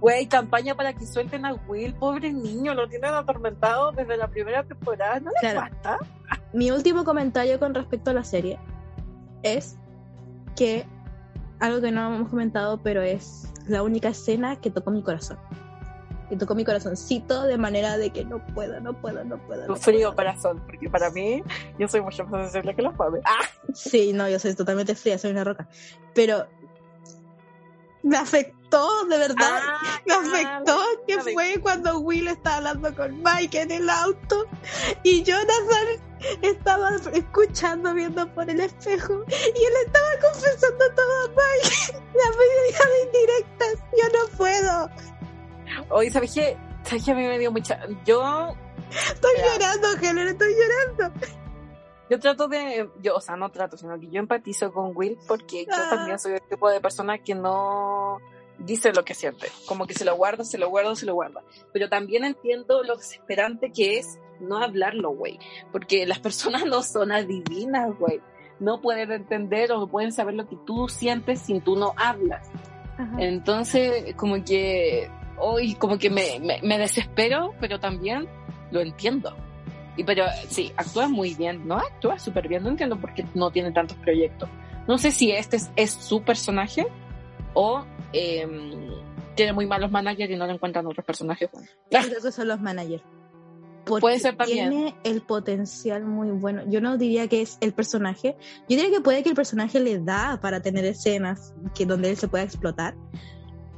[0.00, 4.64] Güey, campaña para que suelten a Will, pobre niño, lo tienen atormentado desde la primera
[4.64, 5.98] temporada, ¿no le falta?
[6.52, 8.58] Mi último comentario con respecto a la serie
[9.44, 9.76] es
[10.56, 10.84] que
[11.60, 15.38] algo que no hemos comentado, pero es la única escena que tocó mi corazón
[16.32, 19.66] y tocó mi corazoncito de manera de que no puedo, no puedo, no puedo.
[19.66, 21.42] Tu frío corazón, porque para mí
[21.78, 23.22] yo soy mucho más sensible que los padres.
[23.26, 23.46] ¡Ah!
[23.74, 25.68] Sí, no, yo soy totalmente fría, soy una roca.
[26.14, 26.46] Pero
[28.02, 29.60] me afectó, de verdad.
[29.62, 34.46] Ah, me afectó que fue cuando Will estaba hablando con Mike en el auto
[35.02, 36.00] y Jonathan
[36.40, 42.02] estaba escuchando, viendo por el espejo y él estaba confesando todo a Mike.
[42.14, 44.90] La mayoría de indirectas, yo no puedo.
[45.92, 46.56] Hoy, ¿sabes qué?
[46.84, 47.78] ¿Sabes qué a mí me dio mucha...
[48.06, 48.54] Yo...
[48.90, 51.20] Estoy llorando, Helen, estoy llorando.
[52.08, 52.88] Yo trato de...
[53.02, 55.90] Yo, o sea, no trato, sino que yo empatizo con Will porque yo ah.
[55.90, 58.20] también soy el tipo de persona que no
[58.58, 59.48] dice lo que siente.
[59.66, 61.42] Como que se lo guarda, se lo guarda, se lo guarda.
[61.72, 65.38] Pero también entiendo lo desesperante que es no hablarlo, güey.
[65.72, 68.20] Porque las personas no son adivinas, güey.
[68.60, 72.48] No pueden entender o no pueden saber lo que tú sientes si tú no hablas.
[73.18, 75.10] Entonces, como que
[75.42, 78.28] hoy como que me, me, desespero, pero también
[78.70, 79.34] lo entiendo.
[79.96, 81.76] Y pero sí, actúa muy bien, ¿no?
[81.76, 84.48] Actúa súper bien, no entiendo por qué no tiene tantos proyectos.
[84.86, 86.86] No sé si este es, su personaje
[87.54, 88.90] o em,
[89.34, 91.70] tiene muy malos managers y no le encuentran otros personajes buenos.
[91.90, 93.02] Creo que son los managers.
[93.84, 94.70] puede ser también.
[94.70, 96.62] Tiene el potencial muy bueno.
[96.68, 98.36] Yo no diría que es el personaje.
[98.68, 102.16] Yo diría que puede que el personaje le da para tener escenas que donde él
[102.16, 102.94] se pueda explotar.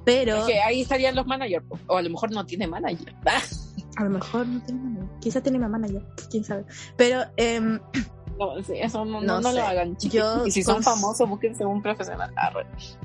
[0.04, 0.44] Pero.
[0.64, 3.14] ahí estarían los managers, o a lo mejor no tiene manager.
[3.96, 5.20] a lo mejor no tiene manager.
[5.20, 6.64] Quizá tiene más manager, quién sabe.
[6.96, 7.22] Pero.
[7.36, 7.60] Eh,
[8.38, 10.46] no, sí, eso no, no, lo hagan, chicos.
[10.46, 12.32] y si son famosos, búsquense un profesional.
[12.36, 12.52] Ah,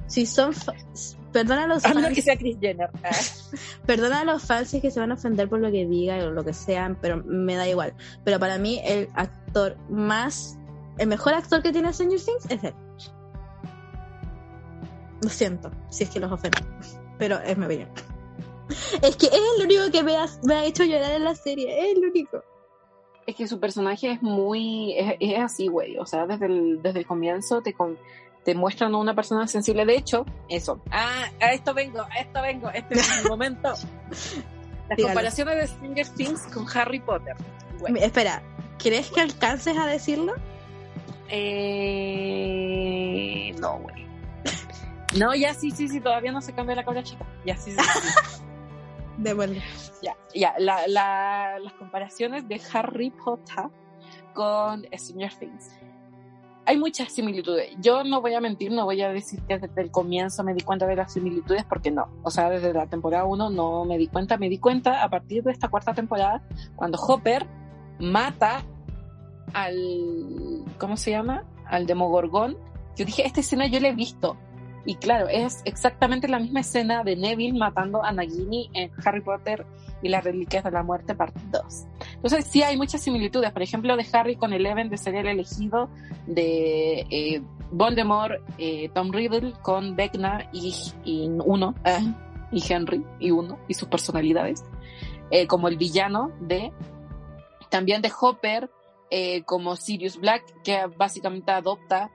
[0.07, 0.53] si son.
[1.31, 2.07] Perdona a los fans.
[2.15, 2.89] que sea Chris Jenner.
[3.03, 3.11] Ah.
[3.85, 6.43] Perdona a los fans que se van a ofender por lo que diga o lo
[6.43, 7.93] que sean, pero me da igual.
[8.23, 10.57] Pero para mí, el actor más.
[10.97, 12.73] El mejor actor que tiene Stranger Things es él.
[15.21, 16.59] Lo siento, si es que los ofendo.
[17.17, 17.89] Pero es mi opinión.
[19.01, 21.79] Es que es el único que me ha, me ha hecho llorar en la serie.
[21.79, 22.43] Es el único.
[23.25, 24.95] Es que su personaje es muy.
[25.19, 25.97] Es, así, güey.
[25.97, 27.75] O sea, desde el, desde el comienzo te,
[28.43, 29.85] te muestran a una persona sensible.
[29.85, 30.81] De hecho, eso.
[30.91, 32.69] Ah, a esto vengo, a esto vengo.
[32.69, 33.73] Este es el momento.
[34.89, 37.35] Las comparaciones de Stranger Things con Harry Potter.
[38.01, 38.41] Espera,
[38.79, 40.33] ¿crees que alcances a decirlo?
[41.29, 42.33] Eh,
[43.59, 44.08] no, güey.
[45.17, 47.25] No, ya sí, sí, sí, todavía no se cambia la cabra chica.
[47.45, 47.77] Ya sí, sí.
[47.77, 48.43] sí.
[49.17, 49.55] de bueno.
[50.01, 53.65] Ya, ya, la, la, las comparaciones de Harry Potter
[54.33, 55.71] con Stranger Things.
[56.65, 57.71] Hay muchas similitudes.
[57.79, 60.61] Yo no voy a mentir, no voy a decir que desde el comienzo me di
[60.61, 62.09] cuenta de las similitudes, porque no.
[62.23, 64.37] O sea, desde la temporada 1 no me di cuenta.
[64.37, 66.43] Me di cuenta a partir de esta cuarta temporada,
[66.75, 67.47] cuando Hopper
[67.99, 68.63] mata
[69.53, 71.43] al ¿cómo se llama?
[71.65, 72.57] Al Demogorgón,
[72.95, 74.37] yo dije, esta escena yo la he visto.
[74.85, 79.65] Y claro, es exactamente la misma escena de Neville matando a Nagini en Harry Potter
[80.01, 81.63] y las Reliquias de la Muerte, parte 2.
[82.15, 85.89] Entonces sí hay muchas similitudes, por ejemplo, de Harry con Eleven de ser el elegido,
[86.27, 87.41] de eh,
[87.71, 90.73] Voldemort, eh, Tom Riddle con Vecna y,
[91.45, 92.13] Uno, eh,
[92.51, 94.63] y Henry y Uno, y sus personalidades,
[95.47, 96.71] como el villano de,
[97.69, 98.71] también de Hopper,
[99.45, 102.11] como Sirius Black, que básicamente adopta,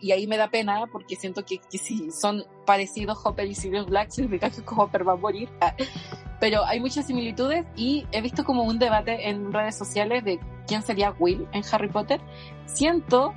[0.00, 4.10] y ahí me da pena porque siento que, si son parecidos Hopper y Sirius Black,
[4.10, 5.48] significa que Hopper va a morir.
[6.40, 10.82] Pero hay muchas similitudes y he visto como un debate en redes sociales de quién
[10.82, 12.20] sería Will en Harry Potter.
[12.66, 13.32] Siento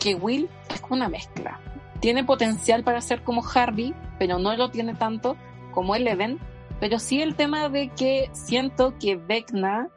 [0.00, 1.60] que Will es como una mezcla.
[2.00, 5.36] Tiene potencial para ser como Harry, pero no lo tiene tanto
[5.72, 6.40] como Eleven.
[6.80, 9.88] Pero sí el tema de que siento que Vecna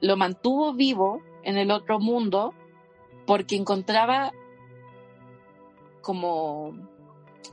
[0.00, 2.54] lo mantuvo vivo en el otro mundo
[3.26, 4.32] porque encontraba
[6.02, 6.74] como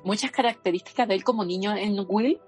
[0.03, 2.39] muchas características de él como niño en Will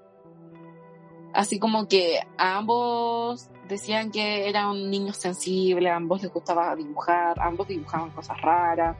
[1.33, 7.39] Así como que ambos decían que era un niño sensible, a ambos les gustaba dibujar,
[7.41, 8.95] ambos dibujaban cosas raras.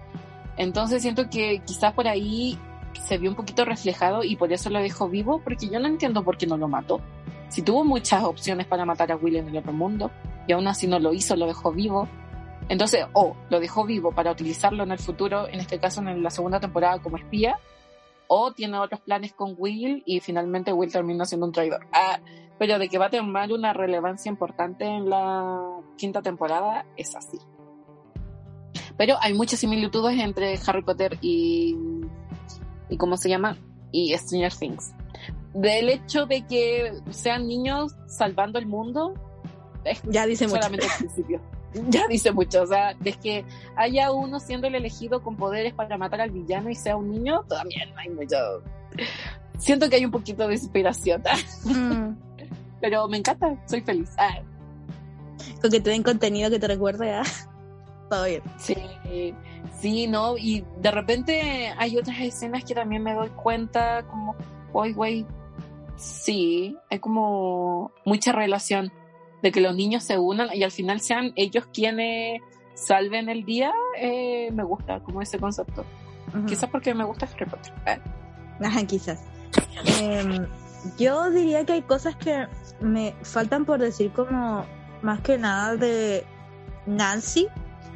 [0.58, 2.58] Entonces siento que quizás por ahí
[3.00, 6.24] se vio un poquito reflejado y por eso lo dejó vivo, porque yo no entiendo
[6.24, 7.02] por qué no lo mató.
[7.50, 10.10] Si tuvo muchas opciones para matar a Will en el otro mundo
[10.48, 12.08] y aún así no lo hizo, lo dejó vivo.
[12.70, 16.30] Entonces, o lo dejó vivo para utilizarlo en el futuro, en este caso en la
[16.30, 17.60] segunda temporada como espía,
[18.28, 21.86] o tiene otros planes con Will y finalmente Will termina siendo un traidor.
[21.92, 22.20] Ah,
[22.58, 27.38] pero de que va a tener una relevancia importante en la quinta temporada es así.
[28.98, 31.76] Pero hay muchas similitudes entre Harry Potter y,
[32.90, 33.58] y ¿cómo se llama?
[33.92, 34.94] Y Stranger Things.
[35.54, 39.14] Del hecho de que sean niños salvando el mundo,
[40.10, 41.42] ya dice solamente al principio.
[41.90, 42.64] ya dice mucho.
[42.64, 43.46] O sea, de que
[43.76, 47.44] haya uno siendo el elegido con poderes para matar al villano y sea un niño,
[47.48, 48.38] también hay mucho.
[49.58, 51.24] Siento que hay un poquito de inspiración.
[51.66, 52.16] Mm.
[52.82, 54.10] Pero me encanta, soy feliz.
[54.18, 54.42] Ah.
[55.62, 57.24] Con que te den contenido que te recuerde a
[58.10, 58.42] todo bien.
[58.58, 58.76] Sí,
[59.80, 60.38] sí, no.
[60.38, 64.36] Y de repente hay otras escenas que también me doy cuenta, como,
[64.74, 65.26] hoy, güey,
[65.96, 68.92] sí, hay como mucha relación
[69.44, 72.42] de que los niños se unan y al final sean ellos quienes
[72.74, 75.86] salven el día, eh, me gusta como ese concepto.
[76.48, 77.74] Quizás porque me gusta Harry Potter.
[77.86, 78.00] Eh.
[78.66, 79.22] Ajá, quizás.
[80.00, 80.48] Em,
[80.98, 82.48] yo diría que hay cosas que
[82.82, 84.66] me faltan por decir como
[85.04, 86.26] más que nada de
[86.88, 87.48] Nancy,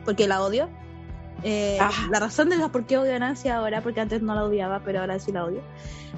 [0.06, 0.70] porque la odio.
[1.44, 1.92] Eh, ah.
[2.12, 4.82] La razón de la por qué odio a Nancy ahora, porque antes no la odiaba,
[4.84, 5.64] pero ahora sí la odio.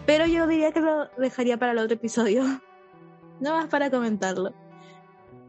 [0.06, 2.44] Pero yo diría que lo dejaría para el otro episodio.
[3.42, 4.54] No más para comentarlo.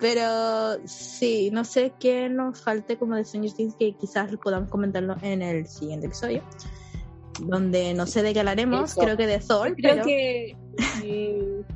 [0.00, 5.14] Pero sí, no sé qué nos falte como de Stranger Things que quizás podamos comentarlo
[5.22, 6.42] en el siguiente episodio.
[7.40, 9.74] Donde no sé de qué hablaremos, creo que de Thor.
[9.76, 10.56] Creo que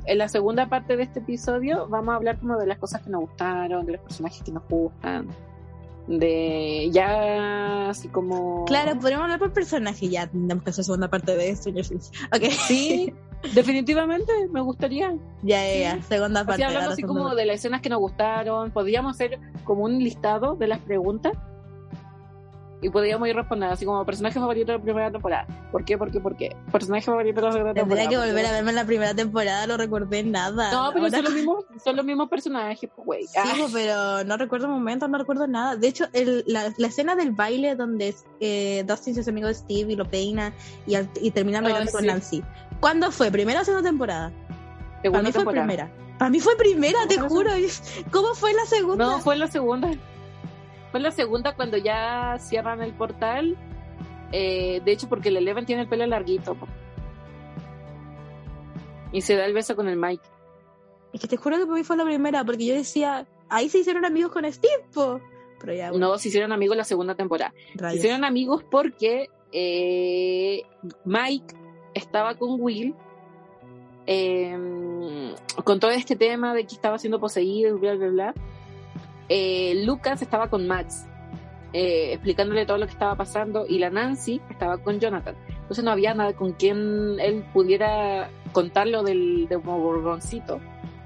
[0.05, 3.09] en la segunda parte de este episodio vamos a hablar como de las cosas que
[3.09, 5.27] nos gustaron, de los personajes que nos gustan,
[6.07, 8.65] de ya así como...
[8.65, 12.11] Claro, podríamos hablar por personaje ya, tenemos que hacer segunda parte de Stranger Things.
[12.33, 12.51] Ok.
[12.67, 13.13] Sí,
[13.53, 15.15] Definitivamente, me gustaría.
[15.43, 16.63] Ya, ya, segunda parte.
[16.63, 20.55] Así hablando así como de las escenas que nos gustaron, podríamos hacer como un listado
[20.55, 21.33] de las preguntas
[22.81, 25.47] y podríamos ir respondiendo así como personaje favorito de la primera temporada.
[25.71, 25.97] ¿Por qué?
[25.97, 26.19] ¿Por qué?
[26.19, 26.55] ¿Por qué?
[26.71, 28.01] Personaje favorito de la segunda temporada.
[28.01, 30.71] Tendría que volver a verme en la primera temporada, no recordé nada.
[30.71, 33.27] No, pero son, los mismos, son los mismos personajes, pues, güey.
[33.27, 35.75] Sí, pues, pero no recuerdo momentos, no recuerdo nada.
[35.75, 39.55] De hecho, el, la, la, escena del baile donde eh, Dustin se hace amigo de
[39.55, 40.53] Steve y lo peina
[40.85, 42.43] y, y termina bailando con Nancy.
[42.79, 43.31] ¿Cuándo fue?
[43.31, 44.31] ¿Primera o segunda temporada?
[45.01, 45.91] Segunda Para mí fue primera.
[46.17, 47.51] Para mí fue primera, te juro.
[48.11, 49.05] ¿Cómo fue la segunda?
[49.05, 49.91] No, fue la segunda.
[50.95, 53.57] Fue la segunda cuando ya cierran el portal.
[54.31, 56.55] Eh, de hecho, porque el Eleven tiene el pelo larguito.
[59.11, 60.23] Y se da el beso con el Mike.
[61.11, 63.79] Es que te juro que para mí fue la primera, porque yo decía, ahí se
[63.79, 65.19] hicieron amigos con Steve, po.
[65.59, 67.53] Pero ya, No, se hicieron amigos la segunda temporada.
[67.77, 70.63] Se hicieron amigos porque eh,
[71.03, 71.55] Mike
[71.93, 72.95] estaba con Will
[74.05, 75.33] em,
[75.65, 78.33] con todo este tema de que estaba siendo poseído, bla, bla, bla.
[79.29, 81.05] Eh, Lucas estaba con Max,
[81.73, 85.35] eh, explicándole todo lo que estaba pasando, y la Nancy estaba con Jonathan.
[85.47, 90.59] Entonces no había nada con quien él pudiera contar lo del Demogorgoncito.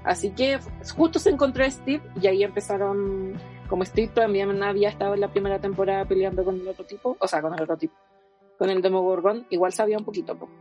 [0.04, 0.58] Así que
[0.96, 3.34] justo se encontró Steve y ahí empezaron,
[3.68, 7.26] como Steve también había estado en la primera temporada peleando con el otro tipo, o
[7.26, 7.94] sea, con el otro tipo,
[8.58, 10.38] con el Demogorgon, igual sabía un poquito.
[10.38, 10.52] poco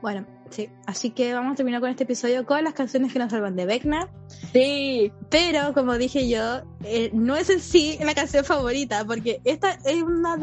[0.00, 0.68] Bueno, sí.
[0.86, 3.66] Así que vamos a terminar con este episodio con las canciones que nos salvan de
[3.66, 4.08] Vecna.
[4.52, 5.12] Sí.
[5.30, 10.02] Pero, como dije yo, eh, no es en sí la canción favorita, porque esta es
[10.02, 10.36] una,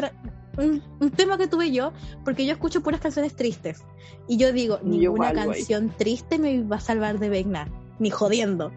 [0.57, 1.93] un, un tema que tuve yo,
[2.25, 3.83] porque yo escucho puras canciones tristes.
[4.27, 5.45] Y yo digo, Yo ninguna güey.
[5.45, 7.67] canción triste me va a salvar de Vecna,
[7.99, 8.71] ni jodiendo.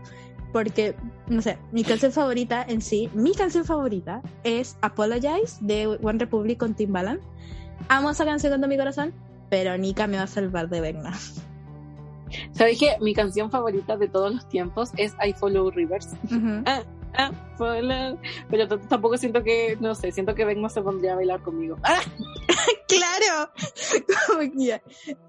[0.52, 0.94] Porque,
[1.28, 6.58] no sé, mi canción favorita en sí, mi canción favorita es Apologize de One Republic
[6.58, 7.20] con Timbaland.
[7.88, 9.14] Amo esa canción con todo mi corazón,
[9.52, 11.12] pero Nika me va a salvar de Vecna.
[12.52, 12.96] ¿Sabes qué?
[13.02, 16.08] Mi canción favorita de todos los tiempos es I Follow Rivers.
[16.24, 16.64] Ujú.
[17.14, 18.18] Ah, follow.
[18.48, 21.76] Pero tampoco siento que, no sé, siento que Venmo se pondría a bailar conmigo.
[21.82, 22.00] Ah,
[22.88, 23.50] ¡Claro!
[24.56, 24.80] Que.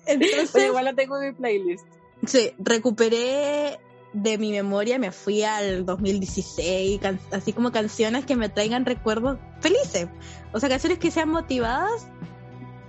[0.05, 1.85] Entonces, pero igual la tengo en mi playlist.
[2.25, 3.77] sí, recuperé
[4.13, 9.37] de mi memoria, me fui al 2016, can- así como canciones que me traigan recuerdos
[9.59, 10.07] felices.
[10.53, 12.07] O sea, canciones que sean motivadas,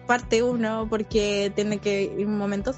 [0.07, 2.77] parte uno, porque tiene que ir momentos.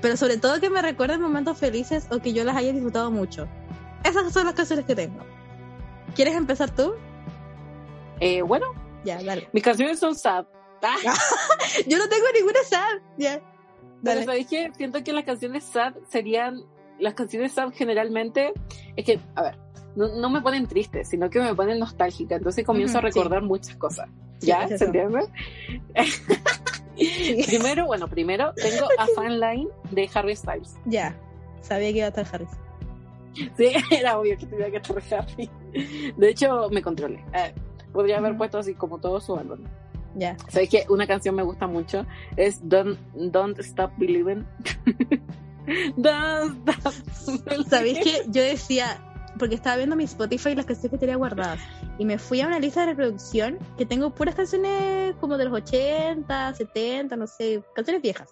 [0.00, 3.46] Pero sobre todo que me recuerden momentos felices o que yo las haya disfrutado mucho.
[4.04, 5.20] Esas son las canciones que tengo.
[6.14, 6.94] ¿Quieres empezar tú?
[8.20, 8.66] Eh, bueno,
[9.04, 9.48] Ya, dale.
[9.52, 10.46] mis canciones son sad.
[10.82, 10.96] Ah,
[11.86, 12.98] Yo no tengo ninguna sad.
[13.18, 13.40] Ya.
[14.02, 14.24] pero Dale.
[14.24, 14.70] ¿sabes qué?
[14.76, 16.62] Siento que las canciones sad serían,
[16.98, 18.52] las canciones sad generalmente,
[18.96, 19.58] es que, a ver,
[19.96, 22.36] no, no me ponen triste, sino que me ponen nostálgica.
[22.36, 24.08] Entonces comienzo Ujú, a recordar muchas cosas.
[24.40, 24.64] Sí, ¿Ya?
[24.64, 25.20] es ¿Se entiende?
[26.96, 27.44] Sí.
[27.46, 30.76] Primero, bueno, primero tengo a Fan Line de Harry Styles.
[30.84, 31.16] Ya.
[31.62, 32.50] Sabía que iba a estar Harris.
[33.56, 35.50] Sí, era obvio que tenía que estar Harry.
[36.16, 37.24] De hecho, me controlé.
[37.32, 37.54] Eh,
[37.92, 39.60] podría haber puesto así como todo su álbum.
[40.14, 40.36] Ya.
[40.48, 42.04] ¿Sabes que Una canción me gusta mucho
[42.36, 44.46] es Don't, Don't Stop Believing.
[45.96, 47.70] Don't Stop Believing.
[47.70, 49.00] ¿Sabéis que yo decía,
[49.40, 51.58] porque estaba viendo mi Spotify y las canciones que tenía guardadas,
[51.98, 55.54] y me fui a una lista de reproducción que tengo puras canciones como de los
[55.54, 58.28] 80, 70, no sé, canciones viejas.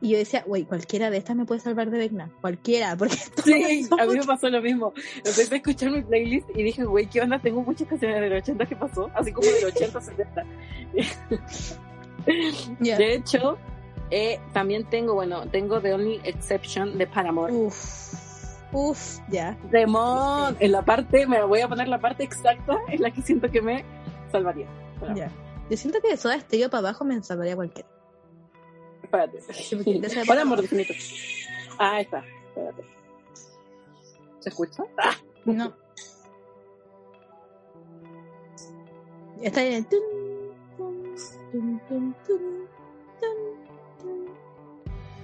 [0.00, 3.88] Y yo decía, güey, cualquiera de estas me puede salvar de Vecna, cualquiera, porque Sí,
[3.98, 4.92] a mí me pasó lo mismo.
[5.18, 7.38] Empecé a escuchar mi playlist y dije, güey, ¿qué onda?
[7.38, 10.46] Tengo muchas canciones del 80 que pasó, así como del 80, 70.
[12.80, 12.98] Ya.
[12.98, 13.56] De hecho,
[14.10, 17.52] eh, también tengo, bueno, tengo The Only Exception de Paramore.
[17.52, 18.25] Uf,
[18.76, 19.56] uf, ya.
[19.70, 23.50] Demon, en la parte, me voy a poner la parte exacta en la que siento
[23.50, 23.84] que me
[24.30, 24.66] salvaría.
[25.14, 25.30] Ya.
[25.70, 27.88] Yo siento que de Soda Stereo para abajo me salvaría cualquiera.
[29.02, 29.40] Espérate.
[30.26, 30.92] Para amor definito.
[31.78, 32.22] Ah, ahí está.
[32.48, 32.84] Espérate.
[34.40, 34.84] ¿Se escucha?
[34.98, 35.14] Ah,
[35.46, 35.72] No.
[39.42, 39.86] Está en el...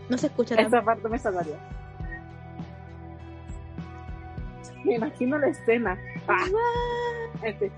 [0.09, 0.77] No se escucha tanto.
[0.77, 1.82] esa parte me salvaría.
[4.85, 5.99] Me imagino la escena.
[6.29, 6.45] Ah,
[7.43, 7.71] este.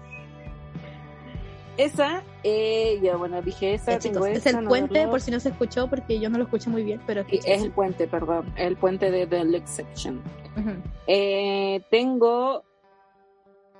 [1.76, 3.92] Esa, eh, ya bueno, dije esa.
[3.92, 5.10] Ya, chicos, tengo es el no puente, verlo.
[5.10, 7.62] por si no se escuchó, porque yo no lo escuché muy bien, pero escuché Es
[7.62, 8.52] el puente, perdón.
[8.56, 10.22] El puente de The Exception.
[10.56, 10.70] Ujú.
[11.08, 12.62] Eh, tengo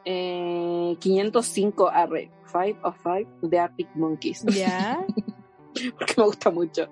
[0.04, 5.04] eh, 505 arre, 5 of 5 de Arctic Monkeys, Ya.
[5.98, 6.88] porque me gusta mucho.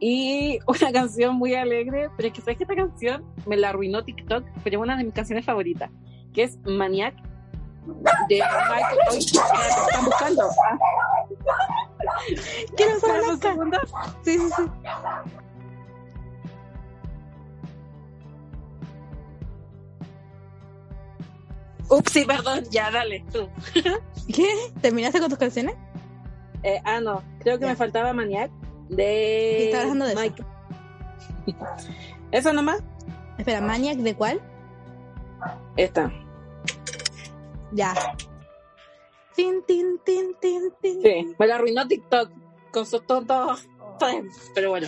[0.00, 4.04] Y una canción muy alegre, pero es que sabes que esta canción me la arruinó
[4.04, 5.90] TikTok, pero es una de mis canciones favoritas,
[6.32, 7.14] que es Maniac
[8.28, 9.18] de Michael.
[9.18, 10.50] Espérate, están buscando.
[10.60, 10.78] Ah,
[12.96, 13.78] usar un segundo.
[14.24, 14.62] Sí, sí, sí.
[21.90, 23.48] Ups, sí, perdón, ya, dale, tú.
[24.34, 24.46] ¿Qué?
[24.82, 25.74] ¿Terminaste con tus canciones?
[26.62, 27.70] Eh, ah, no, creo que Ya.
[27.70, 28.50] me faltaba Maniac
[28.90, 29.64] de.
[29.66, 30.14] Estaba hablando de.
[30.14, 30.44] Mike.
[32.30, 32.82] ¿Eso nomás?
[33.38, 34.40] Espera, Maniac, ¿de cuál?
[35.76, 36.12] Esta.
[37.72, 37.94] Ya.
[39.34, 41.02] Tin, tin, tin, tin, tin.
[41.02, 42.30] Sí, me la arruinó TikTok
[42.72, 43.66] con sus tontos
[44.54, 44.86] pero bueno.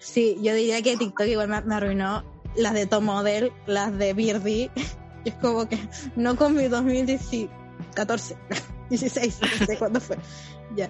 [0.00, 2.24] Sí, yo diría que TikTok igual me, me arruinó
[2.56, 4.70] las de Tom Model, las de Birdie.
[5.24, 5.78] Es como que
[6.16, 8.38] no con mi 2014,
[8.88, 10.16] 16, no sé cuándo fue.
[10.74, 10.88] Ya.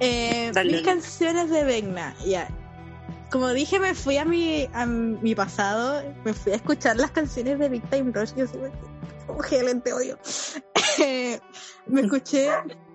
[0.00, 2.48] Eh, mis canciones de Vegna, ya.
[3.30, 7.58] Como dije, me fui a mi, a mi pasado, me fui a escuchar las canciones
[7.58, 8.34] de Big Time Rush.
[8.36, 8.70] Yo soy
[9.26, 10.18] como Helen, te odio.
[10.98, 11.38] Eh,
[11.86, 12.48] me escuché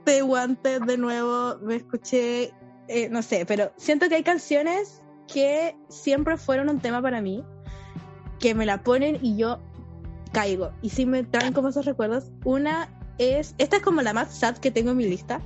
[0.06, 2.52] The Wanted de nuevo, me escuché
[2.94, 7.42] eh, no sé, pero siento que hay canciones que siempre fueron un tema para mí,
[8.38, 9.60] que me la ponen y yo
[10.34, 10.74] caigo.
[10.82, 12.32] Y sí me traen como esos recuerdos.
[12.44, 15.42] Una es, esta es como la más sad que tengo en mi lista,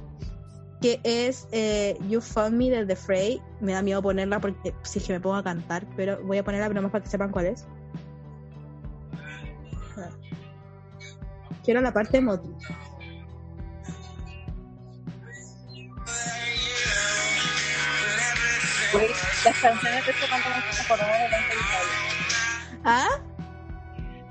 [0.85, 3.41] que es eh, You Found Me de The Fray.
[3.59, 6.43] Me da miedo ponerla porque si es que me pongo a cantar, pero voy a
[6.43, 7.65] ponerla pero más para que sepan cuál es.
[11.63, 12.55] Quiero la parte emotiva.
[19.43, 22.81] Las canciones de esta banda me acordar de Vampire Diaries.
[22.83, 23.07] ¿Ah?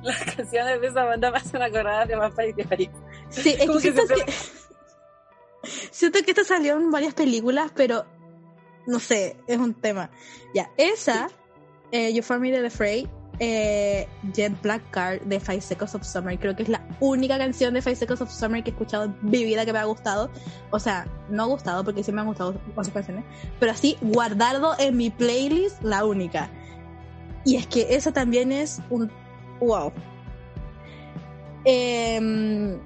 [0.02, 2.90] Las canciones de esa banda me hacen acordar de Vampire Diaries.
[3.30, 4.32] Sí, es que que que,
[5.90, 8.06] siento que esta salió en varias películas, pero
[8.86, 10.10] no sé, es un tema.
[10.54, 11.28] Ya, esa,
[11.90, 13.08] eh, You For Me the Fray,
[13.40, 17.74] eh, Jet Black Card de Five Seconds of Summer, creo que es la única canción
[17.74, 20.30] de Five Seconds of Summer que he escuchado en mi vida que me ha gustado.
[20.70, 23.24] O sea, no ha gustado porque sí me han gustado otras canciones,
[23.58, 26.50] pero así guardado en mi playlist, la única.
[27.44, 29.10] Y es que esa también es un
[29.60, 29.92] wow.
[31.64, 32.78] Em,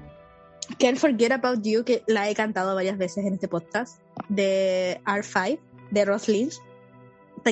[0.77, 5.59] Can't Forget About You, que la he cantado varias veces en este podcast, de R5,
[5.91, 6.55] de Ross Lynch.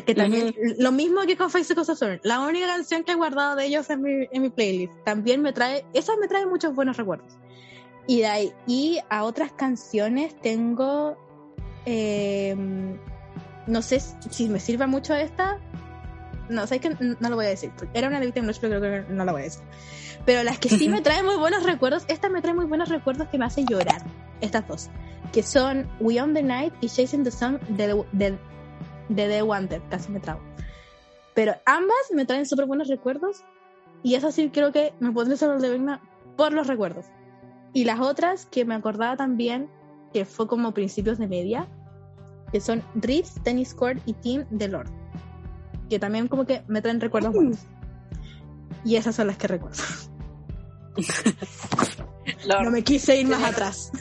[0.06, 3.56] Que también, lo mismo que con Face of Summer, la única canción que he guardado
[3.56, 4.94] de ellos en mi, en mi playlist.
[5.06, 7.38] También me trae, esa me trae muchos buenos recuerdos.
[8.06, 11.18] Y de ahí, y a otras canciones tengo,
[11.86, 12.98] em,
[13.66, 15.60] no sé si me sirva mucho esta,
[16.50, 17.72] no, sé que no lo voy a decir.
[17.94, 19.64] Era una de Victim Blues, pero creo que no la voy a decir.
[20.26, 23.28] Pero las que sí me traen muy buenos recuerdos, esta me trae muy buenos recuerdos
[23.30, 24.02] que me hacen llorar.
[24.42, 24.90] Estas dos.
[25.32, 28.38] Que son We on the Night y Chasing the Sun de, de,
[29.10, 29.82] de The Wanted.
[29.90, 30.42] Casi me trago.
[31.34, 33.44] Pero ambas me traen súper buenos recuerdos.
[34.04, 36.02] Y eso sí creo que me pondré sobre de Vegna
[36.36, 37.06] por los recuerdos.
[37.74, 39.70] Y las otras que me acordaba también,
[40.14, 41.68] que fue como principios de media,
[42.52, 44.90] que son Ritz, Tennis Court y Team de Lord
[45.90, 47.60] que también como que me traen recuerdos buenos.
[48.84, 49.84] Y esas son las que recuerdo.
[52.46, 52.64] Lord.
[52.64, 53.92] No me quise ir más atrás.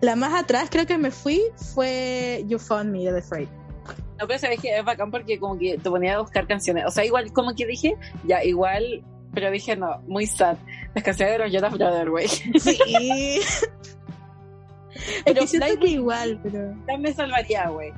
[0.00, 1.42] La más atrás creo que me fui
[1.74, 3.48] fue You Found Me de The Freight.
[4.18, 6.84] No, pero sabes que es bacán porque como que te ponía a buscar canciones.
[6.86, 9.04] O sea, igual como que dije, ya, igual,
[9.34, 10.56] pero dije no, muy sad.
[10.94, 12.28] Las canciones de los Jonas Brothers, güey.
[12.28, 12.78] Sí.
[13.40, 13.70] es
[15.24, 17.92] Pero que siento que igual, pero Ya me salvaría, güey.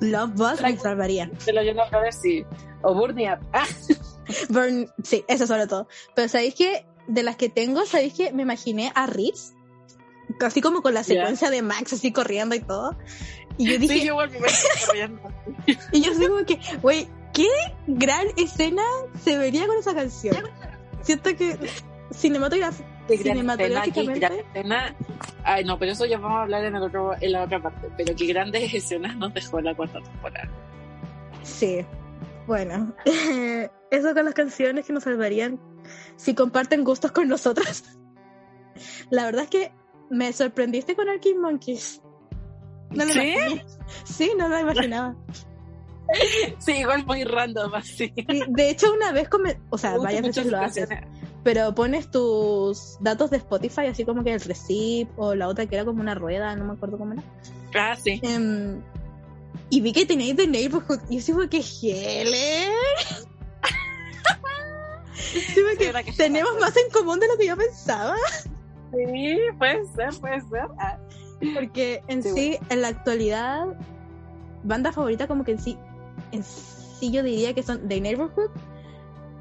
[0.00, 1.30] Love Buzz me salvaría.
[1.44, 2.44] De los Jonas Brothers, sí.
[2.82, 3.38] O Burn Up.
[3.52, 3.66] Ah,
[4.48, 5.88] Burn, sí, eso sobre todo.
[6.14, 9.54] Pero sabéis que de las que tengo, sabéis que me imaginé a Ritz,
[10.40, 12.96] así como con la secuencia de Max así corriendo y todo.
[13.58, 14.38] Y yo dije, sí, yo igual me
[14.86, 15.22] corriendo.
[15.92, 17.48] Y yo como que, güey, qué
[17.86, 18.82] gran escena
[19.22, 20.36] se vería con esa canción.
[21.02, 21.56] Siento que
[22.12, 23.56] cinematograf Qué gran
[23.92, 24.96] qué gran escena.
[25.44, 27.88] Ay, no, pero eso ya vamos a hablar en, el otro, en la otra parte.
[27.96, 30.48] Pero qué grandes escenas nos dejó la cuarta temporada.
[31.42, 31.86] Sí.
[32.46, 32.94] Bueno,
[33.90, 35.60] eso con las canciones que nos salvarían
[36.16, 37.84] si comparten gustos con nosotras.
[39.10, 39.72] La verdad es que
[40.10, 42.02] me sorprendiste con Arcade Monkeys.
[42.90, 43.12] No ¿Sí?
[43.12, 43.64] imaginé.
[44.04, 45.16] Sí, no lo imaginaba.
[46.58, 48.12] Sí, igual muy random, así.
[48.14, 49.60] Y de hecho, una vez, come...
[49.70, 50.88] o sea, varias veces lo haces.
[51.46, 55.76] Pero pones tus datos de Spotify, así como que el recip o la otra que
[55.76, 57.22] era como una rueda, no me acuerdo cómo era.
[57.72, 58.20] Ah, sí.
[58.24, 58.82] Em,
[59.70, 62.72] y vi que tenéis The Neighborhood y yo sí fue que Helen.
[65.14, 66.16] Sí, fue que sí.
[66.16, 68.16] tenemos más en común de lo que yo pensaba.
[68.92, 70.66] Sí, puede ser, puede ser.
[70.78, 70.98] Ah,
[71.54, 73.66] Porque en Sí, sí, en la actualidad,
[74.64, 75.78] banda favorita como que en sí,
[76.32, 78.50] en sí yo diría que son The Neighborhood,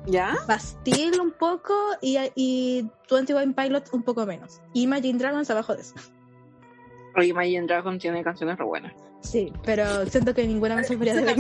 [0.08, 0.36] ¿Ya?
[0.48, 4.62] Bastille un poco y, y 21 Pilots un poco menos.
[4.74, 5.96] Y Imagine Dragons abajo de eso.
[7.16, 8.94] Oye, Imagine Dragon tiene canciones re buenas.
[9.22, 11.34] Sí, pero siento que ninguna me salvaría de.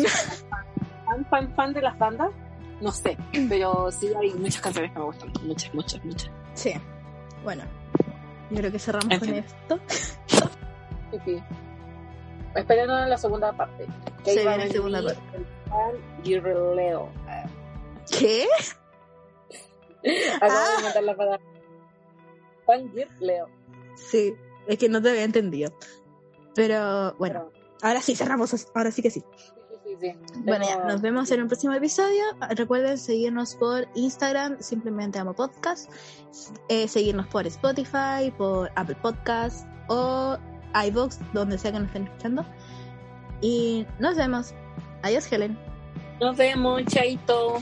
[1.05, 2.31] ¿Fan, fan, fan de las bandas?
[2.81, 3.17] No sé,
[3.47, 5.31] pero sí hay muchas canciones que me gustan.
[5.43, 6.31] Muchas, muchas, muchas.
[6.55, 6.73] Sí.
[7.43, 7.63] Bueno,
[8.49, 9.35] yo creo que cerramos En con fin.
[9.37, 9.79] esto.
[11.11, 11.43] Sí, sí.
[12.55, 13.85] Esperen a la segunda parte.
[14.23, 15.21] Que a viene venir segunda parte.
[15.37, 17.09] el fan Girleo.
[18.05, 18.47] Ah, ¿Qué?
[20.35, 20.67] Acabo Ah.
[20.71, 21.39] de inventar la palabra.
[22.65, 23.47] Fan Girleo.
[23.95, 24.33] Sí,
[24.67, 25.73] es que no te había entendido.
[26.55, 27.51] Pero bueno,
[27.81, 29.23] ahora sí cerramos, ahora sí que sí.
[29.83, 30.41] Sí, sí, sí.
[30.43, 32.23] Bueno, ya, nos vemos en un próximo episodio.
[32.51, 35.91] Recuerden seguirnos por Instagram, simplemente amo podcast.
[36.69, 40.37] Eh, seguirnos por Spotify, por Apple Podcast o
[40.87, 42.45] iVoox, donde sea que nos estén escuchando.
[43.41, 44.53] Y nos vemos.
[45.03, 45.57] Adiós, Helen.
[46.19, 47.59] Nos vemos, chaito.